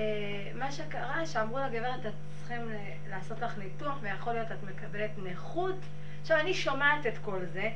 מה 0.54 0.72
שקרה, 0.72 1.26
שאמרו 1.26 1.58
לגברת, 1.58 2.06
את 2.06 2.12
צריכים 2.38 2.70
לעשות 3.10 3.40
לך 3.40 3.58
ניתוח, 3.58 3.98
ויכול 4.00 4.32
להיות 4.32 4.52
את 4.52 4.62
מקבלת 4.62 5.10
נכות. 5.32 5.76
עכשיו, 6.20 6.40
אני 6.40 6.54
שומעת 6.54 7.06
את 7.06 7.18
כל 7.18 7.44
זה, 7.52 7.70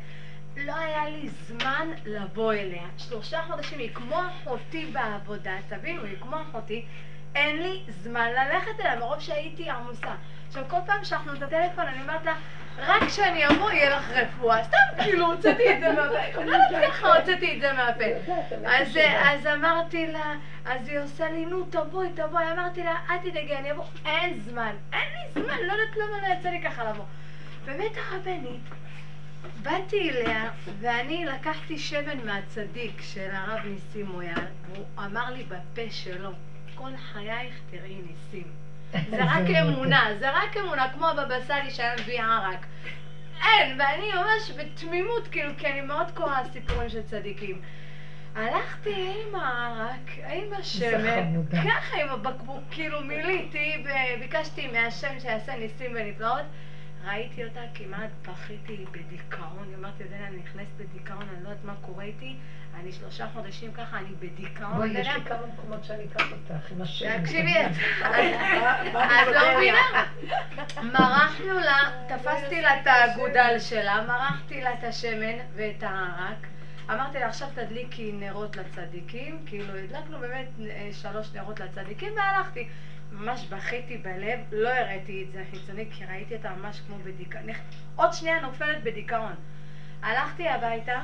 לא 0.56 0.76
היה 0.76 1.08
לי 1.08 1.28
זמן 1.28 1.88
לבוא 2.04 2.52
אליה. 2.52 2.86
שלושה 2.98 3.42
חודשים, 3.42 3.78
היא 3.78 3.94
כמו 3.94 4.16
אחותי 4.28 4.86
בעבודה, 4.92 5.56
תבינו, 5.68 6.04
היא 6.04 6.16
כמו 6.20 6.36
אחותי. 6.42 6.84
אין 7.34 7.62
לי 7.62 7.82
זמן 7.88 8.28
ללכת 8.30 8.80
אליה, 8.80 8.96
מרוב 8.96 9.20
שהייתי 9.20 9.70
עמוסה. 9.70 10.14
עכשיו, 10.48 10.64
כל 10.68 10.76
פעם 10.86 11.04
שאנחנו 11.04 11.32
את 11.34 11.42
הטלפון, 11.42 11.86
אני 11.86 12.00
אומרת 12.02 12.24
לה, 12.24 12.34
רק 12.78 13.02
כשאני 13.02 13.46
אבוא 13.46 13.70
יהיה 13.70 13.96
לך 13.96 14.10
רפואה. 14.10 14.64
סתם, 14.64 15.02
כאילו, 15.02 15.26
הוצאתי 15.26 15.72
את 15.72 15.80
זה 15.80 15.92
מהפה. 15.96 16.44
לא 16.44 16.58
ככה 16.86 17.16
הוצאתי 17.16 17.56
את 17.56 17.60
זה 17.60 17.72
מהפה. 17.72 18.04
אז, 18.76 18.98
אז 19.24 19.46
אמרתי 19.46 20.06
לה, 20.06 20.34
אז 20.64 20.88
היא 20.88 20.98
עושה 20.98 21.30
לי, 21.30 21.46
נו, 21.46 21.64
תבואי, 21.70 22.08
תבואי. 22.14 22.52
אמרתי 22.52 22.82
לה, 22.84 22.96
אל 23.10 23.18
תדאגי, 23.18 23.56
אני 23.56 23.72
אבוא. 23.72 23.84
אין 24.06 24.40
זמן, 24.40 24.72
אין 24.92 25.08
לי 25.12 25.42
זמן, 25.42 25.58
לא 25.66 25.72
יודעת 25.72 25.96
למה 25.96 26.28
לא 26.28 26.34
יצא 26.34 26.48
לי 26.48 26.62
ככה 26.62 26.84
לבוא. 26.84 27.04
באמת 27.64 27.92
הרבנית, 27.96 28.62
באתי 29.62 30.10
אליה, 30.10 30.50
ואני 30.80 31.24
לקחתי 31.24 31.78
שמן 31.78 32.26
מהצדיק 32.26 33.00
של 33.02 33.28
הרב 33.32 33.60
ניסים 33.64 34.06
מויאל, 34.06 34.46
והוא 34.66 34.86
אמר 34.98 35.30
לי 35.30 35.44
בפה 35.44 35.90
שלו, 35.90 36.30
כל 36.74 36.90
חייך 37.12 37.54
תראי 37.70 37.96
ניסים. 38.06 38.52
זה 39.10 39.24
רק 39.24 39.50
אמונה, 39.62 40.08
זה 40.18 40.30
רק 40.30 40.56
אמונה, 40.56 40.92
כמו 40.92 41.08
הבבא 41.08 41.40
סאלי 41.40 41.70
שהיה 41.70 41.94
מביא 42.00 42.20
ערק. 42.20 42.66
אין, 43.42 43.80
ואני 43.80 44.10
ממש 44.14 44.50
בתמימות, 44.50 45.28
כאילו, 45.28 45.50
כי 45.58 45.66
אני 45.66 45.80
מאוד 45.80 46.10
קוראה 46.14 46.44
סיפורים 46.52 46.88
של 46.88 47.02
צדיקים. 47.02 47.60
הלכתי 48.34 49.12
עם 49.28 49.34
הערק, 49.34 50.10
עם 50.28 50.52
השמן. 50.58 51.42
ככה 51.50 51.96
עם 51.96 52.08
הבקבוק, 52.08 52.62
כאילו 52.70 53.00
מילאתי, 53.00 53.84
וביקשתי 54.16 54.66
מהשם 54.66 55.20
שיעשה 55.20 55.56
ניסים 55.56 55.92
ונפלאות. 55.94 56.44
ראיתי 57.04 57.44
אותה, 57.44 57.60
כמעט 57.74 58.10
בכיתי 58.22 58.84
בדיכאון, 58.90 59.64
היא 59.68 59.76
אמרתי, 59.76 60.04
דנה, 60.04 60.26
אני 60.26 60.36
נכנסת 60.36 60.70
בדיכאון, 60.76 61.22
אני 61.22 61.44
לא 61.44 61.48
יודעת 61.48 61.64
מה 61.64 61.74
קורה 61.80 62.04
איתי, 62.04 62.36
אני 62.80 62.92
שלושה 62.92 63.26
חודשים 63.32 63.72
ככה, 63.72 63.98
אני 63.98 64.14
בדיכאון. 64.18 64.76
בואי, 64.76 64.88
יש 64.88 65.08
לי 65.08 65.24
כמה 65.24 65.46
מקומות 65.46 65.84
שאני 65.84 66.04
אקח 66.04 66.24
אותך 66.32 66.70
עם 66.70 66.82
השם. 66.82 67.22
תקשיבי, 67.22 67.54
את 67.66 67.70
את 68.94 69.26
לא 69.34 69.56
מבינה? 69.56 70.04
מרחנו 70.82 71.58
לה, 71.58 72.06
תפסתי 72.08 72.60
לה 72.60 72.80
את 72.80 72.86
האגודל 72.86 73.58
שלה, 73.58 74.04
מרחתי 74.08 74.60
לה 74.60 74.74
את 74.74 74.84
השמן 74.84 75.38
ואת 75.54 75.82
הערק. 75.82 76.46
אמרתי 76.90 77.18
לה, 77.18 77.26
עכשיו 77.26 77.48
תדליקי 77.54 78.12
נרות 78.12 78.56
לצדיקים, 78.56 79.38
כאילו 79.46 79.74
הדלקנו 79.74 80.18
באמת 80.18 80.48
אה, 80.60 80.88
שלוש 80.92 81.32
נרות 81.34 81.60
לצדיקים 81.60 82.12
והלכתי. 82.16 82.68
ממש 83.12 83.46
בכיתי 83.46 83.98
בלב, 83.98 84.38
לא 84.52 84.68
הראיתי 84.68 85.24
את 85.28 85.32
זה 85.32 85.44
חיצוני, 85.50 85.86
כי 85.90 86.04
ראיתי 86.04 86.36
אותה 86.36 86.54
ממש 86.54 86.80
כמו 86.86 86.96
בדיכאון. 87.04 87.42
עוד 87.96 88.12
שנייה 88.12 88.40
נופלת 88.40 88.82
בדיכאון. 88.82 89.32
הלכתי 90.02 90.48
הביתה, 90.48 91.00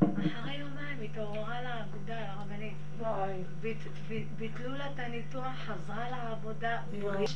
אחרי 0.00 0.54
יומיים 0.54 0.98
התעוררה 1.04 1.62
לה 1.62 1.74
האגודה, 1.74 2.34
ביט- 3.62 4.08
ביטלו 4.36 4.72
לה 4.76 4.86
את 4.94 4.98
הניתוח, 4.98 5.52
חזרה 5.66 6.10
לעבודה, 6.10 6.78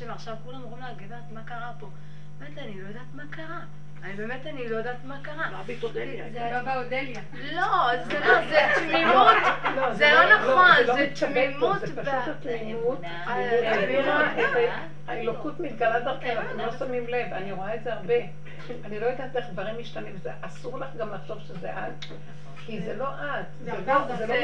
עכשיו 0.08 0.36
כולם 0.44 0.62
אומרים 0.62 0.82
לה, 0.82 0.92
גברת, 0.94 1.30
מה 1.32 1.42
קרה 1.44 1.72
פה? 1.78 1.90
באמת, 2.38 2.58
אני 2.58 2.80
לא 2.82 2.88
יודעת 2.88 3.14
מה 3.14 3.22
קרה. 3.30 3.60
אני 4.06 4.14
באמת, 4.14 4.46
אני 4.46 4.68
לא 4.68 4.76
יודעת 4.76 5.04
מה 5.04 5.18
קרה. 5.22 5.50
מה 5.52 5.62
ביטודליה? 5.66 6.24
זה- 6.32 6.50
לא 6.52 6.72
באודליה. 6.74 7.20
לא, 7.52 7.96
זה 8.04 8.18
לא, 8.20 8.46
זה 8.48 8.58
תמימות. 8.74 9.36
זה 9.92 10.10
לא 10.12 10.34
נכון, 10.36 10.70
זה 10.76 10.84
לא 10.86 10.94
זה 10.94 11.06
פה, 11.20 11.26
תמימות 11.26 11.80
זה 11.80 12.02
פשוט 12.02 12.06
התמימות. 12.46 13.04
אה, 13.04 13.70
העבירה 13.70 14.20
אה, 14.20 14.32
את 14.32 14.56
ה- 15.08 15.12
האלוקות 15.12 15.60
מתגלה 15.60 16.00
דרכנו, 16.00 16.40
אתם 16.40 16.58
לא 16.58 16.72
שמים 16.78 17.08
לב, 17.08 17.32
אני 17.32 17.52
רואה 17.52 17.74
את 17.74 17.82
זה 17.84 17.92
הרבה. 17.92 18.14
אני 18.84 19.00
לא 19.00 19.06
יודעת 19.06 19.36
איך 19.36 19.46
דברים 19.52 19.78
משתנים, 19.78 20.16
זה 20.22 20.30
אסור 20.40 20.78
לך 20.78 20.88
גם 20.98 21.14
לחשוב 21.14 21.38
שזה 21.40 21.70
את, 21.72 22.04
כי 22.66 22.80
זה 22.80 22.94
לא 22.94 23.08
את, 23.08 23.44
זה 23.64 23.70
לא- 23.86 24.16
זה 24.16 24.26
לא 24.26 24.34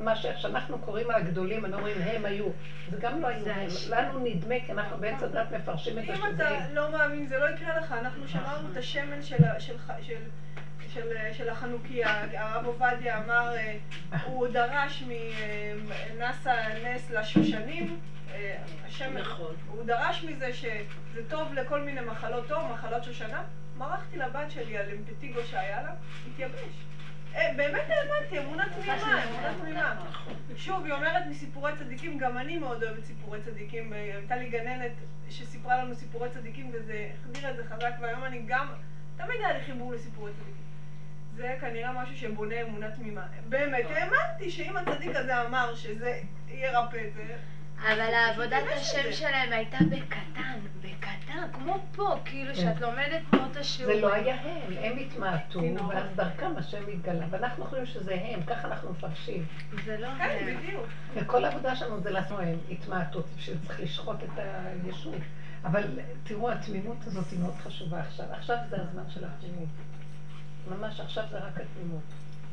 מה 0.00 0.16
שאנחנו 0.16 0.78
קוראים 0.78 1.10
על 1.10 1.16
הגדולים, 1.16 1.64
אנחנו 1.64 1.78
אומרים 1.78 1.96
הם 2.02 2.24
היו, 2.24 2.48
זה 2.90 2.96
גם 3.00 3.20
לא 3.22 3.26
היו 3.26 3.44
לנו 3.90 4.18
נדמה 4.24 4.54
כי 4.66 4.72
אנחנו 4.72 4.96
בעץ 4.96 5.22
הדת 5.22 5.50
מפרשים 5.52 5.98
את 5.98 6.06
זה 6.06 6.14
אם 6.14 6.34
אתה. 6.36 6.48
לא 6.72 6.92
מאמין, 6.92 7.26
זה 7.26 7.38
לא 7.38 7.48
יקרה 7.50 7.80
לך. 7.80 7.92
אנחנו 7.92 8.28
שמרנו 8.28 8.72
את 8.72 8.76
השמן 8.76 9.22
של 9.22 9.44
ה- 9.44 9.60
של 9.60 9.78
ח- 9.78 10.02
של- 10.02 10.28
של- 10.88 11.32
של 11.32 11.48
החנוכיה. 11.48 12.24
הרב 12.36 12.66
עובדיה 12.66 13.18
אמר, 13.18 13.56
אה, 13.56 13.74
הוא 14.24 14.48
דרש 14.48 15.04
מנאסא 15.06 16.54
נס 16.84 17.10
לשושנים. 17.10 17.98
אה, 18.34 18.56
השמן, 18.86 19.20
נכון. 19.20 19.54
הוא 19.68 19.84
דרש 19.84 20.24
מזה 20.24 20.52
שזה 20.52 20.72
טוב 21.28 21.54
לכל 21.54 21.80
מיני 21.80 22.00
מחלות 22.00 22.48
טוב, 22.48 22.72
מחלות 22.72 23.04
שושנה. 23.04 23.42
מרחתי 23.78 24.16
לבת 24.16 24.50
שלי 24.50 24.78
על 24.78 24.86
אמפטיגו 24.90 25.40
שהיה 25.50 25.82
לה, 25.82 25.90
התייבש. 26.32 26.84
אה, 27.34 27.52
באמת 27.56 27.84
האמנתי, 27.88 28.38
אמונה 28.38 28.64
תמימה, 28.74 29.24
אמונה 29.24 29.54
תמימה. 29.60 30.04
שוב, 30.56 30.84
היא 30.84 30.92
אומרת 30.92 31.26
מסיפורי 31.26 31.72
צדיקים, 31.78 32.18
גם 32.18 32.38
אני 32.38 32.58
מאוד 32.58 32.82
אוהבת 32.82 33.04
סיפורי 33.04 33.40
צדיקים. 33.40 33.92
אה, 33.92 33.98
הייתה 33.98 34.36
לי 34.36 34.48
גננת 34.48 34.92
שסיפרה 35.30 35.84
לנו 35.84 35.94
סיפורי 35.94 36.30
צדיקים, 36.30 36.70
וזה 36.74 37.10
החדיר 37.14 37.50
את 37.50 37.56
זה 37.56 37.64
חזק, 37.64 37.92
והיום 38.00 38.24
אני 38.24 38.42
גם, 38.46 38.66
תמיד 39.16 39.36
היה 39.40 39.58
לי 39.58 39.64
חיבור 39.64 39.92
לסיפורי 39.92 40.32
צדיקים. 40.32 40.68
זה 41.36 41.56
כנראה 41.60 42.02
משהו 42.02 42.16
שבונה 42.16 42.62
אמונה 42.62 42.90
תמימה. 42.90 43.26
באמת, 43.48 43.84
האמנתי 43.90 44.50
שאם 44.50 44.76
הצדיק 44.76 45.16
הזה 45.16 45.46
אמר 45.46 45.74
שזה 45.74 46.20
ירפא 46.48 46.96
את 46.96 47.14
זה, 47.14 47.36
אבל 47.86 48.14
העבודת 48.14 48.62
השם. 48.76 49.12
שלהם 49.12 49.52
הייתה 49.52 49.78
בקטן, 49.90 50.58
בקטן, 50.82 51.52
כמו 51.52 51.78
פה, 51.96 52.16
כאילו 52.24 52.54
שאת 52.54 52.80
לומדת 52.80 53.22
פה 53.30 53.36
את 53.52 53.56
השיעור. 53.56 53.94
זה 53.94 54.00
לא 54.00 54.14
היה 54.14 54.34
הם, 54.40 54.72
הם 54.82 54.98
התמעטו, 54.98 55.60
ואז 55.88 56.04
דרכם 56.16 56.56
השם 56.56 56.82
התגלה, 56.92 57.26
ואנחנו 57.30 57.64
חושבים 57.64 57.86
שזה 57.86 58.14
הם, 58.14 58.42
ככה 58.42 58.68
אנחנו 58.68 58.90
מפרשים. 58.90 59.46
זה 59.84 59.98
לא 59.98 60.08
כן, 60.18 60.38
הם. 60.40 60.56
בדיוק. 60.56 60.86
וכל 61.14 61.44
העבודה 61.44 61.76
שלנו 61.76 62.00
זה 62.00 62.10
לעשות 62.10 62.40
הם, 62.40 62.58
התמעטות, 62.70 63.26
שצריך 63.38 63.80
לשחוט 63.80 64.16
את 64.22 64.38
הישות. 64.38 65.22
אבל 65.64 65.82
תראו, 66.24 66.50
התמימות 66.50 66.96
הזאת 67.06 67.30
היא 67.30 67.40
מאוד 67.40 67.54
חשובה 67.54 68.00
עכשיו. 68.00 68.26
עכשיו 68.30 68.56
זה 68.70 68.76
הזמן 68.80 69.10
של 69.10 69.24
התמימות. 69.24 69.68
ממש 70.70 71.00
עכשיו 71.00 71.24
זה 71.30 71.38
רק 71.38 71.60
התמימות. 71.60 72.02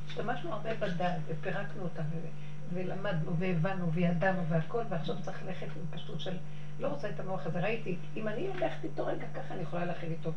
השתמשנו 0.07 0.53
הרבה 0.53 0.73
בדעת 0.73 1.19
ופירקנו 1.27 1.83
אותה 1.83 2.01
ולמדנו 2.73 3.35
והבנו 3.35 3.91
וידענו 3.91 4.45
והכל, 4.45 4.83
ועכשיו 4.89 5.15
צריך 5.21 5.43
ללכת 5.43 5.67
עם 5.75 5.81
פשטות 5.91 6.19
של 6.19 6.37
לא 6.79 6.87
רוצה 6.87 7.09
את 7.09 7.19
המוח 7.19 7.45
הזה. 7.45 7.59
ראיתי, 7.59 7.95
אם 8.15 8.27
אני 8.27 8.47
הולכת 8.47 8.83
איתו 8.83 9.05
רגע 9.05 9.27
ככה 9.33 9.53
אני 9.53 9.61
יכולה 9.61 9.85
ללכת 9.85 10.07
איתו. 10.07 10.31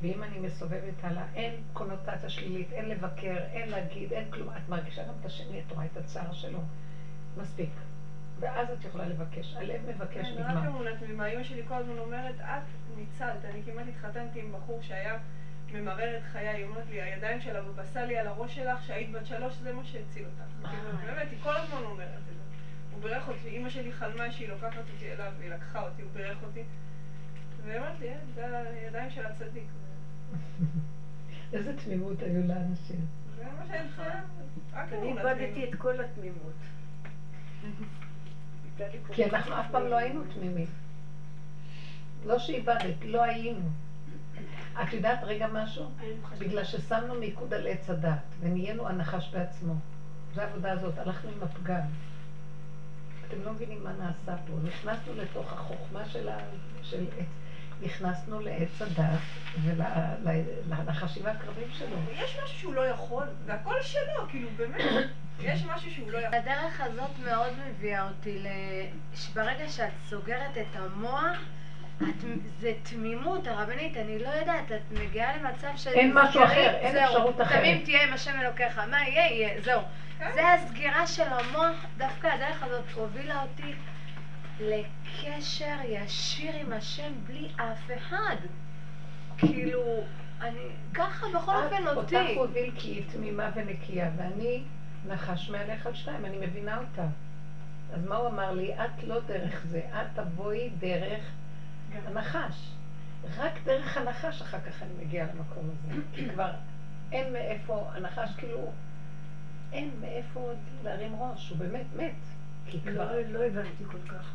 ואם 0.00 0.22
אני 0.22 0.38
מסובבת 0.38 0.94
הלאה, 1.02 1.24
אין 1.34 1.54
קונוטציה 1.72 2.28
שלילית, 2.28 2.72
אין 2.72 2.88
לבקר, 2.88 3.36
אין 3.52 3.68
להגיד, 3.68 4.12
אין 4.12 4.30
כלום. 4.30 4.48
את 4.56 4.68
מרגישה 4.68 5.02
גם 5.02 5.14
את 5.20 5.26
השני, 5.26 5.60
את 5.66 5.72
רואה 5.72 5.84
את 5.84 5.96
הצער 5.96 6.32
שלו. 6.32 6.58
מספיק. 7.36 7.70
ואז 8.40 8.70
את 8.70 8.84
יכולה 8.84 9.06
לבקש. 9.06 9.54
הלב 9.56 9.80
מבקש, 9.88 10.26
כן, 10.30 10.42
רק 10.42 10.50
נגמר. 10.50 10.68
אמונה 10.68 10.90
תמימה. 11.00 11.26
אמא 11.26 11.42
שלי 11.42 11.62
כל 11.68 11.74
הזמן 11.74 11.98
אומרת, 11.98 12.34
את 12.40 12.96
ניצלת. 12.96 13.44
אני 13.44 13.62
כמעט 13.66 13.86
התחתנתי 13.88 14.40
עם 14.40 14.52
בחור 14.52 14.78
שהיה 14.82 15.18
ממרר 15.72 16.16
את 16.16 16.22
חיי. 16.32 16.48
היא 16.48 16.64
אומרת 16.64 16.84
לי, 16.90 17.02
הידיים 17.02 17.40
שלה 17.40 17.62
בבסה 17.62 18.04
לי 18.04 18.18
על 18.18 18.26
הראש 18.26 18.54
שלך, 18.54 18.82
שהיית 18.82 19.12
בת 19.12 19.26
שלוש, 19.26 19.54
זה 19.54 19.72
מה 19.72 19.84
שהציל 19.84 20.24
אותך. 20.24 20.42
כאילו, 20.70 20.98
באמת, 21.06 21.30
היא 21.30 21.38
כל 21.42 21.56
הזמן 21.56 21.82
אומרת 21.84 22.08
את 22.18 22.24
זה. 22.24 22.32
הוא 22.92 23.02
בירך 23.02 23.28
אותי, 23.28 23.48
אמא 23.56 23.68
שלי 23.70 23.92
חלמה 23.92 24.30
שהיא 24.30 24.48
לוקחת 24.48 24.78
אותי 24.94 25.12
אליו, 25.12 25.32
והיא 25.38 25.50
לקחה 25.50 25.82
אותי, 25.82 26.02
הוא 26.02 26.10
בירך 26.14 26.42
אותי. 26.42 26.62
והיא 27.66 27.78
אמרת 27.78 28.00
לי, 28.00 28.08
"אה, 28.08 28.16
זה 28.34 28.58
הידיים 28.68 29.10
של 29.10 29.26
הצדיק. 29.26 29.64
איזה 31.52 31.76
תמימות 31.76 32.22
היו 32.22 32.42
לאנשים. 32.48 33.06
זה 33.36 33.44
מה 33.58 33.66
שאני 33.66 33.88
חייבת. 33.88 34.24
רק 34.72 34.92
אני 34.92 35.08
איבדתי. 35.08 35.64
את 35.64 35.74
כל 35.78 36.00
התמימות. 36.00 36.52
כי 39.12 39.24
אנחנו 39.24 39.60
אף 39.60 39.70
פעם 39.70 39.86
לא 39.86 39.96
היינו 39.96 40.22
תמימים. 40.34 40.66
לא 42.26 42.38
שאיבדת, 42.38 43.04
לא 43.04 43.22
היינו. 43.22 43.68
את 44.82 44.92
יודעת 44.92 45.18
רגע 45.22 45.46
משהו? 45.46 45.90
בגלל 46.38 46.64
ששמנו 46.64 47.14
מיקוד 47.14 47.54
על 47.54 47.66
עץ 47.66 47.90
הדת, 47.90 48.18
ונהיינו 48.40 48.88
הנחש 48.88 49.28
בעצמו. 49.32 49.74
זו 50.34 50.40
העבודה 50.40 50.72
הזאת, 50.72 50.98
הלכנו 50.98 51.30
עם 51.30 51.42
הפגם. 51.42 51.80
אתם 53.28 53.42
לא 53.42 53.52
מבינים 53.52 53.84
מה 53.84 53.92
נעשה 53.92 54.36
פה. 54.46 54.52
נכנסנו 54.64 55.14
לתוך 55.14 55.52
החוכמה 55.52 56.04
של, 56.04 56.28
ה... 56.28 56.38
של 56.82 57.06
עץ. 57.18 57.26
נכנסנו 57.82 58.40
לעץ 58.40 58.82
הדת 58.82 59.20
ולחשיבה 60.68 61.30
הקרבים 61.30 61.68
שלו. 61.72 61.96
יש 62.12 62.38
משהו 62.44 62.58
שהוא 62.58 62.74
לא 62.74 62.86
יכול, 62.86 63.26
זה 63.46 63.54
הכל 63.54 63.82
שלו, 63.82 64.28
כאילו, 64.28 64.48
באמת. 64.56 65.06
יש 65.40 65.64
משהו 65.64 65.90
שהוא 65.90 66.10
לא 66.10 66.18
יכול. 66.18 66.38
הדרך 66.38 66.80
הזאת 66.80 67.10
מאוד 67.24 67.52
מביאה 67.68 68.08
אותי 68.08 68.38
ל... 68.38 68.46
שברגע 69.14 69.68
שאת 69.68 69.92
סוגרת 70.08 70.58
את 70.58 70.76
המוח, 70.76 71.38
את... 72.02 72.24
זה 72.60 72.72
תמימות, 72.82 73.46
הרבנית, 73.46 73.96
אני 73.96 74.18
לא 74.18 74.28
יודעת, 74.28 74.72
את 74.72 74.98
מגיעה 75.00 75.36
למצב 75.36 75.68
של... 75.76 75.90
אין 75.90 76.12
משהו 76.14 76.44
אחר, 76.44 76.74
אין 76.74 76.96
אפשרות 76.96 77.40
אחרת. 77.40 77.60
תמים 77.60 77.82
תהיה 77.84 78.02
עם 78.02 78.12
השם 78.12 78.40
אלוקיך, 78.40 78.78
מה 78.78 79.08
יהיה, 79.08 79.26
יהיה, 79.26 79.60
זהו. 79.60 79.80
כן. 80.18 80.30
זה 80.34 80.52
הסגירה 80.52 81.06
של 81.06 81.22
המוח, 81.22 81.84
דווקא 81.96 82.26
הדרך 82.26 82.62
הזאת 82.62 82.92
הובילה 82.94 83.42
אותי 83.42 83.74
לקשר 84.60 85.76
ישיר 85.88 86.52
עם 86.56 86.72
השם 86.72 87.12
בלי 87.26 87.48
אף 87.56 87.90
אחד. 87.96 88.36
כאילו, 89.38 89.82
אני, 90.40 90.60
ככה 90.94 91.26
בכל 91.34 91.56
אופן 91.56 91.86
אותי. 91.86 92.16
אותך 92.16 92.30
הוביל 92.36 92.72
כי 92.76 92.88
היא 92.88 93.02
תמימה 93.12 93.50
ונקייה, 93.54 94.10
ואני 94.16 94.62
נחש 95.08 95.50
מעליך 95.50 95.86
על 95.86 95.94
שתיים, 95.94 96.24
אני 96.24 96.46
מבינה 96.46 96.78
אותה. 96.78 97.06
אז 97.94 98.04
מה 98.06 98.16
הוא 98.16 98.28
אמר 98.28 98.52
לי? 98.52 98.74
את 98.74 99.04
לא 99.04 99.20
דרך 99.20 99.62
זה, 99.66 99.80
את 99.92 100.06
תבואי 100.14 100.70
דרך 100.78 101.20
הנחש. 102.06 102.70
רק 103.36 103.52
דרך 103.64 103.96
הנחש 103.96 104.42
אחר 104.42 104.60
כך 104.60 104.82
אני 104.82 105.04
מגיעה 105.04 105.26
למקום 105.26 105.70
הזה. 105.70 106.00
כי 106.12 106.28
כבר 106.28 106.52
אין 107.12 107.32
מאיפה, 107.32 107.90
הנחש 107.94 108.30
כאילו, 108.36 108.72
אין 109.72 109.90
מאיפה 110.00 110.40
עוד 110.40 110.58
להרים 110.84 111.16
ראש, 111.22 111.50
הוא 111.50 111.58
באמת 111.58 111.86
מת. 111.96 112.14
כי 112.66 112.80
כבר 112.80 113.12
לא, 113.12 113.20
לא 113.22 113.44
הבנתי 113.44 113.84
כל 113.90 114.08
כך. 114.08 114.32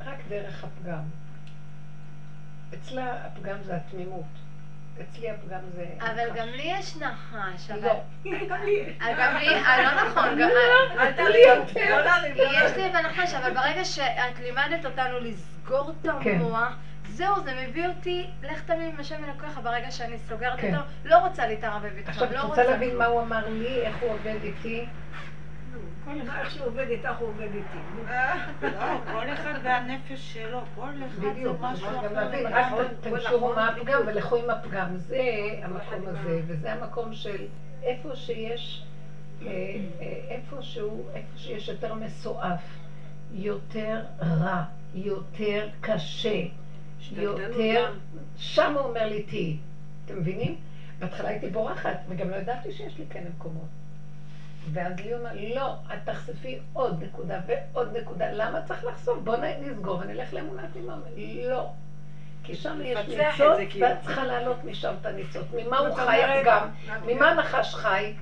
רק 0.00 0.18
דרך 0.28 0.64
הפגם. 0.64 1.02
אצלה 2.74 3.26
הפגם 3.26 3.62
זה 3.62 3.76
התמימות. 3.76 4.47
אצלי 5.00 5.30
הפגם 5.30 5.60
זה... 5.74 5.86
אבל 6.00 6.20
הנחש. 6.20 6.38
גם 6.38 6.48
לי 6.48 6.62
יש 6.62 6.96
נחש. 6.96 7.70
לא. 7.70 8.00
גם 8.50 8.62
לי. 8.64 8.92
אה, 9.02 9.14
גם 9.18 9.36
לי, 9.36 9.48
אה, 9.48 9.82
לא 9.82 10.08
נכון. 10.08 10.28
אל 11.00 11.12
תריב, 11.12 11.88
לא 11.90 12.00
לריב, 12.00 12.36
לא 12.36 12.42
יש 12.42 12.76
לי 12.76 12.82
לריב. 12.82 12.96
אבל 12.96 13.06
נחש, 13.06 13.34
אבל 13.34 13.54
ברגע 13.54 13.84
שאת 13.84 14.38
לימדת 14.42 14.84
אותנו 14.86 15.18
לסגור 15.20 15.90
את 15.90 16.08
כן. 16.22 16.40
המוח, 16.40 16.72
זהו, 17.08 17.40
זה 17.44 17.54
מביא 17.54 17.86
אותי, 17.86 18.26
לך 18.42 18.62
תמיד 18.62 18.94
עם 18.94 19.00
השם 19.00 19.24
אלוקיך 19.24 19.60
ברגע 19.62 19.90
שאני 19.90 20.18
סוגרת 20.18 20.60
כן. 20.60 20.74
אותו, 20.74 20.86
לא 21.04 21.18
רוצה 21.18 21.46
להתערבב 21.46 21.96
איתך, 21.96 22.08
עכשיו, 22.08 22.24
את 22.24 22.30
לא 22.32 22.40
רוצה 22.40 22.48
רוצה. 22.48 22.64
להבין 22.64 22.96
מה 22.98 23.06
הוא 23.06 23.20
אמר 23.20 23.48
לי, 23.48 23.80
איך 23.80 23.96
הוא 24.00 24.10
עובד 24.10 24.36
איתי? 24.42 24.86
כל 26.04 26.22
אחד 26.22 26.38
איך 26.40 26.50
שהוא 26.50 26.66
עובד 26.66 26.86
איתך 26.90 27.10
הוא 27.18 27.28
עובד 27.28 27.48
איתי. 27.54 28.08
לא, 28.62 28.68
כל 29.12 29.32
אחד 29.32 29.54
והנפש 29.62 30.32
שלו, 30.34 30.60
כל 30.74 30.88
אחד 31.06 31.22
זה 31.22 31.28
משהו 31.60 31.86
אחר. 31.88 32.08
רק 32.50 32.66
ת- 33.00 33.06
תנשרו 33.06 33.54
מה 33.54 33.68
הפגם 33.68 34.00
ולכו 34.06 34.36
עם 34.36 34.50
הפגם. 34.50 34.96
זה 34.96 35.16
המקום 35.62 35.80
הזה, 36.06 36.40
וזה 36.46 36.72
המקום 36.72 37.14
של 37.14 37.46
איפה 37.82 38.16
שיש, 38.16 38.84
אה, 39.42 39.46
אה, 39.46 39.76
איפה 40.28 40.62
שהוא, 40.62 41.04
איפה 41.14 41.38
שיש 41.38 41.68
יותר 41.68 41.94
מסועף, 41.94 42.60
יותר 43.32 44.00
רע, 44.22 44.62
יותר 44.94 45.68
קשה, 45.80 46.42
יותר, 47.12 47.94
שם 48.36 48.72
הוא 48.74 48.80
אומר 48.88 49.06
לי 49.08 49.22
תהיי. 49.22 49.56
אתם 50.04 50.18
מבינים? 50.18 50.56
בהתחלה 50.98 51.28
הייתי 51.28 51.50
בורחת, 51.50 51.98
וגם 52.08 52.30
לא 52.30 52.36
ידעתי 52.36 52.72
שיש 52.72 52.98
לי 52.98 53.04
כאלה 53.10 53.26
מקומות. 53.38 53.68
ואז 54.72 55.00
לי 55.00 55.14
אומר, 55.14 55.30
לא, 55.54 55.74
את 55.94 55.98
תחשפי 56.04 56.58
עוד 56.72 57.02
נקודה 57.04 57.40
ועוד 57.46 57.96
נקודה. 57.96 58.32
למה 58.32 58.62
צריך 58.62 58.84
לחשוף? 58.84 59.18
בוא 59.24 59.36
נסגור 59.60 59.98
ונלך 59.98 60.34
לאמונה 60.34 60.62
תמימה. 60.72 60.96
לא. 61.48 61.70
כי 62.44 62.54
שם 62.54 62.80
יש 62.84 62.98
את 62.98 63.08
ניצות, 63.08 63.56
זה, 63.56 63.66
כאילו. 63.70 63.86
ואת 63.86 64.00
צריכה 64.00 64.24
להעלות 64.24 64.64
משם 64.64 64.94
את 65.00 65.06
הניצות. 65.06 65.46
ממה 65.52 65.78
הוא 65.78 65.94
חי 65.96 66.22
הפגם? 66.22 66.68
ממה 67.06 67.34
נחש 67.34 67.74
חי? 67.74 68.14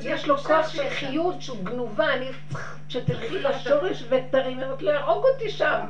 יש 0.00 0.28
לו 0.28 0.38
כוח 0.38 0.68
של. 0.68 0.88
חיות 0.90 1.42
שהוא 1.42 1.64
גנובה, 1.64 2.12
אני 2.12 2.30
צריכה 2.48 2.76
שתלכי 2.88 3.38
לשורש 3.38 4.04
ותרימי 4.08 4.64
אותי, 4.64 4.84
להרוג 4.84 5.24
אותי 5.34 5.50
שם. 5.50 5.80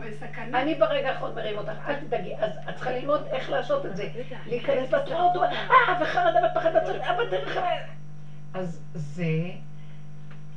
אני 0.55 0.75
ברגע 0.75 1.09
האחרון 1.09 1.35
מרים 1.35 1.59
אותך, 1.59 1.71
אל 1.89 1.95
תדאגי. 1.95 2.35
אז 2.37 2.51
את 2.69 2.75
צריכה 2.75 2.91
ללמוד 2.91 3.23
איך 3.31 3.51
לעשות 3.51 3.87
את 3.87 3.97
זה. 3.97 4.09
להיכנס 4.47 4.95
בתלאות, 4.95 5.33
אה, 5.37 6.03
וחרדה 6.03 6.39
ופחד 6.51 6.71
בצד, 6.75 6.95
בדרך 7.19 7.57
ה... 7.57 7.98
אז 8.59 8.81
זה, 8.95 9.25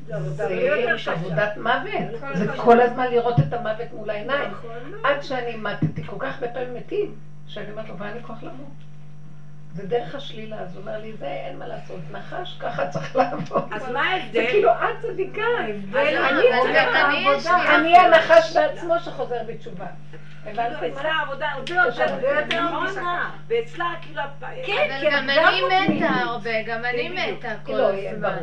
זה 0.08 0.16
עבודה 0.16 0.48
זה 0.48 0.86
קשה. 0.94 1.12
עבודת 1.12 1.58
מוות. 1.58 2.22
זה 2.34 2.48
כל 2.58 2.82
הזמן 2.82 3.12
לראות 3.12 3.40
את 3.40 3.54
המוות 3.54 3.94
מול 3.94 4.10
העיניים. 4.10 4.52
נכון. 4.52 4.94
עד 5.04 5.24
שאני 5.24 5.56
מתתי 5.56 6.04
כל 6.04 6.16
כך 6.20 6.34
הרבה 6.36 6.54
פעמים 6.54 6.74
מתים, 6.74 7.16
שאני 7.48 7.72
אומרת 7.72 7.90
לו, 7.90 7.98
ואין 7.98 8.14
לי 8.14 8.24
כוח 8.24 8.44
למות. 8.44 8.91
זה 9.74 9.88
דרך 9.88 10.16
השלילה, 10.16 10.60
אז 10.60 10.76
הוא 10.76 10.82
אומר 10.82 10.98
לי, 10.98 11.14
זה 11.14 11.26
אין 11.26 11.60
מה 11.60 11.68
לעשות, 11.68 12.00
נחש, 12.12 12.58
ככה 12.60 12.88
צריך 12.88 13.16
לעבוד. 13.16 13.64
אז 13.72 13.90
מה 13.90 14.02
זה 14.04 14.10
ההבדל? 14.10 14.48
כאילו, 14.50 14.72
את 14.72 15.02
צדיקה. 15.02 15.42
אני 17.76 17.94
לא, 17.94 18.00
הנחש 18.00 18.58
בעצמו 18.58 19.00
שחוזר 19.00 19.44
בתשובה. 19.48 19.86
כאילו 20.44 20.62
הבנתי 20.62 20.88
אצלה 20.88 21.04
מה? 21.04 21.20
העבודה 21.20 21.48
הרבה 21.50 22.42
יותר 22.42 22.80
מזה. 22.84 23.02
ואצלה 23.48 23.94
כאילו... 24.02 24.22
כן, 24.66 24.92
אבל 25.02 25.12
גם 25.12 25.30
גם 25.36 25.48
אני. 25.88 25.98
מתה 25.98 26.08
הרבה, 26.08 26.62
גם 26.68 26.86
אני 26.86 27.10
בדיוק. 27.10 27.38
מתה 27.40 27.54
כל 27.64 27.74
לא, 27.74 27.90
הזמן. 28.10 28.38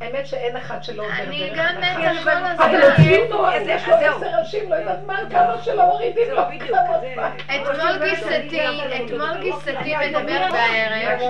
האמת 0.00 0.26
שאין 0.26 0.56
אחד 0.56 0.84
שלא 0.84 1.02
עובר 1.02 1.14
אני 1.22 1.50
גם. 1.56 1.74
מתה 1.78 1.86
כל 1.94 2.30
אבל 2.30 2.46
הזמן. 2.46 2.92
אצלי 2.92 3.28
נורא, 3.28 3.54
אז 3.54 3.62
יש. 3.66 3.88
לו 3.88 3.94
עשר 3.94 4.26
ראשים, 4.40 4.70
לא 4.70 4.74
יודעת 4.74 4.98
מה, 5.06 5.18
כמה 5.30 5.62
שלא 5.62 5.86
מורידים 5.86 6.30
לו. 6.30 6.42
אתמול 6.42 8.08
גיסתי, 8.08 8.60
אתמול 9.04 9.38
גיסתי 9.42 9.94
מדברת 9.96 10.52
בערב. 10.52 11.20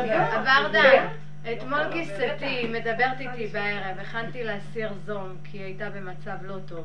ורדה, 0.45 0.83
אתמול 1.53 1.85
גיסתי 1.93 2.67
מדברת 2.69 3.21
איתי 3.21 3.47
בערב, 3.47 3.99
הכנתי 4.01 4.45
לה 4.45 4.55
סיר 4.73 4.93
זום, 5.07 5.37
כי 5.45 5.59
היא 5.59 5.65
הייתה 5.65 5.91
במצב 5.91 6.37
לא 6.43 6.57
טוב. 6.67 6.85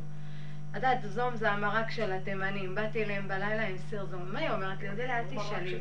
את 0.72 0.76
יודעת, 0.76 0.98
זום 1.04 1.36
זה 1.36 1.52
המרק 1.52 1.92
של 1.92 2.12
התימנים. 2.12 2.76
באתי 2.76 3.04
אליהם 3.04 3.28
בלילה 3.28 3.68
עם 3.68 3.78
סיר 3.78 4.06
זום. 4.06 4.34
מה 4.34 4.40
היא 4.40 4.50
אומרת 4.50 4.80
לי? 4.82 4.90
אודליה, 4.90 5.20
אל 5.20 5.24
תשאלי. 5.24 5.80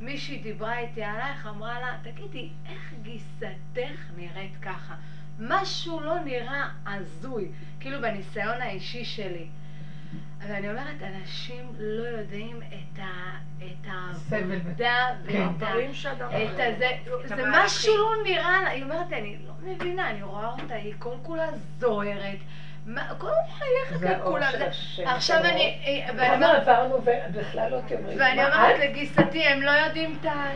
מישהי 0.00 0.38
דיברה 0.38 0.78
איתי 0.78 1.02
עלייך, 1.02 1.46
אמרה 1.46 1.80
לה, 1.80 1.96
תגידי, 2.02 2.48
איך 2.70 2.92
גיסתך 3.02 4.00
נראית 4.16 4.52
ככה? 4.62 4.94
משהו 5.38 6.00
לא 6.00 6.18
נראה 6.20 6.68
הזוי, 6.86 7.48
כאילו 7.80 8.00
בניסיון 8.02 8.60
האישי 8.62 9.04
שלי. 9.04 9.46
אבל 10.46 10.54
אני 10.54 10.70
אומרת, 10.70 11.02
אנשים 11.02 11.72
לא 11.78 12.02
יודעים 12.02 12.60
את 12.62 12.98
ה- 12.98 13.38
את 13.58 13.86
העבודה 13.86 15.06
כן. 15.28 15.40
ואת 15.40 15.62
ה... 15.62 15.66
דברים 15.66 15.94
שאדם... 15.94 16.28
את 16.30 16.60
הזה, 16.60 16.88
זה 17.24 17.42
משהו 17.52 17.96
לא 17.96 18.12
נראה 18.24 18.62
לה, 18.62 18.68
היא 18.68 18.82
אומרת, 18.82 19.12
אני 19.12 19.38
לא 19.46 19.52
מבינה, 19.62 20.10
אני 20.10 20.22
רואה 20.22 20.48
אותה, 20.48 20.74
היא 20.74 20.94
כל 20.98 21.14
כולה 21.22 21.46
זוהרת, 21.78 22.38
כל 23.18 23.26
האור 23.26 24.38
לכולם, 24.38 24.48
של 24.52 24.58
זה- 24.58 24.66
השם. 24.68 25.06
עכשיו 25.06 25.38
אני, 25.38 25.78
אה, 25.86 26.12
ואני 26.16 26.28
כמה 26.28 26.34
אומרת, 26.34 26.68
עברנו 26.68 26.94
ובכלל 27.28 27.70
לא 27.70 27.78
תאמרי. 27.88 28.14
ואני 28.18 28.42
מה, 28.42 28.56
אומרת? 28.56 28.78
לגיסתי, 28.80 29.44
הם 29.46 29.62
לא 29.62 29.70
יודעים 29.70 30.16
את 30.20 30.26
ה... 30.26 30.48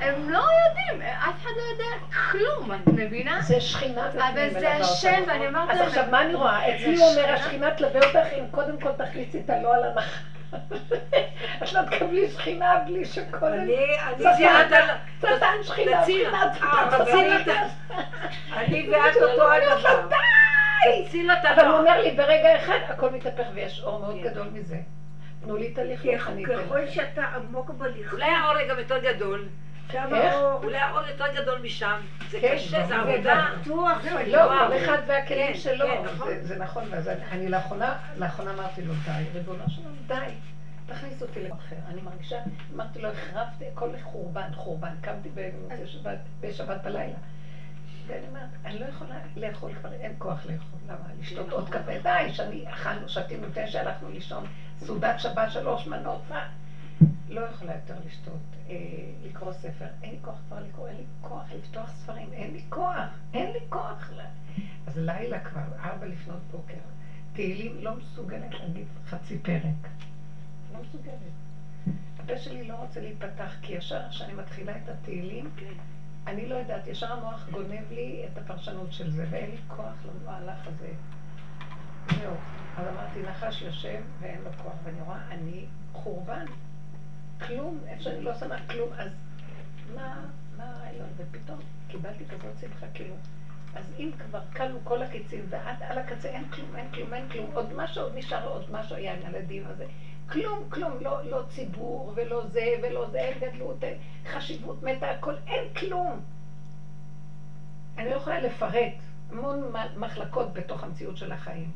הם 0.00 0.30
לא 0.30 0.38
יודעים, 0.66 1.02
אף 1.18 1.42
אחד 1.42 1.50
לא 1.56 1.62
יודע 1.72 2.16
כלום, 2.30 2.72
את 2.74 2.88
מבינה? 2.88 3.38
זה 3.42 3.60
שכינה 3.60 4.08
בפנים 4.08 4.22
אבל 4.22 4.60
זה 4.60 4.72
השם. 4.74 5.22
ואני 5.26 5.46
אומרת 5.48 5.70
אז 5.70 5.78
להם, 5.78 5.88
עכשיו 5.88 6.04
מה 6.10 6.22
אני 6.22 6.34
רואה? 6.34 6.68
אצלי 6.76 6.96
הוא 6.96 7.08
אומר, 7.08 7.22
שכינה. 7.22 7.34
השכינה 7.34 7.70
תלווה 7.70 8.00
אותך 8.06 8.32
אם 8.38 8.44
קודם 8.50 8.80
כל 8.80 8.92
תכניסי 8.92 9.40
את 9.44 9.50
הלא 9.50 9.74
על 9.74 9.84
הנחה. 9.84 10.18
את 11.62 11.72
לא 11.72 11.80
תקבלי 11.82 12.28
שכינה 12.30 12.76
בלי 12.86 13.04
שקודם... 13.04 13.52
אני, 13.52 13.76
אני 14.06 14.24
שטן, 14.36 14.44
ואת, 14.70 15.36
שטן 15.36 15.46
שכינה. 15.62 16.02
שכינה, 16.02 16.42
אה, 16.62 17.04
שכינה. 17.06 17.66
אני 18.56 18.88
ואת 18.90 19.16
אותו 19.22 19.52
הדבר. 19.52 20.08
תציל. 21.06 21.30
אבל 21.30 21.66
הוא 21.66 21.78
אומר 21.78 22.00
לי, 22.00 22.10
ברגע 22.16 22.56
אחד 22.56 22.78
הכל 22.88 23.10
מתהפך 23.10 23.46
ויש 23.54 23.80
אור 23.82 24.00
מאוד 24.00 24.14
כן. 24.22 24.30
גדול 24.30 24.48
מזה. 24.52 24.80
תנו 25.40 25.56
לי 25.56 25.72
את 25.72 25.78
הלכלוך, 25.78 26.28
אני 26.28 26.44
אתן 26.44 26.52
ככל. 26.66 26.86
שאתה 26.88 27.22
עמוק 27.22 27.70
בלכלוך, 27.70 28.12
אולי 28.12 28.24
האור 28.30 28.68
גם 28.70 28.78
יותר 28.78 28.98
גדול. 28.98 29.48
אולי 30.62 30.78
האור 30.78 31.00
יותר 31.08 31.24
גדול 31.34 31.58
משם. 31.62 32.00
זה 32.30 32.40
כן, 32.40 32.54
קשה, 32.54 32.86
זה. 32.86 32.96
עבודה. 32.96 33.48
בטוח 33.62 34.02
שאני 34.02 34.30
לא, 34.32 34.38
וואו. 34.38 34.66
כל 34.68 34.76
אחד 34.84 34.98
והכלים 35.06 35.46
כן, 35.46 35.54
שלו, 35.58 35.86
נכון. 36.04 36.28
זה- 36.28 36.44
זה 36.46 36.58
נכון, 36.58 36.84
אני- 37.32 37.48
לאחרונה, 37.48 37.94
לאחרונה 38.16 38.50
אמרתי 38.54 38.82
לו, 38.82 38.94
די, 39.04 39.10
ריבונו 39.38 39.64
שלנו, 39.68 39.88
די, 40.06 40.14
תכניס 40.86 41.22
אותי 41.22 41.42
לאחר. 41.48 41.76
אני 41.88 42.00
מרגישה, 42.02 42.36
אמרתי 42.74 42.98
לו, 42.98 43.08
החרבתי, 43.08 43.64
הכל 43.72 43.88
לחורבן, 43.98 44.48
חורבן, 44.54 44.94
קמתי 45.00 45.28
במוצאי 45.34 45.86
שבת, 45.86 46.18
בשבת 46.40 46.82
בלילה. 46.84 47.16
ואני 48.06 48.26
אומרת, 48.26 48.48
אני 48.64 48.78
לא 48.78 48.84
יכולה 48.84 49.14
לאכול 49.36 49.72
כבר, 49.74 49.92
אין 49.92 50.12
כוח 50.18 50.46
לאכול, 50.46 50.78
למה? 50.86 51.04
לשתות 51.20 51.52
עוד 51.52 51.68
קפה, 51.68 51.98
די, 52.02 52.34
שאני 52.34 52.64
אכלנו, 52.68 53.08
שתינו 53.08 53.46
לפני 53.46 53.66
שהלכנו 53.66 54.08
לישון, 54.08 54.44
סעודת 54.78 55.20
שבת 55.20 55.50
שלוש 55.50 55.86
מנות, 55.86 56.20
מה? 56.28 56.48
לא 57.28 57.40
יכולה 57.40 57.72
יותר 57.72 57.94
לשתות, 58.06 58.40
אה, 58.68 58.74
לקרוא 59.22 59.52
ספר, 59.52 59.86
אין 60.02 60.10
לי 60.10 60.18
כוח 60.22 60.38
כבר 60.48 60.60
לקרוא, 60.60 60.88
אין 60.88 60.96
לי 60.96 61.04
כוח 61.20 61.52
לפתוח 61.52 61.90
ספרים, 61.90 62.32
אין 62.32 62.52
לי 62.52 62.62
כוח, 62.68 63.08
אין 63.34 63.52
לי 63.52 63.60
כוח. 63.68 64.10
לה. 64.16 64.24
אז 64.86 64.98
לילה 64.98 65.38
כבר, 65.38 65.60
ארבע 65.84 66.06
לפנות 66.06 66.40
בוקר, 66.50 66.74
תהילים 67.32 67.72
לא 67.80 67.96
מסוגלת 67.96 68.54
להגיד 68.60 68.86
חצי 69.06 69.38
פרק. 69.38 69.88
לא 70.72 70.78
מסוגלת. 70.80 71.16
הפה 72.18 72.36
שלי 72.36 72.68
לא 72.68 72.74
רוצה 72.74 73.00
להיפתח, 73.00 73.56
כי 73.62 73.72
ישר 73.72 74.08
כשאני 74.10 74.32
מתחילה 74.32 74.76
את 74.76 74.88
התהילים. 74.88 75.50
אני 76.26 76.46
לא 76.48 76.54
יודעת, 76.54 76.86
ישר 76.86 77.12
המוח 77.12 77.48
גונב 77.50 77.90
לי 77.90 78.24
את 78.24 78.38
הפרשנות 78.38 78.92
של 78.92 79.10
זה, 79.10 79.26
ואין 79.30 79.50
לי 79.50 79.56
כוח 79.68 79.94
למהלך 80.06 80.66
הזה. 80.66 80.92
זהו. 82.10 82.34
אז 82.76 82.86
אמרתי, 82.88 83.22
נחש 83.22 83.62
יושב 83.62 84.02
ואין 84.20 84.40
לו 84.44 84.50
כוח, 84.62 84.74
ואני 84.84 85.00
רואה, 85.00 85.20
אני 85.30 85.64
חורבן. 85.92 86.44
כלום, 87.46 87.78
איפה 87.88 88.02
שאני 88.02 88.22
לא 88.22 88.34
שמה 88.34 88.56
כלום, 88.70 88.88
אז 88.98 89.10
מה, 89.94 90.24
מה 90.56 90.64
הרעיון? 90.64 91.08
ופתאום 91.16 91.58
קיבלתי 91.88 92.24
כזאת 92.24 92.58
שמחה, 92.60 92.86
כאילו, 92.94 93.14
אז 93.74 93.92
אם 93.98 94.10
כבר 94.18 94.40
כלו 94.56 94.78
כל 94.84 95.02
הקיצים 95.02 95.44
ועד 95.48 95.82
על 95.82 95.98
הקצה 95.98 96.28
אין 96.28 96.44
כלום, 96.50 96.76
אין 96.76 96.90
כלום, 96.90 97.14
אין 97.14 97.28
כלום, 97.28 97.50
עוד 97.54 97.72
משהו, 97.76 98.02
עוד 98.02 98.12
נשאר 98.14 98.48
עוד 98.48 98.70
משהו 98.70 98.96
היה 98.96 99.14
עם 99.14 99.20
הילדים 99.26 99.62
הזה. 99.66 99.86
כלום, 100.28 100.64
כלום, 100.68 100.98
לא, 101.00 101.24
לא 101.24 101.42
ציבור 101.48 102.12
ולא 102.14 102.46
זה 102.46 102.74
ולא 102.82 103.06
זה, 103.06 103.18
אין 103.18 103.38
גדלות, 103.38 103.84
אין 103.84 103.94
חשיבות 104.26 104.82
מתה, 104.82 105.10
הכל, 105.10 105.34
אין 105.46 105.74
כלום. 105.74 106.20
אני 107.98 108.10
לא 108.10 108.14
יכולה 108.14 108.38
לפרט 108.40 108.92
המון 109.30 109.72
מחלקות 109.96 110.52
בתוך 110.52 110.82
המציאות 110.82 111.16
של 111.16 111.32
החיים. 111.32 111.70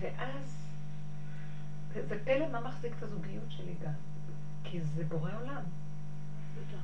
ואז, 0.00 0.66
זה 1.94 2.24
פלא 2.24 2.48
מה 2.52 2.60
מחזיק 2.60 2.92
את 2.98 3.02
הזוגיות 3.02 3.50
שלי 3.50 3.74
גם, 3.84 3.92
כי 4.64 4.80
זה 4.80 5.04
בורא 5.04 5.30
עולם. 5.40 5.62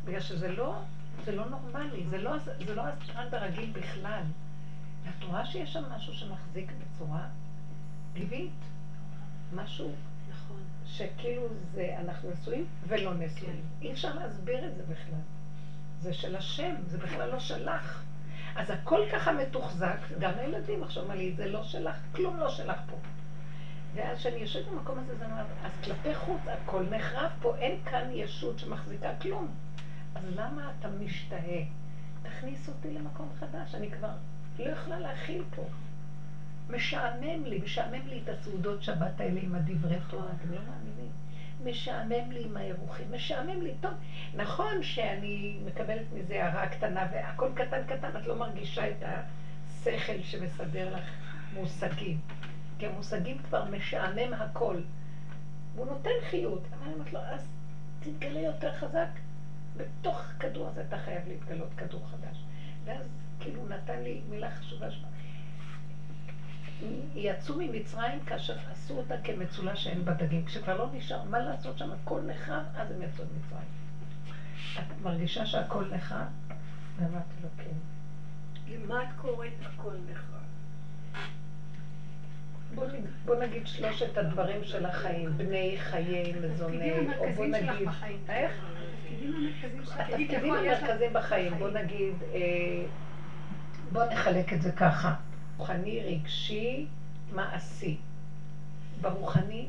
בגלל 0.05 0.21
שזה 0.21 0.49
לא, 0.49 0.79
זה 1.25 1.33
לא 1.33 1.45
נורמלי, 1.45 2.07
זה 2.07 2.19
לא, 2.19 2.39
זה 2.39 2.75
לא 2.75 2.83
הסטנדרט 2.83 3.35
הרגיל 3.35 3.71
בכלל. 3.73 4.23
את 5.09 5.25
רואה 5.25 5.47
שיש 5.47 5.73
שם 5.73 5.85
משהו 5.93 6.15
שמחזיק 6.15 6.73
בצורה 6.73 7.27
טבעית, 8.15 8.53
משהו 9.53 9.93
נכון. 10.31 10.61
שכאילו 10.87 11.43
זה, 11.75 11.95
אנחנו 11.99 12.31
נשואים 12.31 12.67
ולא 12.87 13.15
נשואים. 13.15 13.61
אי 13.83 13.93
אפשר 13.93 14.15
להסביר 14.15 14.69
את 14.69 14.77
זה 14.77 14.83
בכלל. 14.83 15.21
זה 16.01 16.13
של 16.13 16.37
השם, 16.37 16.75
זה 16.87 16.99
בכלל 16.99 17.31
לא 17.31 17.39
שלך. 17.39 18.03
אז 18.57 18.71
הכל 18.71 19.01
ככה 19.13 19.33
מתוחזק, 19.33 19.99
גם 20.19 20.33
הילדים 20.39 20.83
עכשיו 20.83 21.03
אמרו 21.03 21.15
לי, 21.15 21.33
זה 21.33 21.47
לא 21.47 21.63
שלך, 21.63 21.97
כלום 22.13 22.37
לא 22.37 22.49
שלך 22.49 22.81
פה. 22.91 22.97
ואז 23.95 24.19
כשאני 24.19 24.37
יושבת 24.37 24.67
במקום 24.69 24.99
הזה, 24.99 25.17
זה 25.17 25.25
אומר, 25.25 25.45
אז 25.65 25.73
כלפי 25.85 26.15
חוץ 26.15 26.41
הכל 26.47 26.85
נחרב 26.91 27.31
פה, 27.43 27.57
אין 27.57 27.81
כאן 27.85 28.09
ישות 28.13 28.59
שמחזיקה 28.59 29.11
כלום. 29.21 29.49
אז 30.15 30.23
למה 30.37 30.73
אתה 30.79 30.89
משתהה? 30.89 31.63
תכניס 32.23 32.69
אותי 32.69 32.91
למקום 32.95 33.29
חדש, 33.41 33.75
אני 33.75 33.91
כבר 33.91 34.11
לא 34.59 34.65
יכולה 34.65 34.99
להכיל 34.99 35.43
פה. 35.57 35.63
משעמם 36.71 37.45
לי, 37.45 37.59
משעמם 37.59 38.07
לי 38.07 38.21
את 38.25 38.29
הסעודות 38.29 38.83
שבת 38.83 39.21
האלה 39.21 39.41
עם 39.41 39.55
הדברי 39.55 39.97
תורה, 40.09 40.27
אתם 40.39 40.53
לא 40.53 40.61
מאמינים. 40.61 41.11
משעמם 41.65 42.33
לי 42.33 42.45
עם 42.45 42.57
האירוחים, 42.57 43.13
משעמם 43.13 43.63
לי. 43.63 43.75
טוב, 43.81 43.93
נכון 44.35 44.83
שאני 44.83 45.59
מקבלת 45.65 46.13
מזה 46.13 46.45
הערה 46.45 46.67
קטנה 46.67 47.07
והכל 47.13 47.49
קטן 47.55 47.83
קטן, 47.87 48.17
את 48.17 48.27
לא 48.27 48.37
מרגישה 48.37 48.89
את 48.89 49.03
השכל 49.03 50.23
שמסדר 50.23 50.95
לך 50.95 51.11
מושגים. 51.55 52.21
כי 52.79 52.87
המושגים 52.87 53.39
כבר 53.39 53.65
משעמם 53.65 54.33
הכל. 54.33 54.77
והוא 55.75 55.87
נותן 55.87 56.11
חיות, 56.31 56.63
אבל 56.73 56.83
אני 56.85 56.93
אומרת 56.93 57.13
לו, 57.13 57.21
אז 57.21 57.49
תתגלה 58.01 58.41
יותר 58.41 58.73
חזק. 58.73 59.09
בתוך 59.77 60.31
הכדור 60.31 60.69
הזה 60.69 60.83
אתה 60.89 60.99
חייב 60.99 61.29
להתגלות 61.29 61.69
כדור 61.77 62.03
חדש. 62.11 62.45
ואז 62.85 63.07
כאילו 63.41 63.67
נתן 63.69 64.03
לי 64.03 64.21
מילה 64.29 64.51
חשובה 64.51 64.91
שלו. 64.91 65.09
יצאו 67.15 67.55
ממצרים 67.59 68.21
כאשר 68.27 68.55
עשו 68.73 68.97
אותה 68.97 69.15
כמצולה 69.25 69.77
שאין 69.77 70.05
בה 70.05 70.13
דגים. 70.13 70.45
כשכבר 70.45 70.75
לא 70.75 70.87
נשאר 70.93 71.23
מה 71.23 71.39
לעשות 71.39 71.79
שם, 71.79 71.89
הכל 71.93 72.21
נחרב, 72.27 72.63
אז 72.77 72.91
הם 72.91 73.03
יצאו 73.03 73.25
ממצרים. 73.25 73.69
את 74.79 75.03
מרגישה 75.03 75.47
שהכל 75.47 75.85
נחרב? 75.91 76.27
ואמרתי 76.97 77.35
לו, 77.43 77.49
כן. 77.57 77.71
למה 78.75 79.03
את 79.03 79.09
קוראת 79.17 79.51
הכל 79.63 79.93
נחרב? 80.11 80.25
בוא, 82.75 82.87
נג- 82.87 83.07
בוא 83.25 83.35
נגיד 83.35 83.67
שלושת 83.67 84.19
הדברים 84.19 84.65
של 84.65 84.87
החיים, 84.87 85.31
בני, 85.37 85.75
חיי, 85.79 86.33
מזוני, 86.43 86.91
או 87.19 87.25
בוא 87.37 87.47
נגיד. 87.47 87.89
איך? 88.29 88.53
התפקידים 89.99 90.55
המרכזיים 90.55 91.13
בחיים, 91.13 91.55
בוא 91.59 91.69
נגיד, 91.71 92.15
אה, 92.35 92.39
בוא 93.93 94.05
נחלק 94.05 94.53
את 94.53 94.63
זה 94.63 94.73
ככה, 94.73 95.15
רוחני, 95.59 96.01
רגשי, 96.01 96.85
מעשי. 97.31 97.97
ברוחני, 99.01 99.67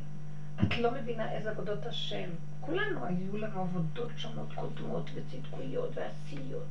את 0.62 0.78
לא 0.78 0.92
מבינה 0.92 1.32
איזה 1.32 1.50
עבודות 1.50 1.86
השם. 1.86 2.30
כולנו 2.62 3.06
היו 3.06 3.38
לנו 3.38 3.60
עבודות 3.60 4.10
שונות 4.16 4.54
קודמות 4.56 5.10
וצדקויות 5.14 5.90
ועשיות. 5.98 6.66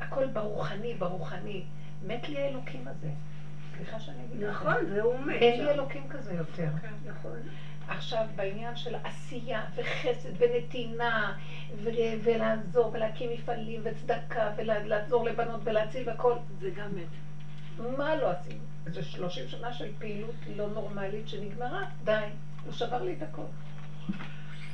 הכל 0.00 0.26
ברוחני, 0.26 0.94
ברוחני. 0.94 1.62
מת 2.02 2.28
לי 2.28 2.38
האלוקים 2.40 2.88
הזה. 2.88 3.10
סליחה 3.76 3.98
שאני 3.98 4.24
אגיד 4.24 4.38
לך. 4.42 4.48
נכון, 4.48 4.74
והוא 4.92 5.18
מת 5.18 5.42
אין 5.42 5.64
לי. 5.64 5.70
אלוקים 5.70 6.08
כזה 6.08 6.32
יותר. 6.32 6.68
נכון. 7.04 7.38
עכשיו, 7.88 8.26
בעניין 8.36 8.76
של 8.76 8.94
עשייה 9.04 9.64
וחסד 9.74 10.30
ונתינה 10.38 11.32
ו- 11.76 11.88
ולעזור 12.22 12.90
ולהקים 12.92 13.30
מפעלים 13.30 13.80
וצדקה 13.84 14.50
ולעזור 14.56 15.24
לבנות 15.24 15.60
ולהציל 15.64 16.08
והכל, 16.08 16.34
זה 16.60 16.70
גם 16.70 16.94
מת. 16.94 17.29
מה 17.96 18.16
לא 18.16 18.30
עשינו? 18.30 18.60
זה 18.86 19.02
30 19.02 19.48
שנה 19.48 19.72
של 19.72 19.88
פעילות 19.98 20.34
לא 20.56 20.68
נורמלית 20.68 21.28
שנגמרה, 21.28 21.84
די, 22.04 22.24
הוא 22.64 22.72
שבר 22.72 23.02
לי 23.02 23.12
את 23.12 23.22
הכל. 23.22 23.42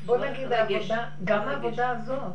בוא 0.07 0.17
לא, 0.17 0.31
נגיד. 0.31 0.53
העבודה, 0.53 1.09
גם. 1.25 1.49
העבודה 1.49 1.91
הזאת, 1.91 2.33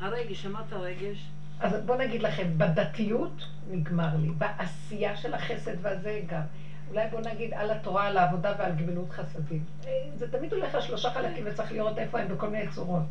הרגש, 0.00 0.46
אמרת 0.46 0.72
רגש. 0.72 1.30
אז 1.60 1.84
בוא 1.86 1.96
נגיד 1.96 2.22
לכם, 2.22 2.58
בדתיות 2.58 3.46
נגמר 3.70 4.16
לי, 4.16 4.30
בעשייה 4.30 5.16
של 5.16 5.34
החסד 5.34 5.74
והזה 5.82 6.20
גם. 6.26 6.42
אולי 6.90 7.08
בוא 7.10 7.20
נגיד 7.20 7.54
על 7.54 7.70
התורה, 7.70 8.06
על 8.06 8.16
העבודה 8.16 8.54
ועל 8.58 8.72
גמילות 8.74 9.10
חסדים. 9.10 9.64
אה, 9.86 9.90
זה 10.16 10.32
תמיד 10.32 10.52
הולך 10.52 10.74
על 10.74 10.80
שלושה 10.80 11.10
חלקים 11.10 11.44
וצריך 11.46 11.72
לראות 11.72 11.98
איפה 11.98 12.20
הם 12.20 12.28
בכל 12.28 12.48
מיני 12.48 12.68
צורות. 12.68 13.02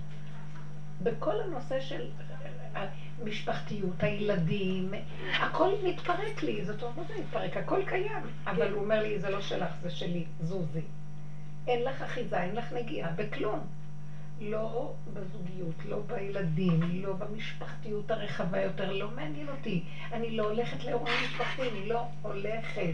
בכל 1.03 1.41
הנושא 1.41 1.79
של 1.79 2.09
המשפחתיות, 3.21 4.03
הילדים, 4.03 4.93
הכל 5.39 5.71
מתפרק 5.83 6.43
לי, 6.43 6.65
זאת 6.65 6.81
אומרת, 6.81 6.97
מה 6.97 7.03
זה 7.03 7.13
מתפרק? 7.19 7.57
הכל 7.57 7.81
קיים. 7.85 8.23
אבל 8.47 8.71
הוא 8.71 8.83
אומר 8.83 9.01
לי, 9.01 9.19
זה 9.19 9.29
לא 9.29 9.41
שלך, 9.41 9.71
זה 9.81 9.89
שלי, 9.89 10.25
זוזי. 10.39 10.81
אין 11.67 11.83
לך 11.83 12.01
אחיזה, 12.01 12.41
אין 12.41 12.55
לך 12.55 12.73
נגיעה, 12.73 13.11
בכלום. 13.11 13.59
לא 14.41 14.93
בזוגיות, 15.13 15.85
לא 15.85 15.99
בילדים, 16.07 16.79
לא 17.03 17.13
במשפחתיות 17.13 18.11
הרחבה 18.11 18.61
יותר, 18.61 18.91
לא 18.91 19.11
מעניין 19.11 19.49
אותי. 19.49 19.83
אני 20.11 20.37
לא 20.37 20.43
הולכת 20.43 20.83
לאירועים 20.83 21.15
משפחתיים, 21.23 21.89
לא 21.89 22.01
הולכת. 22.21 22.93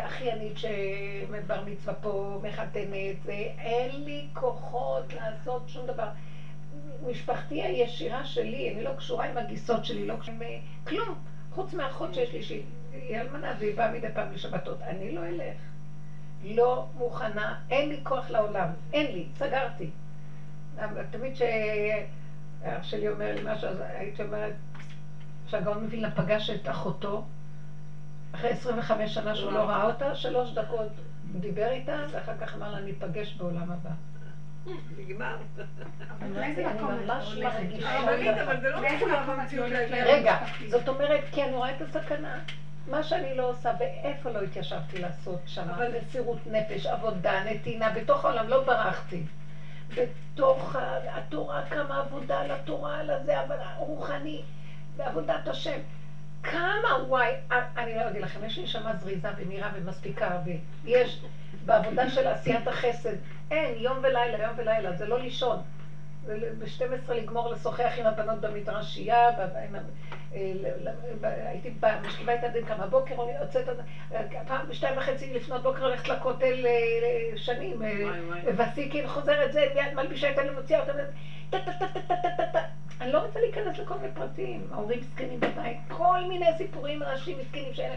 אחיינית 0.00 0.58
שבר 0.58 1.64
מצווה 1.66 1.94
פה, 1.94 2.40
מחתנת, 2.42 3.28
אין 3.58 4.04
לי 4.04 4.26
כוחות 4.32 5.12
לעשות 5.12 5.68
שום 5.68 5.86
דבר. 5.86 6.08
משפחתי 7.06 7.62
הישירה 7.62 8.24
שלי, 8.24 8.72
אני 8.74 8.82
לא 8.82 8.90
קשורה 8.96 9.24
עם 9.24 9.38
הגיסות 9.38 9.84
שלי, 9.84 10.06
לא 10.06 10.16
קשורה 10.16 10.36
עם 10.46 10.60
כלום. 10.84 11.18
חוץ 11.54 11.74
מהאחות 11.74 12.14
שיש 12.14 12.32
לי, 12.32 12.42
שהיא 12.42 13.20
אלמנה 13.20 13.54
והיא 13.58 13.76
באה 13.76 13.92
מדי 13.92 14.06
פעם 14.14 14.32
לשבתות. 14.32 14.82
אני 14.82 15.12
לא 15.14 15.26
אלך. 15.26 15.56
לא 16.44 16.86
מוכנה, 16.94 17.60
אין 17.70 17.88
לי 17.88 18.00
כוח 18.02 18.30
לעולם. 18.30 18.68
אין 18.92 19.12
לי, 19.12 19.26
סגרתי. 19.38 19.90
תמיד 21.10 21.36
שאח 21.36 22.82
שלי 22.82 23.08
אומר 23.08 23.34
לי 23.34 23.40
משהו, 23.44 23.68
אז 23.68 23.80
הייתי 23.80 24.22
אומרת, 24.22 24.54
שהגאון 25.46 25.84
מווילנה 25.84 26.10
פגש 26.10 26.50
את 26.50 26.68
אחותו, 26.68 27.24
אחרי 28.32 28.50
25 28.50 29.14
שנה 29.14 29.34
שהוא 29.34 29.52
לא 29.52 29.58
ראה 29.58 29.86
אותה, 29.86 30.14
שלוש 30.14 30.50
דקות 30.50 30.92
דיבר 31.40 31.68
איתה, 31.70 32.04
ואחר 32.12 32.36
כך 32.40 32.54
אמר 32.54 32.72
לה, 32.72 32.80
ניפגש 32.80 33.34
בעולם 33.34 33.70
הבא. 33.70 33.90
נגמר. 34.98 35.36
זה 38.60 38.70
לא 38.70 38.80
מחויב 38.80 39.72
רגע, 39.90 40.38
זאת 40.68 40.88
אומרת, 40.88 41.20
כי 41.32 41.44
אני 41.44 41.52
רואה 41.52 41.70
את 41.76 41.80
הסכנה. 41.80 42.38
מה 42.86 43.02
שאני 43.02 43.36
לא 43.36 43.50
עושה, 43.50 43.72
ואיפה 43.80 44.30
לא 44.30 44.42
התיישבתי 44.42 44.98
לעשות 44.98 45.40
שם, 45.46 45.66
מסירות 45.98 46.38
נפש, 46.46 46.86
עבודה, 46.86 47.44
נתינה, 47.44 47.90
בתוך 47.90 48.24
העולם 48.24 48.48
לא 48.48 48.64
ברחתי. 48.64 49.22
בתוך 49.94 50.76
התורה 51.08 51.62
כמה 51.70 52.00
עבודה 52.00 52.40
על 52.40 52.50
התורה, 52.50 52.98
על 52.98 53.10
הזה, 53.10 53.40
אבל 53.40 53.56
רוחני, 53.76 54.42
בעבודת 54.96 55.48
השם. 55.48 55.78
כמה 56.42 57.04
וואי, 57.06 57.32
אני 57.76 57.94
לא 57.94 58.08
אגיד 58.08 58.22
לכם, 58.22 58.44
יש 58.44 58.58
לי 58.58 58.64
נשמה 58.64 58.96
זריזה 58.96 59.28
ומהירה 59.36 59.70
ומספיקה, 59.74 60.38
ויש 60.84 61.20
בעבודה 61.68 62.08
של 62.08 62.26
עשיית 62.26 62.66
החסד, 62.66 63.14
אין, 63.50 63.76
יום 63.76 63.98
ולילה, 64.02 64.42
יום 64.42 64.54
ולילה, 64.56 64.92
זה 64.92 65.06
לא 65.06 65.18
לישון. 65.18 65.56
ב-12 66.58 67.12
לגמור 67.12 67.48
לשוחח 67.48 67.92
עם 67.96 68.06
הבנות 68.06 68.40
במדרשייה, 68.40 69.28
הייתי 71.22 71.70
משכיבה 72.06 72.34
את 72.34 72.44
הדין 72.44 72.64
כמה 72.64 72.86
בוקר, 72.86 73.14
יוצאת, 73.40 73.68
פעם 74.46 74.68
בשתיים 74.68 74.96
וחצי 74.96 75.32
לפנות 75.32 75.62
בוקר 75.62 75.82
הולכת 75.82 76.08
לכותל 76.08 76.66
שנים, 77.36 77.82
וסיקין 78.56 79.06
חוזרת 79.06 79.52
זה, 79.52 79.64
מיד 79.74 79.94
מלבישה 79.94 80.28
את 80.28 80.38
אני 80.38 80.50
מוציאה 80.50 80.80
אותה, 80.80 80.92
אני 83.00 83.12
לא 83.12 83.18
רוצה 83.18 83.40
להיכנס 83.40 83.78
לכל 83.78 83.94
מיני 83.94 84.08
פרטים, 84.14 84.66
ההורים 84.70 85.00
זקנים 85.00 85.40
בבית, 85.40 85.76
כל 85.88 86.18
מיני 86.28 86.46
סיפורים 86.56 87.02
ראשיים 87.02 87.38
מסכנים 87.38 87.72
שאלה, 87.72 87.94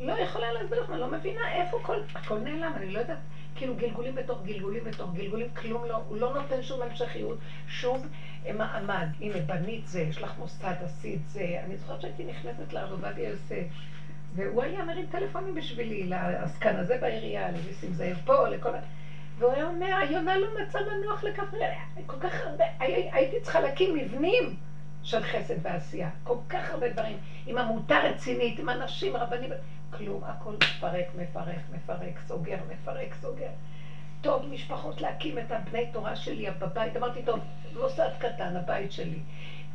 לא 0.00 0.12
יכולה 0.12 0.52
להסביר 0.52 0.80
לכם, 0.80 0.92
אני 0.92 1.00
לא 1.00 1.10
מבינה 1.10 1.52
איפה 1.52 1.78
כל, 1.82 1.96
הכל 2.14 2.38
נעלם, 2.38 2.72
אני 2.76 2.90
לא 2.90 2.98
יודעת. 2.98 3.18
כאילו 3.56 3.74
גלגולים 3.74 4.14
בתוך 4.14 4.42
גלגולים 4.44 4.84
בתוך 4.84 5.14
גלגולים, 5.14 5.48
כלום 5.48 5.84
לא, 5.84 5.96
הוא 6.08 6.16
לא 6.16 6.34
נותן 6.34 6.62
שום 6.62 6.82
המשכיות, 6.82 7.38
שום 7.68 8.08
מעמד. 8.54 9.06
הנה, 9.20 9.38
בנית 9.46 9.86
זה, 9.86 10.00
יש 10.00 10.22
לך 10.22 10.38
מוסד, 10.38 10.74
עשית 10.84 11.20
זה. 11.26 11.60
אני 11.64 11.76
זוכרת 11.76 12.00
שהייתי 12.00 12.24
נכנסת 12.24 12.72
לרב 12.72 12.90
עובדיה 12.92 13.28
יוסף, 13.28 13.64
והוא 14.34 14.62
היה 14.62 14.84
מרים 14.84 15.06
טלפונים 15.10 15.54
בשבילי, 15.54 16.04
לעסקן 16.04 16.76
הזה 16.76 16.98
בעירייה, 17.00 17.50
לניסים 17.50 17.92
זאב 17.92 18.20
פה, 18.24 18.48
לכל 18.48 18.74
ה... 18.74 18.78
והוא 19.38 19.52
היה 19.52 19.66
אומר, 19.66 19.96
היונה 19.96 20.38
לא 20.38 20.46
מצא 20.60 20.78
מנוח 20.78 21.24
לכפרי, 21.24 21.66
כל 22.06 22.20
כך 22.20 22.34
הרבה, 22.46 22.64
הייתי 22.78 23.40
צריכה 23.40 23.60
להקים 23.60 23.94
מבנים 23.94 24.56
של 25.06 25.22
חסד 25.22 25.54
ועשייה, 25.62 26.08
כל 26.24 26.36
כך 26.48 26.70
הרבה 26.70 26.88
דברים, 26.88 27.16
עם 27.46 27.58
עמותה 27.58 27.98
רצינית, 27.98 28.58
עם 28.58 28.68
אנשים, 28.68 29.16
רבנים, 29.16 29.50
כלום, 29.90 30.24
הכל 30.24 30.54
מפרק, 30.54 31.06
מפרק, 31.18 31.60
מפרק, 31.72 32.20
סוגר, 32.26 32.56
מפרק, 32.68 33.14
סוגר. 33.14 33.48
טוב, 34.20 34.46
משפחות 34.50 35.00
להקים 35.00 35.38
את 35.38 35.52
הבני 35.52 35.86
תורה 35.92 36.16
שלי 36.16 36.50
בבית, 36.50 36.96
אמרתי, 36.96 37.22
טוב, 37.22 37.38
מוסד 37.76 38.08
קטן, 38.18 38.56
הבית 38.56 38.92
שלי. 38.92 39.20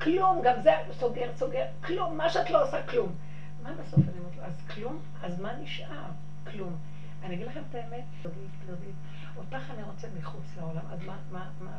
כלום, 0.01 0.41
גם 0.43 0.61
זה 0.61 0.71
סוגר, 0.91 1.31
סוגר, 1.35 1.63
כלום, 1.83 2.17
מה 2.17 2.29
שאת 2.29 2.49
לא 2.49 2.63
עושה, 2.63 2.81
כלום. 2.81 3.11
מה 3.63 3.73
בסוף 3.73 3.99
אני 3.99 4.19
אומרת 4.19 4.35
לו, 4.37 4.43
אז 4.43 4.61
כלום? 4.73 4.99
אז 5.23 5.39
מה 5.39 5.53
נשאר? 5.53 6.09
כלום. 6.51 6.75
אני 7.23 7.35
אגיד 7.35 7.47
לכם 7.47 7.61
את 7.69 7.75
האמת, 7.75 8.03
אותך 9.37 9.71
אני 9.71 9.83
רוצה 9.83 10.07
מחוץ 10.19 10.57
לעולם, 10.57 10.83
אז 10.91 10.99
מה, 11.05 11.15
מה, 11.31 11.49
מה? 11.61 11.77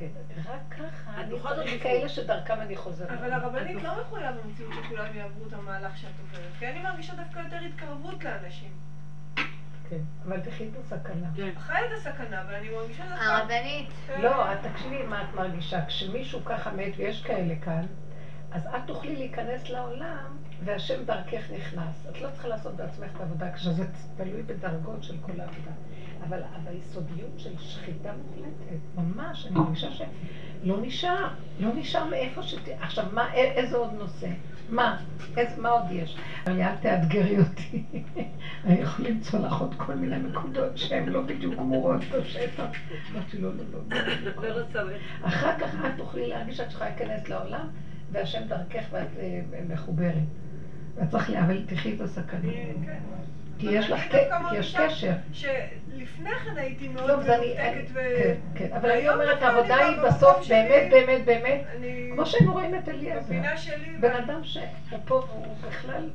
כן, 0.00 0.50
רק 0.50 0.60
ככה, 0.70 1.20
אני 1.20 1.40
צריך 1.40 1.82
כאלה 1.82 2.08
שדרכם 2.08 2.60
אני 2.60 2.76
חוזרת. 2.76 3.10
אבל 3.10 3.32
הרבנית 3.32 3.82
לא 3.82 3.90
מחויב 4.00 4.34
במציאות 4.44 4.72
שכולם 4.74 5.14
יעברו 5.14 5.46
את 5.46 5.52
המהלך 5.52 5.96
שאת 5.96 6.10
עוברת, 6.20 6.52
כי 6.58 6.68
אני 6.68 6.82
מרגישה 6.82 7.14
דווקא 7.14 7.38
יותר 7.38 7.56
התקרבות 7.56 8.24
לאנשים. 8.24 8.70
כן, 9.88 9.98
אבל 10.26 10.40
תחי 10.40 10.68
את 10.68 10.76
הסכנה. 10.76 11.28
חי 11.56 11.78
את 11.86 11.92
הסכנה, 11.98 12.40
אבל 12.40 12.54
אני 12.54 12.68
מרגישה 12.68 13.08
דווקא... 13.08 13.24
הרבנית. 13.24 13.90
לא, 14.18 14.54
תקשיבי 14.62 15.02
מה 15.02 15.22
את 15.22 15.34
מרגישה. 15.34 15.86
כשמישהו 15.86 16.44
ככה 16.44 16.70
מת, 16.70 16.92
ויש 16.96 17.22
כאלה 17.22 17.54
כאן, 17.56 17.86
אז 18.52 18.66
את 18.66 18.80
תוכלי 18.86 19.16
להיכנס 19.16 19.70
לעולם, 19.70 20.36
והשם 20.64 21.04
דרכך 21.04 21.50
נכנס. 21.50 22.06
את 22.10 22.20
לא 22.20 22.28
צריכה 22.30 22.48
לעשות 22.48 22.76
בעצמך 22.76 23.10
את 23.16 23.20
העבודה, 23.20 23.52
כשזה 23.52 23.84
תלוי 24.16 24.42
בדרגות 24.42 25.02
של 25.02 25.14
כל 25.20 25.40
העבודה. 25.40 25.70
אבל 26.28 26.42
ביסודיות 26.64 27.38
של 27.38 27.58
שחיטה 27.58 28.12
מוחלטת, 28.12 28.80
ממש, 28.96 29.46
אני 29.46 29.54
מרגישה 29.54 29.90
שלא 29.90 30.76
נשאר, 30.80 31.28
לא 31.60 31.68
נשאר 31.74 32.04
מאיפה 32.04 32.42
שת... 32.42 32.68
עכשיו, 32.80 33.04
מה, 33.12 33.34
איזה 33.34 33.76
עוד 33.76 33.92
נושא? 33.98 34.28
מה? 34.70 34.98
איזה, 35.36 35.60
מה 35.60 35.68
עוד 35.68 35.84
יש? 35.90 36.16
אבל 36.46 36.60
אל 36.60 36.76
תאתגרי 36.76 37.38
אותי. 37.38 37.82
אני 38.64 38.80
יכול 38.80 39.06
למצוא 39.06 39.38
לך 39.38 39.60
עוד 39.60 39.74
כל 39.76 39.94
מיני 39.94 40.18
נקודות 40.18 40.78
שהן 40.78 41.08
לא 41.08 41.20
בדיוק 41.20 41.54
גמורות 41.54 42.00
בשטח. 42.04 42.64
אמרתי 43.12 43.38
לו, 43.38 43.52
לא, 43.52 43.64
לא, 43.72 44.02
לא. 44.74 44.96
אחר 45.22 45.58
כך 45.58 45.74
את 45.74 45.90
תוכלי 45.96 46.28
להרגיש 46.28 46.56
שאת 46.56 46.68
צריכה 46.68 46.84
להיכנס 46.84 47.28
לעולם, 47.28 47.68
והשם 48.12 48.42
דרכך 48.48 48.84
ואת 48.90 49.08
מחוברת. 49.68 50.22
ואת 50.96 51.08
צריך, 51.08 51.30
אבל 51.30 51.62
תחי 51.66 51.94
את 51.94 52.00
הסכנה. 52.00 52.52
כי 53.58 53.66
יש 53.70 53.90
לך, 53.90 54.00
כי 54.50 54.56
יש 54.56 54.76
קשר. 54.76 55.12
שלפני 55.32 56.30
כן 56.44 56.56
הייתי 56.56 56.88
מאוד 56.88 57.18
מנותקת 57.18 57.90
ו... 57.92 58.00
כן, 58.18 58.34
כן, 58.54 58.72
אבל 58.72 58.90
אני 58.90 59.08
אומרת, 59.08 59.42
העבודה 59.42 59.76
היא 59.76 59.96
בסוף 60.06 60.48
באמת, 60.48 60.90
באמת, 60.90 61.24
באמת, 61.24 61.60
כמו 62.14 62.26
שהיינו 62.26 62.52
רואים 62.52 62.74
את 62.74 62.88
אליעזר. 62.88 63.42
בן 64.00 64.12
אדם 64.12 64.44
שהוא 64.44 64.64
פה 65.04 65.14
והוא 65.14 65.54
בכלל... 65.68 66.08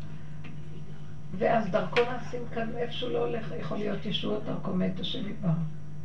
ואז 1.37 1.69
דרכו 1.69 2.01
נעשים 2.11 2.41
כאן, 2.53 2.69
איפה 2.77 2.93
שהוא 2.93 3.11
לא 3.11 3.25
הולך, 3.25 3.53
יכול 3.59 3.77
להיות 3.77 4.05
ישועות 4.05 4.45
דרכו 4.45 4.73
מת 4.73 4.99
השם 4.99 5.29
יבר. 5.29 5.49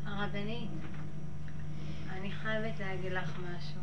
הרבנית, 0.07 0.69
אני 2.19 2.31
חייבת 2.31 2.81
להגיד 2.81 3.13
לך 3.13 3.39
משהו. 3.39 3.81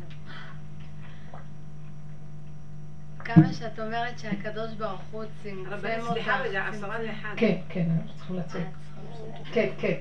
כמה 3.34 3.52
שאת 3.52 3.80
אומרת 3.80 4.18
שהקדוש 4.18 4.72
ברוך 4.72 5.00
הוא 5.10 5.24
צמצם 5.42 6.00
אותך. 6.00 6.12
סליחה 6.12 6.40
רגע, 6.40 6.66
עשרה 6.66 7.02
לאחד. 7.02 7.34
כן, 7.36 7.56
כן, 7.68 7.86
אנחנו 7.96 8.14
צריכים 8.16 8.36
לצאת. 8.36 8.62
כן, 9.52 9.68
כן. 9.78 9.94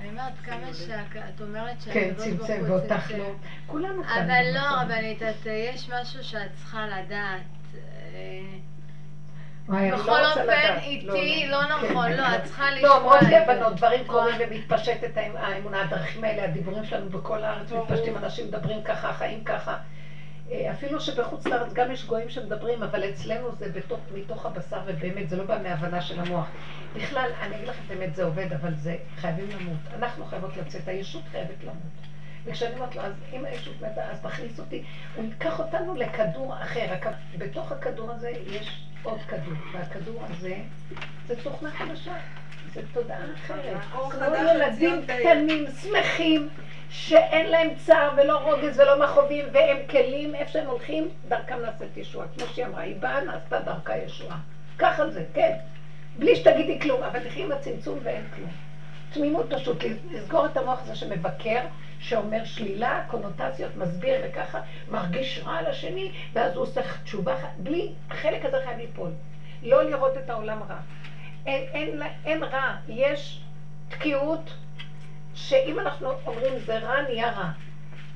אני 0.00 0.08
אומרת, 0.08 0.32
כמה 0.44 0.74
שאת 0.74 1.40
אומרת 1.40 1.76
כן, 1.84 1.92
שהקדוש 1.92 2.28
ברוך 2.28 2.48
צמצם, 2.48 2.60
הוא 2.66 2.76
ואותך 2.76 3.10
לא. 3.18 3.32
כולנו 3.66 4.04
כאן. 4.04 4.30
אבל 4.30 4.44
לא, 4.54 4.82
רבנית, 4.82 5.22
יש 5.46 5.90
משהו 5.90 6.24
שאת 6.24 6.52
צריכה 6.54 6.86
לדעת. 6.86 7.42
בכל 9.68 10.24
אופן, 10.24 10.78
איתי 10.82 11.46
לא 11.50 11.62
נכון, 11.64 12.12
לא, 12.12 12.36
את 12.36 12.44
צריכה 12.44 12.70
לשמוע. 12.70 12.88
לא, 12.88 12.96
אומרות 12.96 13.22
לי 13.22 13.36
הבנות, 13.36 13.76
דברים 13.76 14.04
קורים 14.06 14.36
ומתפשטת 14.40 15.16
האמונה, 15.16 15.82
הדרכים 15.82 16.24
האלה, 16.24 16.44
הדיבורים 16.44 16.84
שלנו 16.84 17.10
בכל 17.10 17.44
הארץ 17.44 17.72
מתפשטים, 17.72 18.16
אנשים 18.16 18.46
מדברים 18.46 18.82
ככה, 18.82 19.12
חיים 19.12 19.44
ככה. 19.44 19.76
אפילו 20.50 21.00
שבחוץ 21.00 21.46
לארץ 21.46 21.72
גם 21.72 21.90
יש 21.90 22.04
גויים 22.06 22.28
שמדברים, 22.28 22.82
אבל 22.82 23.08
אצלנו 23.08 23.52
זה 23.52 23.68
בתוך, 23.68 24.00
מתוך 24.14 24.46
הבשר, 24.46 24.80
ובאמת 24.86 25.28
זה 25.28 25.36
לא 25.36 25.44
בא 25.44 25.58
מהבנה 25.62 26.00
של 26.00 26.20
המוח. 26.20 26.46
בכלל, 26.96 27.30
אני 27.40 27.56
אגיד 27.56 27.68
לכם 27.68 27.82
באמת, 27.88 28.14
זה 28.14 28.24
עובד, 28.24 28.52
אבל 28.52 28.74
זה 28.74 28.96
חייבים 29.16 29.48
למות. 29.50 29.78
אנחנו 29.94 30.24
חייבות 30.24 30.56
לצאת, 30.56 30.88
הישות 30.88 31.22
חייבת 31.30 31.62
למות. 31.62 31.74
וכשאני 32.44 32.74
אומרת 32.74 32.96
לו, 32.96 33.02
אז 33.02 33.12
אם 33.32 33.44
הישות 33.44 33.74
מתה, 33.82 34.10
אז 34.10 34.20
תכניס 34.22 34.60
אותי. 34.60 34.82
הוא 35.16 35.24
ייקח 35.24 35.60
אותנו 35.60 35.94
לכדור 35.94 36.62
אחר. 36.62 36.94
בתוך 37.38 37.72
הכדור 37.72 38.10
הזה 38.10 38.30
יש 38.46 38.84
עוד 39.02 39.18
כדור, 39.28 39.54
והכדור 39.72 40.22
הזה 40.30 40.56
זה 41.26 41.42
תוכנה 41.42 41.70
חדשה. 41.70 42.14
זה 42.80 42.86
תודעה 42.92 43.18
אחרת. 43.34 43.76
אור 43.94 44.10
כמו 44.10 44.24
ילדים. 44.54 45.06
קטנים, 45.06 45.66
שמחים, 45.82 46.48
שאין 46.90 47.46
להם 47.46 47.68
צער 47.86 48.10
ולא 48.16 48.38
רוגז 48.38 48.80
ולא 48.80 49.04
מכאובים, 49.04 49.44
והם 49.52 49.76
כלים, 49.90 50.34
איפה 50.34 50.52
שהם 50.52 50.66
הולכים, 50.66 51.08
דרכם 51.28 51.60
נעשית 51.60 51.96
ישועה. 51.96 52.26
כמו 52.36 52.46
שהיא 52.46 52.66
אמרה, 52.66 52.82
היא 52.82 52.96
באה, 53.00 53.20
נעשתה 53.20 53.58
דרכה 53.58 53.96
ישועה. 53.96 54.36
ככה 54.78 55.10
זה, 55.10 55.24
כן. 55.34 55.52
בלי 56.18 56.36
שתגידי 56.36 56.80
כלום, 56.80 57.02
אבל 57.02 57.28
תחי 57.28 57.42
עם 57.42 57.52
הצמצום 57.52 57.98
ואין 58.02 58.24
כלום. 58.36 58.50
תמימות 59.12 59.46
פשוט, 59.54 59.84
לסגור 60.10 60.46
את 60.46 60.56
המוח 60.56 60.78
הזה 60.82 60.94
שמבקר, 60.94 61.60
שאומר 61.98 62.44
שלילה, 62.44 63.04
קונוטציות, 63.10 63.76
מסביר 63.76 64.14
וככה, 64.24 64.60
מרגיש 64.90 65.42
רע 65.46 65.56
על 65.56 65.66
השני, 65.66 66.12
ואז 66.32 66.54
הוא 66.54 66.62
עושה 66.62 66.80
תשובה, 67.04 67.34
בלי, 67.58 67.92
החלק 68.10 68.44
הזה 68.44 68.56
חייב 68.64 68.78
ליפול. 68.78 69.10
לא 69.62 69.82
לראות 69.82 70.16
את 70.16 70.30
העולם 70.30 70.58
רע. 70.68 70.78
אין, 71.48 71.64
אין, 71.72 72.02
אין 72.24 72.44
רע, 72.44 72.76
יש 72.88 73.40
תקיעות, 73.88 74.54
שאם 75.34 75.78
אנחנו 75.78 76.10
אומרים 76.26 76.58
זה 76.58 76.78
רע, 76.78 77.02
נהיה 77.02 77.32
רע. 77.32 77.50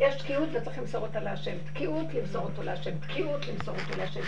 יש 0.01 0.15
תקיעות 0.15 0.49
וצריך 0.53 0.79
למסור 0.79 1.03
אותה 1.03 1.21
להשם. 1.21 1.59
תקיעות, 1.73 2.15
למסור 2.15 2.43
אותו 2.45 2.63
להשם. 2.63 2.99
תקיעות, 2.99 3.49
למסור 3.49 3.75
אותו 3.75 3.99
להשם. 3.99 4.21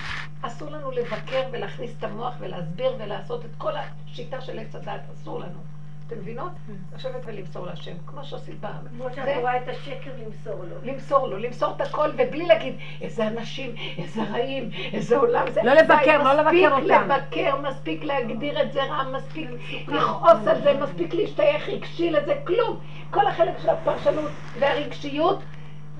אסור 0.42 0.70
לנו 0.70 0.90
לבקר 0.90 1.42
ולהכניס 1.52 1.90
את 1.98 2.04
המוח 2.04 2.34
ולהסביר 2.38 2.96
ולעשות 2.98 3.44
את 3.44 3.50
כל 3.58 3.72
השיטה 3.76 4.40
של 4.40 4.58
עץ 4.58 4.74
הדת, 4.74 5.00
אסור 5.14 5.40
לנו. 5.40 5.73
אתם 6.14 6.22
מבינות? 6.22 6.52
לשבת 6.96 7.20
ולמסור 7.24 7.66
להשם, 7.66 7.92
כמו 8.06 8.24
שעושים 8.24 8.54
פעם. 8.60 8.86
כמו 8.96 9.04
שאת 9.14 9.36
רואה 9.40 9.56
את 9.56 9.68
השקר, 9.68 10.10
למסור 10.26 10.64
לו. 10.64 10.92
למסור 10.92 11.26
לו, 11.28 11.38
למסור 11.38 11.72
את 11.76 11.80
הכל, 11.80 12.10
ובלי 12.16 12.46
להגיד 12.46 12.74
איזה 13.00 13.26
אנשים, 13.26 13.74
איזה 13.98 14.22
רעים, 14.22 14.70
איזה 14.92 15.16
עולם 15.16 15.50
זה. 15.50 15.60
לא 15.62 15.72
לבקר, 15.72 16.22
לא 16.22 16.32
לבקר 16.32 16.74
אותם. 16.74 17.08
מספיק 17.08 17.38
לבקר, 17.38 17.56
מספיק 17.56 18.04
להגדיר 18.04 18.62
את 18.62 18.72
זה 18.72 18.82
רע, 18.82 19.02
מספיק 19.16 19.48
לכעוס 19.88 20.46
על 20.46 20.60
זה, 20.62 20.74
מספיק 20.82 21.14
להשתייך 21.14 21.68
רגשי 21.68 22.10
לזה, 22.10 22.34
כלום. 22.46 22.80
כל 23.10 23.26
החלק 23.26 23.58
של 23.62 23.68
הפרשנות 23.68 24.30
והרגשיות 24.58 25.42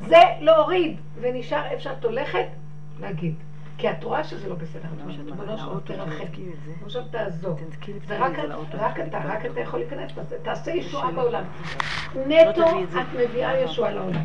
זה 0.01 0.21
להוריד, 0.41 1.01
ונשאר 1.21 1.65
איפה 1.65 1.83
שאת 1.83 2.05
הולכת, 2.05 2.47
להגיד. 3.01 3.35
כי 3.79 3.91
את 3.91 4.05
רואה 4.05 4.25
שזה 4.25 4.49
לא 4.49 4.55
בסדר, 4.55 4.89
את 4.97 5.01
אומרת, 5.03 5.19
ריבונו 5.27 5.59
שלום, 5.59 5.81
תרחם. 5.85 6.25
עכשיו 6.85 7.03
תעזוב. 7.11 7.61
זה 8.07 8.19
רק 8.19 8.33
רק 8.73 9.01
אתה, 9.01 9.19
רק 9.25 9.47
אתה 9.47 9.61
יכול 9.61 9.81
להיכנס 9.81 10.13
בזה. 10.13 10.37
תעשה 10.43 10.71
ישועה 10.71 11.13
בעולם. 11.13 11.45
נטו, 12.27 12.81
את 13.01 13.07
מביאה 13.19 13.59
ישועה 13.59 13.91
לעולם. 13.91 14.25